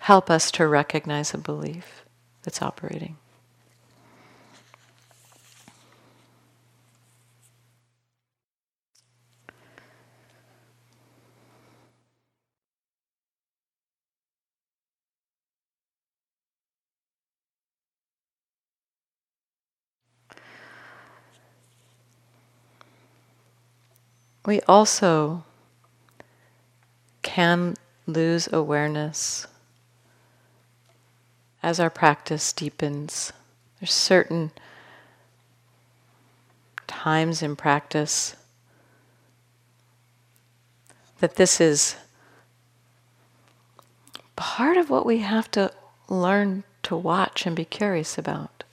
help 0.00 0.30
us 0.30 0.50
to 0.52 0.66
recognize 0.66 1.32
a 1.32 1.38
belief 1.38 2.04
that's 2.42 2.60
operating. 2.60 3.16
We 24.44 24.60
also 24.62 25.44
can 27.22 27.76
lose 28.12 28.48
awareness 28.52 29.46
as 31.62 31.78
our 31.78 31.90
practice 31.90 32.52
deepens. 32.52 33.32
There's 33.80 33.92
certain 33.92 34.50
times 36.86 37.42
in 37.42 37.56
practice 37.56 38.36
that 41.20 41.36
this 41.36 41.60
is 41.60 41.96
part 44.36 44.76
of 44.76 44.90
what 44.90 45.06
we 45.06 45.18
have 45.18 45.50
to 45.52 45.72
learn 46.08 46.64
to 46.82 46.96
watch 46.96 47.46
and 47.46 47.54
be 47.54 47.64
curious 47.64 48.18
about. 48.18 48.64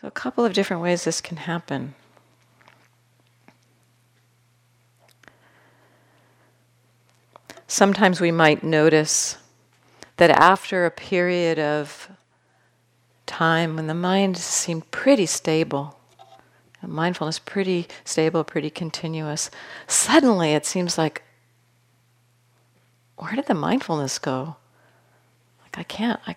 So, 0.00 0.08
a 0.08 0.10
couple 0.10 0.44
of 0.44 0.52
different 0.52 0.82
ways 0.82 1.04
this 1.04 1.20
can 1.20 1.36
happen. 1.36 1.94
Sometimes 7.74 8.20
we 8.20 8.30
might 8.30 8.62
notice 8.62 9.36
that 10.18 10.30
after 10.30 10.86
a 10.86 10.92
period 10.92 11.58
of 11.58 12.08
time 13.26 13.74
when 13.74 13.88
the 13.88 13.94
mind 13.94 14.36
seemed 14.36 14.88
pretty 14.92 15.26
stable, 15.26 15.98
mindfulness 16.80 17.40
pretty 17.40 17.88
stable, 18.04 18.44
pretty 18.44 18.70
continuous, 18.70 19.50
suddenly 19.88 20.52
it 20.52 20.64
seems 20.64 20.96
like, 20.96 21.24
where 23.16 23.34
did 23.34 23.46
the 23.46 23.54
mindfulness 23.54 24.20
go? 24.20 24.54
Like 25.62 25.76
I 25.76 25.82
can't. 25.82 26.20
I, 26.28 26.36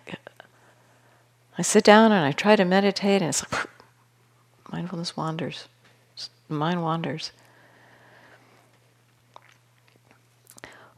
I 1.56 1.62
sit 1.62 1.84
down 1.84 2.10
and 2.10 2.26
I 2.26 2.32
try 2.32 2.56
to 2.56 2.64
meditate, 2.64 3.22
and 3.22 3.28
it's 3.28 3.44
like 3.44 3.68
mindfulness 4.72 5.16
wanders, 5.16 5.68
mind 6.48 6.82
wanders. 6.82 7.30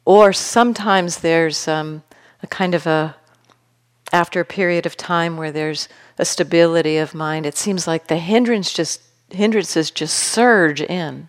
Or 0.05 0.33
sometimes 0.33 1.19
there's 1.19 1.69
um, 1.69 2.03
a 2.43 2.47
kind 2.47 2.75
of 2.75 2.87
a, 2.87 3.17
after 4.13 4.41
a 4.41 4.45
period 4.45 4.87
of 4.87 4.97
time 4.97 5.37
where 5.37 5.53
there's 5.53 5.89
a 6.19 6.25
stability 6.25 6.97
of 6.97 7.15
mind, 7.15 7.47
it 7.47 7.57
seems 7.57 7.87
like 7.87 8.09
the 8.09 8.17
hindrance 8.17 8.73
just, 8.73 9.03
hindrances 9.31 9.91
just 9.91 10.17
surge 10.17 10.81
in. 10.81 11.29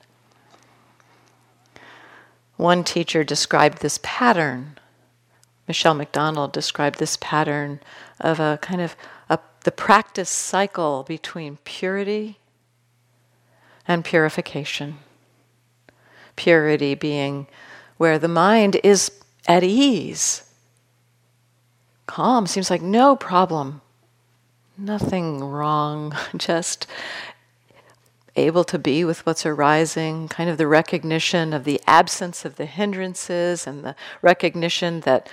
One 2.57 2.83
teacher 2.83 3.23
described 3.23 3.81
this 3.81 3.99
pattern. 4.03 4.77
Michele 5.67 5.93
McDonald 5.93 6.51
described 6.51 6.99
this 6.99 7.17
pattern 7.19 7.79
of 8.19 8.39
a 8.39 8.59
kind 8.61 8.81
of 8.81 8.95
a, 9.29 9.39
the 9.63 9.71
practice 9.71 10.29
cycle 10.29 11.03
between 11.07 11.57
purity 11.63 12.39
and 13.87 14.05
purification. 14.05 14.99
Purity 16.35 16.93
being 16.95 17.47
where 18.01 18.17
the 18.17 18.27
mind 18.27 18.79
is 18.83 19.11
at 19.47 19.63
ease, 19.63 20.41
calm, 22.07 22.47
seems 22.47 22.71
like 22.71 22.81
no 22.81 23.15
problem, 23.15 23.79
nothing 24.75 25.43
wrong, 25.43 26.11
just 26.35 26.87
able 28.35 28.63
to 28.63 28.79
be 28.79 29.05
with 29.05 29.23
what's 29.23 29.45
arising, 29.45 30.27
kind 30.27 30.49
of 30.49 30.57
the 30.57 30.65
recognition 30.65 31.53
of 31.53 31.63
the 31.63 31.79
absence 31.85 32.43
of 32.43 32.55
the 32.55 32.65
hindrances 32.65 33.67
and 33.67 33.83
the 33.83 33.95
recognition 34.23 35.01
that 35.01 35.29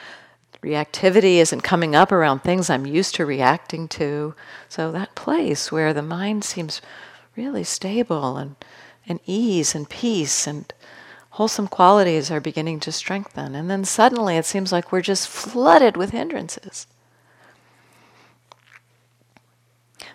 reactivity 0.62 1.36
isn't 1.36 1.62
coming 1.62 1.96
up 1.96 2.12
around 2.12 2.40
things 2.40 2.68
I'm 2.68 2.84
used 2.84 3.14
to 3.14 3.24
reacting 3.24 3.88
to. 3.96 4.34
So 4.68 4.92
that 4.92 5.14
place 5.14 5.72
where 5.72 5.94
the 5.94 6.02
mind 6.02 6.44
seems 6.44 6.82
really 7.34 7.64
stable 7.64 8.36
and, 8.36 8.56
and 9.06 9.20
ease 9.24 9.74
and 9.74 9.88
peace 9.88 10.46
and 10.46 10.70
wholesome 11.38 11.68
qualities 11.68 12.32
are 12.32 12.40
beginning 12.40 12.80
to 12.80 12.90
strengthen. 12.90 13.54
And 13.54 13.70
then 13.70 13.84
suddenly 13.84 14.36
it 14.36 14.44
seems 14.44 14.72
like 14.72 14.90
we're 14.90 15.00
just 15.00 15.28
flooded 15.28 15.96
with 15.96 16.10
hindrances. 16.10 16.88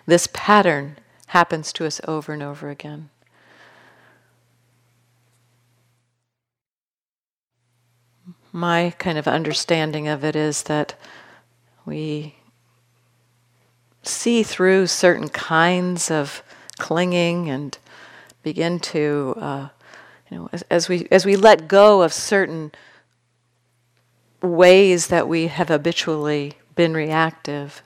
This 0.04 0.28
pattern 0.34 0.98
happens 1.28 1.72
to 1.72 1.86
us 1.86 1.98
over 2.06 2.34
and 2.34 2.42
over 2.42 2.68
again. 2.68 3.08
My 8.52 8.92
kind 8.98 9.16
of 9.16 9.26
understanding 9.26 10.06
of 10.06 10.24
it 10.24 10.36
is 10.36 10.64
that 10.64 10.94
we 11.86 12.34
see 14.02 14.42
through 14.42 14.88
certain 14.88 15.30
kinds 15.30 16.10
of 16.10 16.42
clinging 16.78 17.48
and 17.48 17.78
begin 18.42 18.78
to 18.80 19.34
uh, 19.38 19.68
you 20.30 20.38
know, 20.38 20.48
as, 20.52 20.62
as 20.70 20.88
we 20.88 21.06
as 21.10 21.24
we 21.24 21.36
let 21.36 21.68
go 21.68 22.02
of 22.02 22.12
certain 22.12 22.72
ways 24.42 25.08
that 25.08 25.28
we 25.28 25.46
have 25.48 25.68
habitually 25.68 26.54
been 26.74 26.94
reactive, 26.94 27.82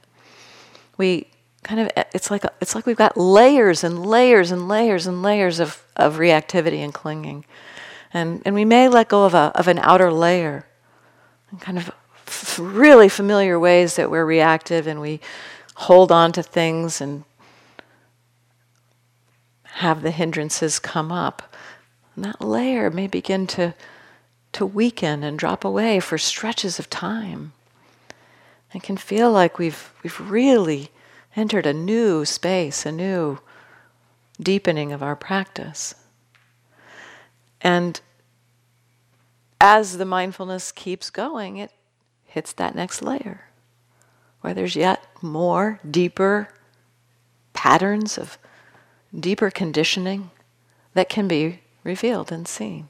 we 0.96 1.28
kind 1.62 1.80
of 1.80 1.90
it's 2.14 2.30
like 2.30 2.44
it's 2.60 2.74
like 2.74 2.86
we've 2.86 2.96
got 2.96 3.16
layers 3.16 3.84
and 3.84 4.04
layers 4.06 4.50
and 4.50 4.68
layers 4.68 5.06
and 5.06 5.22
layers 5.22 5.60
of, 5.60 5.82
of 5.96 6.16
reactivity 6.16 6.78
and 6.78 6.94
clinging, 6.94 7.44
and 8.12 8.42
and 8.44 8.54
we 8.54 8.64
may 8.64 8.88
let 8.88 9.08
go 9.08 9.24
of 9.24 9.34
a 9.34 9.52
of 9.54 9.68
an 9.68 9.78
outer 9.80 10.12
layer, 10.12 10.66
and 11.50 11.60
kind 11.60 11.76
of 11.76 11.90
f- 12.26 12.58
really 12.60 13.08
familiar 13.08 13.58
ways 13.58 13.96
that 13.96 14.10
we're 14.10 14.24
reactive 14.24 14.86
and 14.86 15.00
we 15.00 15.20
hold 15.74 16.10
on 16.10 16.32
to 16.32 16.42
things 16.42 17.00
and 17.00 17.24
have 19.64 20.02
the 20.02 20.10
hindrances 20.10 20.78
come 20.78 21.12
up. 21.12 21.54
And 22.18 22.24
that 22.24 22.40
layer 22.40 22.90
may 22.90 23.06
begin 23.06 23.46
to, 23.46 23.74
to 24.50 24.66
weaken 24.66 25.22
and 25.22 25.38
drop 25.38 25.64
away 25.64 26.00
for 26.00 26.18
stretches 26.18 26.80
of 26.80 26.90
time. 26.90 27.52
It 28.74 28.82
can 28.82 28.96
feel 28.96 29.30
like 29.30 29.56
we've, 29.56 29.92
we've 30.02 30.18
really 30.18 30.90
entered 31.36 31.64
a 31.64 31.72
new 31.72 32.24
space, 32.24 32.84
a 32.84 32.90
new 32.90 33.38
deepening 34.40 34.92
of 34.92 35.00
our 35.00 35.14
practice. 35.14 35.94
And 37.60 38.00
as 39.60 39.98
the 39.98 40.04
mindfulness 40.04 40.72
keeps 40.72 41.10
going, 41.10 41.58
it 41.58 41.70
hits 42.24 42.52
that 42.54 42.74
next 42.74 43.00
layer 43.00 43.44
where 44.40 44.54
there's 44.54 44.74
yet 44.74 45.06
more 45.22 45.78
deeper 45.88 46.48
patterns 47.52 48.18
of 48.18 48.38
deeper 49.16 49.52
conditioning 49.52 50.32
that 50.94 51.08
can 51.08 51.28
be 51.28 51.60
revealed 51.84 52.32
and 52.32 52.46
seen. 52.46 52.88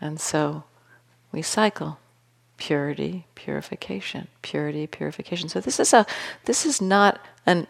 And 0.00 0.20
so 0.20 0.64
we 1.32 1.42
cycle 1.42 1.98
purity, 2.56 3.26
purification, 3.34 4.28
purity, 4.42 4.86
purification. 4.86 5.48
So 5.48 5.60
this 5.60 5.80
is 5.80 5.92
a 5.92 6.06
this 6.44 6.64
is 6.64 6.80
not 6.80 7.20
an 7.46 7.66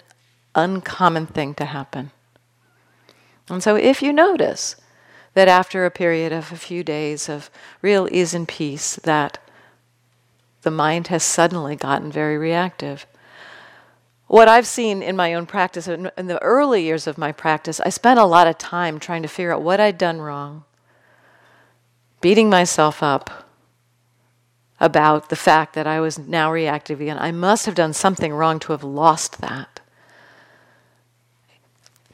uncommon 0.55 1.27
thing 1.27 1.55
to 1.55 1.65
happen. 1.65 2.11
And 3.49 3.63
so 3.63 3.77
if 3.77 4.03
you 4.03 4.13
notice 4.13 4.77
that 5.35 5.49
after 5.49 5.85
a 5.85 5.91
period 5.91 6.33
of 6.33 6.53
a 6.53 6.57
few 6.57 6.83
days 6.83 7.29
of 7.29 7.51
real 7.83 8.09
ease 8.11 8.35
and 8.35 8.47
peace 8.47 8.97
that 8.97 9.39
the 10.63 10.71
mind 10.71 11.07
has 11.07 11.23
suddenly 11.23 11.77
gotten 11.77 12.13
very 12.13 12.37
reactive, 12.37 13.07
what 14.31 14.47
I've 14.47 14.67
seen 14.67 15.03
in 15.03 15.17
my 15.17 15.35
own 15.35 15.45
practice, 15.45 15.89
in, 15.89 16.09
in 16.17 16.29
the 16.29 16.41
early 16.41 16.85
years 16.85 17.09
of 17.09 17.19
my 17.19 17.33
practice, 17.33 17.81
I 17.81 17.89
spent 17.89 18.21
a 18.21 18.25
lot 18.25 18.47
of 18.47 18.59
time 18.59 19.01
trying 19.01 19.23
to 19.23 19.29
figure 19.29 19.53
out 19.53 19.63
what 19.63 19.81
I'd 19.81 19.99
done 19.99 20.21
wrong, 20.21 20.63
beating 22.21 22.49
myself 22.49 23.03
up 23.03 23.49
about 24.79 25.31
the 25.31 25.37
fact 25.37 25.75
that 25.75 25.89
I 25.89 25.99
was 25.99 26.17
now 26.17 26.53
reactive 26.53 27.01
again. 27.01 27.19
I 27.19 27.33
must 27.33 27.67
have 27.67 27.75
done 27.75 27.93
something 27.93 28.33
wrong 28.33 28.61
to 28.61 28.71
have 28.71 28.85
lost 28.85 29.41
that. 29.41 29.81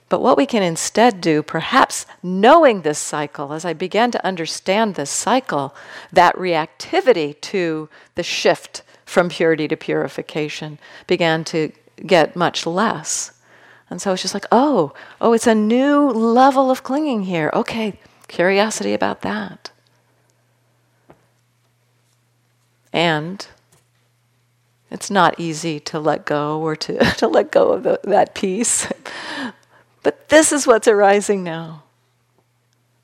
But 0.08 0.22
what 0.22 0.38
we 0.38 0.46
can 0.46 0.62
instead 0.62 1.20
do, 1.20 1.42
perhaps 1.42 2.06
knowing 2.22 2.80
this 2.80 2.98
cycle, 2.98 3.52
as 3.52 3.66
I 3.66 3.74
began 3.74 4.10
to 4.12 4.24
understand 4.24 4.94
this 4.94 5.10
cycle, 5.10 5.74
that 6.10 6.34
reactivity 6.36 7.38
to 7.42 7.90
the 8.14 8.22
shift 8.22 8.82
from 9.04 9.28
purity 9.28 9.68
to 9.68 9.76
purification 9.76 10.78
began 11.06 11.44
to 11.44 11.72
get 12.04 12.36
much 12.36 12.66
less. 12.66 13.32
And 13.88 14.02
so 14.02 14.12
it's 14.12 14.22
just 14.22 14.34
like, 14.34 14.46
oh, 14.50 14.92
oh, 15.20 15.32
it's 15.32 15.46
a 15.46 15.54
new 15.54 16.10
level 16.10 16.70
of 16.70 16.82
clinging 16.82 17.22
here. 17.22 17.50
Okay, 17.54 17.98
curiosity 18.28 18.92
about 18.92 19.22
that. 19.22 19.70
And 22.92 23.46
it's 24.90 25.10
not 25.10 25.38
easy 25.38 25.78
to 25.80 26.00
let 26.00 26.24
go 26.24 26.60
or 26.60 26.74
to, 26.76 26.98
to 27.16 27.28
let 27.28 27.50
go 27.50 27.72
of 27.72 27.82
the, 27.82 28.00
that 28.04 28.34
piece. 28.34 28.88
but 30.02 30.28
this 30.28 30.52
is 30.52 30.66
what's 30.66 30.88
arising 30.88 31.44
now. 31.44 31.84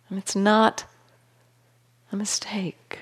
And 0.09 0.19
it's 0.19 0.37
not 0.37 0.85
a 2.11 2.17
mistake. 2.17 3.01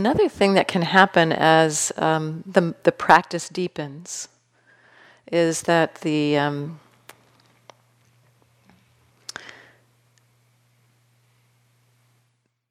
Another 0.00 0.30
thing 0.30 0.54
that 0.54 0.66
can 0.66 0.80
happen 0.80 1.30
as 1.30 1.92
um, 1.98 2.42
the, 2.46 2.74
the 2.84 2.90
practice 2.90 3.50
deepens 3.50 4.30
is 5.30 5.60
that 5.64 5.96
the 5.96 6.38
um, 6.38 6.80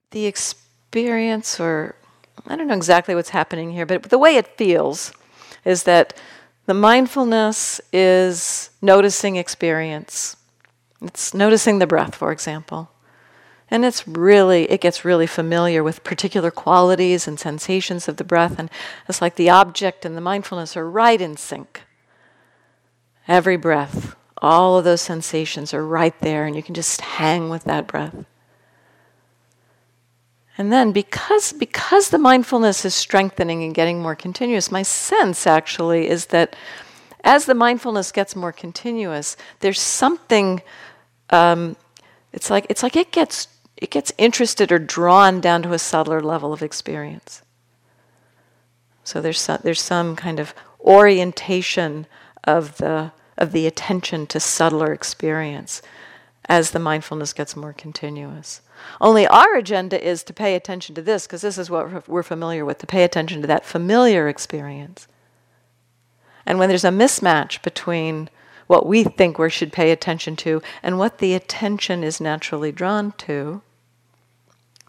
the 0.09 0.25
experience, 0.25 1.59
or 1.59 1.93
I 2.47 2.55
don't 2.55 2.65
know 2.65 2.73
exactly 2.73 3.13
what's 3.13 3.29
happening 3.29 3.73
here, 3.73 3.85
but 3.85 4.01
the 4.09 4.17
way 4.17 4.35
it 4.35 4.57
feels 4.57 5.13
is 5.63 5.83
that 5.83 6.19
the 6.65 6.73
mindfulness 6.73 7.79
is 7.93 8.71
noticing 8.81 9.35
experience. 9.35 10.35
It's 11.03 11.35
noticing 11.35 11.77
the 11.77 11.85
breath, 11.85 12.15
for 12.15 12.31
example. 12.31 12.89
And 13.71 13.85
it's 13.85 14.07
really, 14.07 14.69
it 14.71 14.81
gets 14.81 15.05
really 15.05 15.27
familiar 15.27 15.83
with 15.83 16.03
particular 16.03 16.49
qualities 16.49 17.27
and 17.27 17.39
sensations 17.39 18.07
of 18.07 18.17
the 18.17 18.23
breath. 18.23 18.57
And 18.57 18.69
it's 19.07 19.21
like 19.21 19.35
the 19.35 19.49
object 19.49 20.05
and 20.05 20.17
the 20.17 20.21
mindfulness 20.21 20.75
are 20.75 20.89
right 20.89 21.21
in 21.21 21.37
sync. 21.37 21.83
Every 23.27 23.57
breath, 23.57 24.15
all 24.41 24.79
of 24.79 24.85
those 24.85 25.01
sensations 25.01 25.71
are 25.73 25.85
right 25.85 26.19
there, 26.21 26.45
and 26.45 26.55
you 26.55 26.63
can 26.63 26.73
just 26.73 27.01
hang 27.01 27.49
with 27.49 27.65
that 27.65 27.85
breath. 27.85 28.25
And 30.57 30.73
then 30.73 30.91
because 30.91 31.53
because 31.53 32.09
the 32.09 32.17
mindfulness 32.17 32.83
is 32.83 32.95
strengthening 32.95 33.63
and 33.63 33.73
getting 33.73 34.01
more 34.01 34.15
continuous, 34.15 34.71
my 34.71 34.81
sense 34.81 35.47
actually 35.47 36.09
is 36.09 36.25
that 36.27 36.55
as 37.23 37.45
the 37.45 37.53
mindfulness 37.53 38.11
gets 38.11 38.35
more 38.35 38.51
continuous, 38.51 39.37
there's 39.59 39.79
something. 39.79 40.61
Um, 41.29 41.77
it's 42.33 42.49
like 42.49 42.65
it's 42.67 42.83
like 42.83 42.95
it 42.95 43.11
gets 43.11 43.47
it 43.79 43.89
gets 43.89 44.11
interested 44.17 44.71
or 44.71 44.79
drawn 44.79 45.39
down 45.39 45.63
to 45.63 45.73
a 45.73 45.79
subtler 45.79 46.21
level 46.21 46.51
of 46.51 46.61
experience. 46.61 47.41
So 49.03 49.21
there's 49.21 49.39
some, 49.39 49.59
there's 49.63 49.81
some 49.81 50.15
kind 50.15 50.39
of 50.39 50.53
orientation 50.81 52.05
of 52.43 52.77
the 52.77 53.11
of 53.37 53.53
the 53.53 53.65
attention 53.65 54.27
to 54.27 54.39
subtler 54.39 54.91
experience 54.91 55.81
as 56.49 56.71
the 56.71 56.79
mindfulness 56.79 57.31
gets 57.31 57.55
more 57.55 57.71
continuous. 57.71 58.61
Only 58.99 59.25
our 59.27 59.55
agenda 59.55 60.03
is 60.03 60.23
to 60.23 60.33
pay 60.33 60.55
attention 60.55 60.93
to 60.95 61.01
this 61.01 61.25
because 61.25 61.41
this 61.41 61.57
is 61.57 61.69
what 61.69 62.07
we're 62.09 62.21
familiar 62.21 62.65
with, 62.65 62.79
to 62.79 62.87
pay 62.87 63.03
attention 63.03 63.41
to 63.41 63.47
that 63.47 63.65
familiar 63.65 64.27
experience. 64.27 65.07
And 66.45 66.59
when 66.59 66.67
there's 66.67 66.83
a 66.83 66.89
mismatch 66.89 67.61
between 67.61 68.29
what 68.67 68.85
we 68.85 69.03
think 69.03 69.39
we 69.39 69.49
should 69.49 69.71
pay 69.71 69.91
attention 69.91 70.35
to 70.37 70.61
and 70.83 70.99
what 70.99 71.19
the 71.19 71.33
attention 71.33 72.03
is 72.03 72.19
naturally 72.19 72.71
drawn 72.71 73.13
to, 73.13 73.61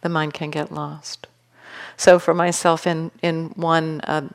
the 0.00 0.08
mind 0.08 0.34
can 0.34 0.50
get 0.50 0.72
lost. 0.72 1.26
So 1.96 2.18
for 2.18 2.34
myself, 2.34 2.86
in 2.86 3.10
in 3.22 3.50
one 3.56 4.00
uh, 4.02 4.28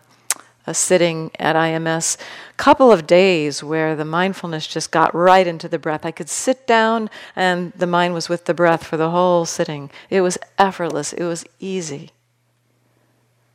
a 0.67 0.73
sitting 0.73 1.31
at 1.37 1.55
IMS, 1.55 2.17
couple 2.57 2.91
of 2.91 3.05
days 3.05 3.63
where 3.63 3.95
the 3.95 4.05
mindfulness 4.05 4.65
just 4.65 4.91
got 4.91 5.13
right 5.13 5.45
into 5.45 5.67
the 5.67 5.77
breath. 5.77 6.05
I 6.05 6.11
could 6.11 6.29
sit 6.29 6.65
down 6.65 7.09
and 7.35 7.71
the 7.73 7.87
mind 7.87 8.13
was 8.13 8.29
with 8.29 8.45
the 8.45 8.53
breath 8.53 8.83
for 8.83 8.97
the 8.97 9.11
whole 9.11 9.45
sitting. 9.45 9.91
It 10.09 10.21
was 10.21 10.37
effortless. 10.57 11.13
It 11.13 11.25
was 11.25 11.45
easy. 11.59 12.11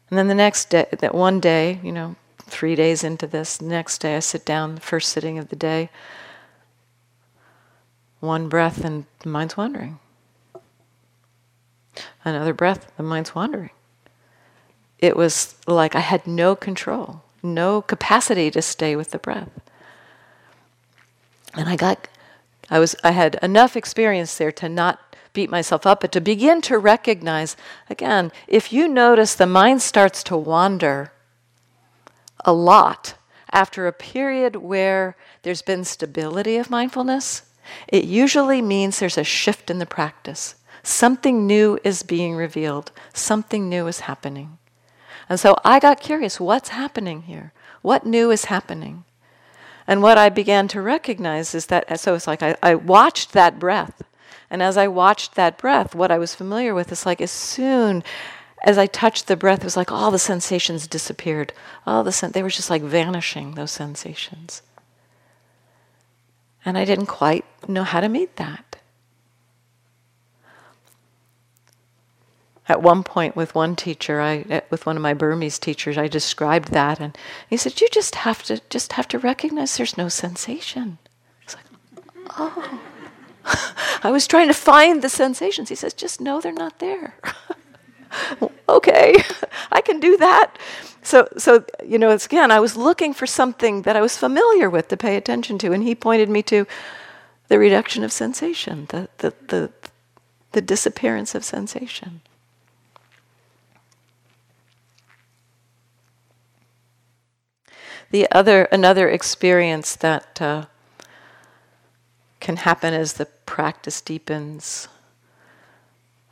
And 0.09 0.19
then 0.19 0.29
the 0.29 0.35
next 0.35 0.71
day, 0.71 0.87
that 0.91 1.15
one 1.15 1.41
day, 1.41 1.81
you 1.83 1.93
know, 1.93 2.17
three 2.43 2.75
days 2.75 3.05
into 3.05 3.27
this, 3.27 3.61
next 3.61 3.99
day 3.99 4.17
I 4.17 4.21
sit 4.21 4.45
down, 4.45 4.79
first 4.79 5.11
sitting 5.11 5.39
of 5.39 5.49
the 5.49 5.57
day, 5.57 5.91
one 8.19 8.49
breath 8.49 8.85
and 8.85 9.07
the 9.21 9.29
mind's 9.29 9.57
wandering. 9.57 9.99
Another 12.24 12.53
breath, 12.53 12.90
the 12.96 13.03
mind's 13.03 13.34
wandering. 13.34 13.70
It 14.98 15.16
was 15.16 15.55
like 15.66 15.94
I 15.94 16.01
had 16.01 16.26
no 16.26 16.55
control, 16.55 17.22
no 17.42 17.80
capacity 17.80 18.51
to 18.51 18.61
stay 18.61 18.96
with 18.96 19.11
the 19.11 19.18
breath. 19.18 19.48
And 21.55 21.68
I 21.68 21.76
got, 21.76 22.07
I 22.68 22.78
was, 22.78 22.94
I 23.03 23.12
had 23.12 23.38
enough 23.42 23.76
experience 23.76 24.36
there 24.36 24.53
to 24.53 24.68
not 24.68 25.16
beat 25.32 25.51
myself 25.51 25.86
up, 25.86 26.01
but 26.01 26.12
to 26.12 26.20
begin 26.20 26.61
to 26.62 26.78
recognize 26.78 27.57
again, 27.88 28.30
if 28.46 28.72
you 28.72 28.88
notice 28.88 29.34
the 29.34 29.46
mind 29.46 29.80
starts 29.82 30.22
to 30.24 30.36
wander 30.36 31.12
a 32.44 32.53
lot 32.53 33.14
after 33.53 33.86
a 33.86 33.92
period 33.92 34.57
where 34.57 35.16
there's 35.42 35.62
been 35.62 35.84
stability 35.84 36.57
of 36.57 36.70
mindfulness, 36.70 37.42
it 37.88 38.05
usually 38.05 38.61
means 38.62 38.98
there's 38.98 39.18
a 39.18 39.24
shift 39.24 39.70
in 39.70 39.78
the 39.78 39.86
practice. 39.86 40.57
Something 40.83 41.47
new 41.47 41.78
is 41.85 42.03
being 42.03 42.35
revealed, 42.35 42.93
something 43.12 43.68
new 43.68 43.87
is 43.87 44.01
happening. 44.01 44.59
And 45.28 45.39
so 45.39 45.57
I 45.64 45.78
got 45.78 46.01
curious 46.01 46.41
what's 46.41 46.70
happening 46.70 47.22
here? 47.22 47.53
What 47.83 48.05
new 48.05 48.31
is 48.31 48.47
happening? 48.47 49.05
And 49.87 50.03
what 50.03 50.18
I 50.18 50.28
began 50.28 50.68
to 50.68 50.83
recognize 50.83 51.55
is 51.55 51.66
that, 51.66 51.99
so 52.01 52.14
it's 52.14 52.26
like 52.26 52.43
I, 52.43 52.57
I 52.62 52.74
watched 52.74 53.33
that 53.33 53.59
breath. 53.59 54.03
And 54.51 54.62
as 54.62 54.76
I 54.76 54.89
watched 54.89 55.35
that 55.35 55.59
breath, 55.59 55.95
what 55.95 56.11
I 56.11 56.18
was 56.18 56.35
familiar 56.35 56.74
with 56.74 56.91
is 56.93 57.07
like 57.07 57.20
as 57.20 57.31
soon 57.31 58.03
as 58.62 58.76
I 58.76 58.87
touched 58.87 59.26
the 59.26 59.37
breath, 59.37 59.61
it 59.61 59.64
was 59.64 59.76
like 59.76 59.93
all 59.93 60.11
the 60.11 60.18
sensations 60.18 60.87
disappeared. 60.87 61.53
All 61.87 62.05
the 62.05 62.12
sen- 62.12 62.33
they 62.33 62.43
were 62.43 62.51
just 62.51 62.70
like 62.70 62.83
vanishing, 62.83 63.55
those 63.55 63.70
sensations. 63.70 64.62
And 66.64 66.76
I 66.76 66.85
didn't 66.85 67.07
quite 67.07 67.45
know 67.66 67.85
how 67.85 68.01
to 68.01 68.09
meet 68.09 68.37
that. 68.37 68.70
At 72.71 72.83
one 72.83 73.03
point 73.03 73.35
with 73.35 73.53
one 73.53 73.75
teacher, 73.75 74.21
I 74.21 74.45
eh, 74.49 74.61
with 74.71 74.87
one 74.87 74.95
of 74.95 75.03
my 75.03 75.12
Burmese 75.12 75.59
teachers, 75.59 75.99
I 75.99 76.07
described 76.07 76.71
that, 76.71 77.01
and 77.01 77.18
he 77.49 77.57
said, 77.57 77.81
"You 77.81 77.89
just 77.91 78.14
have 78.14 78.45
to 78.45 78.61
just 78.71 78.93
have 78.93 79.09
to 79.09 79.18
recognize 79.18 79.77
there's 79.77 79.99
no 79.99 80.09
sensation." 80.09 80.99
It's 81.43 81.57
like, 81.57 81.64
oh, 82.39 82.81
I 84.05 84.12
was 84.12 84.29
trying 84.29 84.47
to 84.47 84.55
find 84.55 85.03
the 85.03 85.09
sensations. 85.09 85.68
He 85.68 85.75
says, 85.75 85.93
"Just 85.95 86.21
know 86.21 86.41
they're 86.41 86.53
not 86.53 86.79
there." 86.79 87.16
okay, 88.68 89.16
I 89.73 89.81
can 89.81 89.99
do 89.99 90.16
that. 90.18 90.57
So, 91.03 91.27
so 91.37 91.64
you 91.85 91.99
know, 91.99 92.11
it's 92.11 92.27
again, 92.27 92.53
I 92.53 92.61
was 92.61 92.77
looking 92.77 93.12
for 93.12 93.27
something 93.27 93.83
that 93.83 93.97
I 93.97 94.01
was 94.01 94.16
familiar 94.16 94.71
with 94.71 94.87
to 94.89 94.97
pay 94.97 95.16
attention 95.16 95.59
to, 95.59 95.73
and 95.73 95.83
he 95.83 95.97
pointed 95.97 96.31
me 96.31 96.45
to 96.45 96.68
the 97.49 97.59
reduction 97.59 98.05
of 98.05 98.12
sensation, 98.12 98.87
the 98.91 99.09
the 99.18 99.35
the, 99.49 99.73
the 100.53 100.62
disappearance 100.62 101.35
of 101.35 101.45
sensation. 101.45 102.21
The 108.11 108.31
other, 108.33 108.65
another 108.73 109.09
experience 109.09 109.95
that 109.97 110.41
uh, 110.43 110.67
can 112.41 112.57
happen 112.57 112.93
as 112.93 113.15
the 113.15 113.27
practice 113.27 114.01
deepens, 114.01 114.89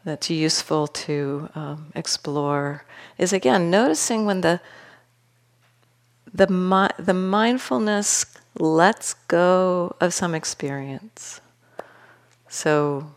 that's 0.04 0.30
useful 0.30 0.86
to 0.88 1.50
um, 1.54 1.92
explore, 1.94 2.84
is 3.16 3.32
again 3.32 3.70
noticing 3.70 4.24
when 4.24 4.40
the 4.40 4.60
the 6.32 6.46
mi- 6.46 7.04
the 7.04 7.14
mindfulness 7.14 8.26
lets 8.58 9.14
go 9.28 9.96
of 10.00 10.12
some 10.12 10.34
experience. 10.34 11.40
So 12.48 13.12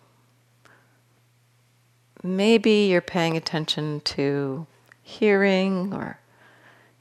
maybe 2.23 2.87
you're 2.87 3.01
paying 3.01 3.35
attention 3.35 4.01
to 4.01 4.65
hearing 5.03 5.93
or 5.93 6.20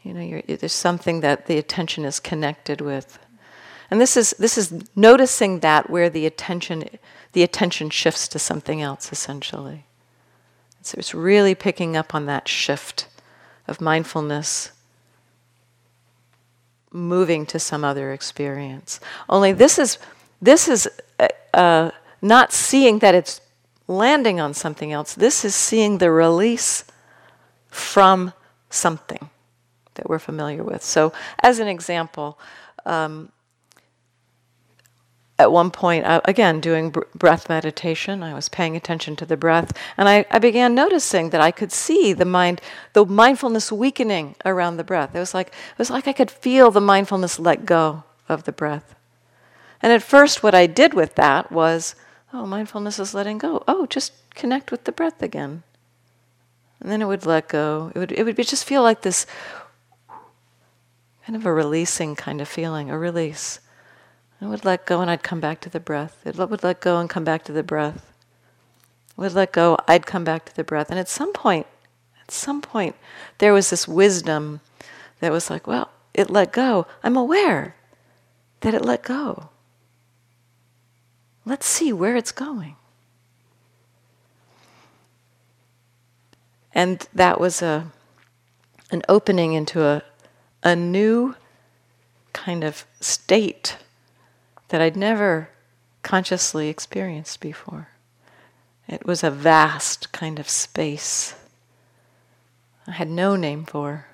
you 0.03 0.15
know, 0.15 0.43
there's 0.47 0.73
something 0.73 1.21
that 1.21 1.47
the 1.47 1.59
attention 1.59 2.05
is 2.05 2.21
connected 2.21 2.81
with. 2.81 3.19
And 3.91 4.01
this 4.01 4.17
is, 4.17 4.31
this 4.39 4.57
is 4.57 4.85
noticing 4.97 5.61
that 5.61 5.91
where 5.91 6.09
the 6.09 6.25
attention, 6.25 6.85
the 7.33 7.43
attention 7.43 7.91
shifts 7.91 8.29
to 8.29 8.39
something 8.39 8.81
else, 8.81 9.13
essentially. 9.13 9.85
So 10.83 10.97
it's 10.99 11.15
really 11.15 11.55
picking 11.55 11.97
up 11.97 12.15
on 12.15 12.27
that 12.27 12.49
shift 12.49 13.09
of 13.69 13.81
mindfulness 13.81 14.73
moving 16.93 17.45
to 17.47 17.59
some 17.59 17.85
other 17.85 18.13
experience. 18.13 19.01
Only 19.29 19.53
this 19.53 19.79
is, 19.79 19.99
this 20.41 20.67
is 20.67 20.89
uh, 21.19 21.29
uh, 21.53 21.91
not 22.23 22.53
seeing 22.53 23.01
that 23.01 23.15
it's 23.15 23.41
landing 23.87 24.41
on 24.41 24.55
something 24.55 24.93
else. 24.93 25.15
This 25.15 25.45
is 25.45 25.55
seeing 25.55 25.99
the 25.99 26.11
release 26.11 26.85
from 27.69 28.33
something 28.71 29.31
that 30.01 30.09
we're 30.09 30.19
familiar 30.19 30.65
with. 30.65 30.83
So, 30.83 31.13
as 31.43 31.59
an 31.59 31.69
example, 31.69 32.39
um, 32.87 33.31
at 35.39 35.53
one 35.53 35.71
point, 35.71 36.07
I, 36.07 36.23
again, 36.25 36.61
doing 36.61 36.89
br- 36.89 37.01
breath 37.15 37.51
meditation, 37.51 38.23
I 38.23 38.33
was 38.33 38.49
paying 38.49 38.77
attention 38.77 39.15
to 39.17 39.27
the 39.27 39.37
breath, 39.37 39.73
and 39.99 40.09
I, 40.09 40.25
I, 40.31 40.39
began 40.39 40.75
noticing 40.75 41.31
that 41.31 41.41
I 41.43 41.51
could 41.51 41.71
see 41.71 42.15
the 42.15 42.25
mind, 42.25 42.63
the 42.95 43.05
mindfulness 43.05 43.71
weakening 43.71 44.37
around 44.47 44.79
the 44.79 44.85
breath. 44.85 45.15
It 45.15 45.19
was 45.19 45.35
like 45.35 45.49
it 45.49 45.79
was 45.79 45.91
like 45.91 46.09
I 46.09 46.15
could 46.15 46.31
feel 46.31 46.71
the 46.71 46.81
mindfulness 46.81 47.39
let 47.39 47.67
go 47.67 48.05
of 48.27 48.45
the 48.45 48.53
breath. 48.53 48.95
And 49.83 49.93
at 49.93 50.03
first, 50.03 50.43
what 50.43 50.55
I 50.55 50.67
did 50.67 50.95
with 50.95 51.15
that 51.17 51.53
was, 51.53 51.95
oh, 52.33 52.47
mindfulness 52.47 52.99
is 52.99 53.15
letting 53.15 53.37
go. 53.37 53.65
Oh, 53.69 53.87
just 53.87 54.13
connect 54.35 54.71
with 54.71 54.85
the 54.85 54.93
breath 54.93 55.23
again. 55.23 55.63
And 56.81 56.91
then 56.91 57.03
it 57.03 57.07
would 57.07 57.27
let 57.27 57.49
go. 57.49 57.93
It 57.95 57.99
would, 57.99 58.13
it 58.13 58.25
would 58.25 58.37
be, 58.37 58.45
just 58.45 58.65
feel 58.65 58.83
like 58.83 59.03
this 59.03 59.27
kind 61.31 61.41
of 61.41 61.47
a 61.47 61.53
releasing 61.53 62.17
kind 62.17 62.41
of 62.41 62.49
feeling, 62.49 62.91
a 62.91 62.99
release. 62.99 63.61
I 64.41 64.49
would 64.49 64.65
let 64.65 64.85
go 64.85 65.01
and 65.01 65.09
I'd 65.09 65.23
come 65.23 65.39
back 65.39 65.61
to 65.61 65.71
the 65.71 65.79
breath. 65.79 66.27
It 66.27 66.37
would 66.37 66.65
let 66.65 66.81
go 66.81 66.99
and 66.99 67.09
come 67.09 67.23
back 67.23 67.45
to 67.45 67.53
the 67.53 67.63
breath. 67.63 68.13
I 69.17 69.21
would 69.21 69.35
let 69.35 69.53
go, 69.53 69.79
I'd 69.87 70.07
come 70.07 70.25
back 70.25 70.45
to 70.47 70.57
the 70.57 70.65
breath. 70.65 70.91
And 70.91 70.99
at 70.99 71.09
some 71.09 71.33
point, 71.33 71.69
at 72.21 72.33
some 72.33 72.61
point, 72.61 72.97
there 73.39 73.53
was 73.53 73.71
this 73.71 73.87
wisdom 73.87 74.61
that 75.21 75.31
was 75.31 75.51
like, 75.51 75.69
well, 75.69 75.93
it 76.13 76.31
let 76.31 76.51
go. 76.51 76.89
I'm 77.05 77.17
aware 77.17 77.77
that 78.63 78.75
it 78.75 78.85
let 78.85 79.05
go. 79.05 79.51
Let's 81.45 81.67
see 81.67 81.93
where 81.93 82.17
it's 82.17 82.33
going. 82.33 82.75
And 86.75 87.07
that 87.15 87.39
was 87.39 87.63
a, 87.63 87.87
an 88.91 89.03
opening 89.09 89.53
into 89.53 89.85
a, 89.85 90.03
a 90.63 90.77
new 90.77 91.35
kind 92.33 92.65
of 92.65 92.85
state 93.01 93.77
that 94.69 94.81
I'd 94.81 94.97
never 94.97 95.51
consciously 96.03 96.69
experienced 96.69 97.41
before. 97.41 97.89
It 98.89 99.07
was 99.07 99.23
a 99.23 99.31
vast 99.31 100.13
kind 100.13 100.39
of 100.39 100.49
space 100.49 101.35
I 102.91 102.93
had 102.93 103.09
no 103.09 103.37
name 103.37 103.65
for. 103.65 104.07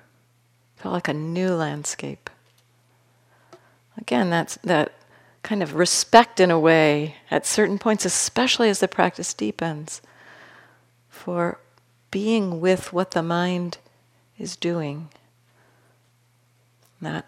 It 0.75 0.81
felt 0.81 0.93
like 0.93 1.07
a 1.07 1.13
new 1.13 1.49
landscape. 1.49 2.29
Again, 3.97 4.29
that's 4.29 4.57
that 4.63 4.93
kind 5.41 5.63
of 5.63 5.73
respect 5.73 6.39
in 6.39 6.51
a 6.51 6.59
way 6.59 7.15
at 7.31 7.47
certain 7.47 7.79
points, 7.79 8.05
especially 8.05 8.69
as 8.69 8.79
the 8.79 8.87
practice 8.87 9.33
deepens, 9.33 10.01
for 11.09 11.59
being 12.11 12.61
with 12.61 12.93
what 12.93 13.11
the 13.11 13.23
mind 13.23 13.79
is 14.37 14.55
doing. 14.55 15.09
That, 17.01 17.25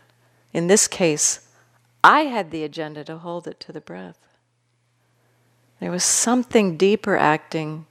in 0.54 0.68
this 0.68 0.88
case, 0.88 1.48
I 2.04 2.22
had 2.22 2.52
the 2.52 2.64
agenda 2.64 3.04
to 3.04 3.18
hold 3.18 3.48
it 3.48 3.60
to 3.62 3.72
the 3.72 3.82
breath. 3.82 4.18
There 5.80 5.92
was 5.92 6.04
something 6.04 6.76
deeper 6.76 7.16
acting, 7.16 7.86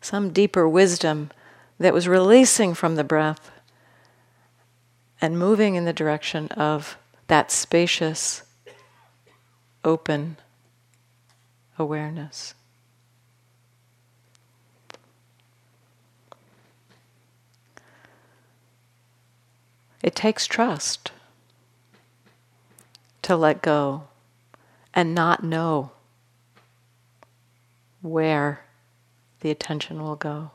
some 0.00 0.30
deeper 0.30 0.68
wisdom 0.68 1.30
that 1.78 1.94
was 1.94 2.08
releasing 2.08 2.74
from 2.74 2.96
the 2.96 3.04
breath 3.04 3.50
and 5.20 5.38
moving 5.38 5.74
in 5.74 5.84
the 5.84 5.92
direction 5.92 6.48
of 6.48 6.96
that 7.26 7.50
spacious, 7.50 8.42
open 9.84 10.36
awareness. 11.78 12.54
It 20.02 20.14
takes 20.14 20.46
trust 20.46 21.12
to 23.28 23.36
let 23.36 23.60
go 23.60 24.04
and 24.94 25.14
not 25.14 25.44
know 25.44 25.90
where 28.00 28.64
the 29.40 29.50
attention 29.50 30.02
will 30.02 30.16
go. 30.16 30.50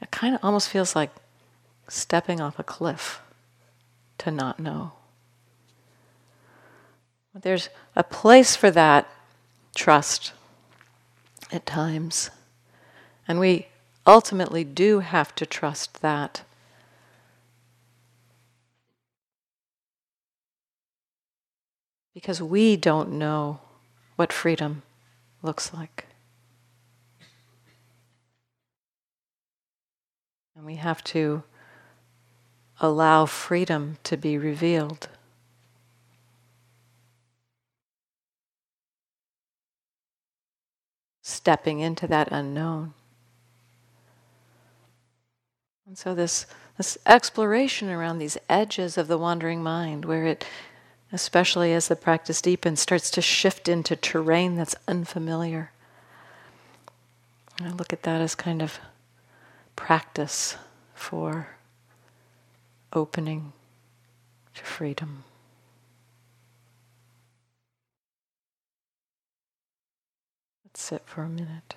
It 0.00 0.10
kind 0.10 0.34
of 0.34 0.42
almost 0.42 0.70
feels 0.70 0.96
like 0.96 1.10
stepping 1.88 2.40
off 2.40 2.58
a 2.58 2.62
cliff 2.62 3.20
to 4.16 4.30
not 4.30 4.60
know. 4.60 4.92
But 7.34 7.42
There's 7.42 7.68
a 7.94 8.02
place 8.02 8.56
for 8.56 8.70
that 8.70 9.06
trust 9.74 10.32
at 11.52 11.66
times. 11.66 12.30
And 13.28 13.38
we 13.38 13.66
ultimately 14.06 14.64
do 14.64 15.00
have 15.00 15.34
to 15.34 15.44
trust 15.44 16.00
that. 16.00 16.44
Because 22.14 22.42
we 22.42 22.76
don't 22.76 23.12
know 23.12 23.60
what 24.16 24.32
freedom 24.32 24.82
looks 25.42 25.72
like. 25.72 26.06
And 30.54 30.66
we 30.66 30.76
have 30.76 31.02
to 31.04 31.42
allow 32.80 33.26
freedom 33.26 33.98
to 34.04 34.16
be 34.16 34.36
revealed. 34.36 35.08
Stepping 41.22 41.80
into 41.80 42.06
that 42.08 42.28
unknown. 42.30 42.94
And 45.86 45.96
so, 45.96 46.14
this, 46.14 46.46
this 46.76 46.98
exploration 47.06 47.88
around 47.90 48.18
these 48.18 48.38
edges 48.48 48.96
of 48.96 49.08
the 49.08 49.18
wandering 49.18 49.62
mind, 49.62 50.04
where 50.04 50.24
it, 50.24 50.44
especially 51.12 51.72
as 51.72 51.88
the 51.88 51.96
practice 51.96 52.40
deepens, 52.40 52.80
starts 52.80 53.10
to 53.10 53.20
shift 53.20 53.68
into 53.68 53.94
terrain 53.94 54.56
that's 54.56 54.74
unfamiliar. 54.88 55.70
I 57.60 57.68
look 57.68 57.92
at 57.92 58.02
that 58.04 58.20
as 58.20 58.34
kind 58.34 58.62
of 58.62 58.80
practice 59.76 60.56
for 60.94 61.48
opening 62.92 63.52
to 64.54 64.64
freedom. 64.64 65.24
Let's 70.64 70.80
sit 70.80 71.02
for 71.04 71.22
a 71.22 71.28
minute. 71.28 71.74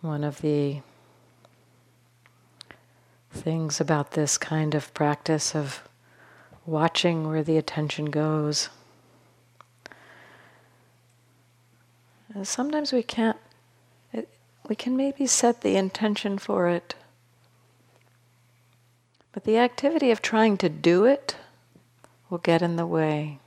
One 0.00 0.24
of 0.24 0.40
the 0.40 0.80
things 3.30 3.80
about 3.80 4.12
this 4.12 4.38
kind 4.38 4.74
of 4.74 4.92
practice 4.94 5.54
of 5.54 5.86
watching 6.66 7.28
where 7.28 7.42
the 7.42 7.56
attention 7.56 8.06
goes. 8.06 8.70
Sometimes 12.42 12.92
we 12.92 13.02
can't, 13.02 13.36
it, 14.12 14.28
we 14.68 14.76
can 14.76 14.96
maybe 14.96 15.26
set 15.26 15.62
the 15.62 15.76
intention 15.76 16.38
for 16.38 16.68
it, 16.68 16.94
but 19.32 19.44
the 19.44 19.58
activity 19.58 20.10
of 20.10 20.22
trying 20.22 20.56
to 20.58 20.68
do 20.68 21.04
it 21.04 21.36
will 22.28 22.38
get 22.38 22.62
in 22.62 22.76
the 22.76 22.86
way. 22.86 23.38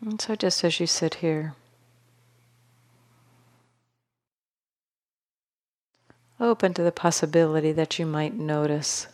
And 0.00 0.20
so, 0.20 0.36
just 0.36 0.62
as 0.62 0.78
you 0.78 0.86
sit 0.86 1.16
here, 1.16 1.54
open 6.38 6.74
to 6.74 6.82
the 6.82 6.92
possibility 6.92 7.72
that 7.72 7.98
you 7.98 8.06
might 8.06 8.34
notice 8.34 9.06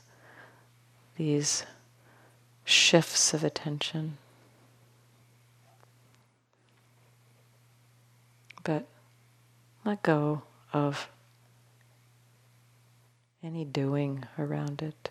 these 1.16 1.64
shifts 2.64 3.34
of 3.34 3.44
attention. 3.44 4.18
But 8.64 8.86
let 9.84 10.02
go 10.02 10.42
of 10.72 11.08
any 13.42 13.64
doing 13.64 14.24
around 14.38 14.82
it. 14.82 15.10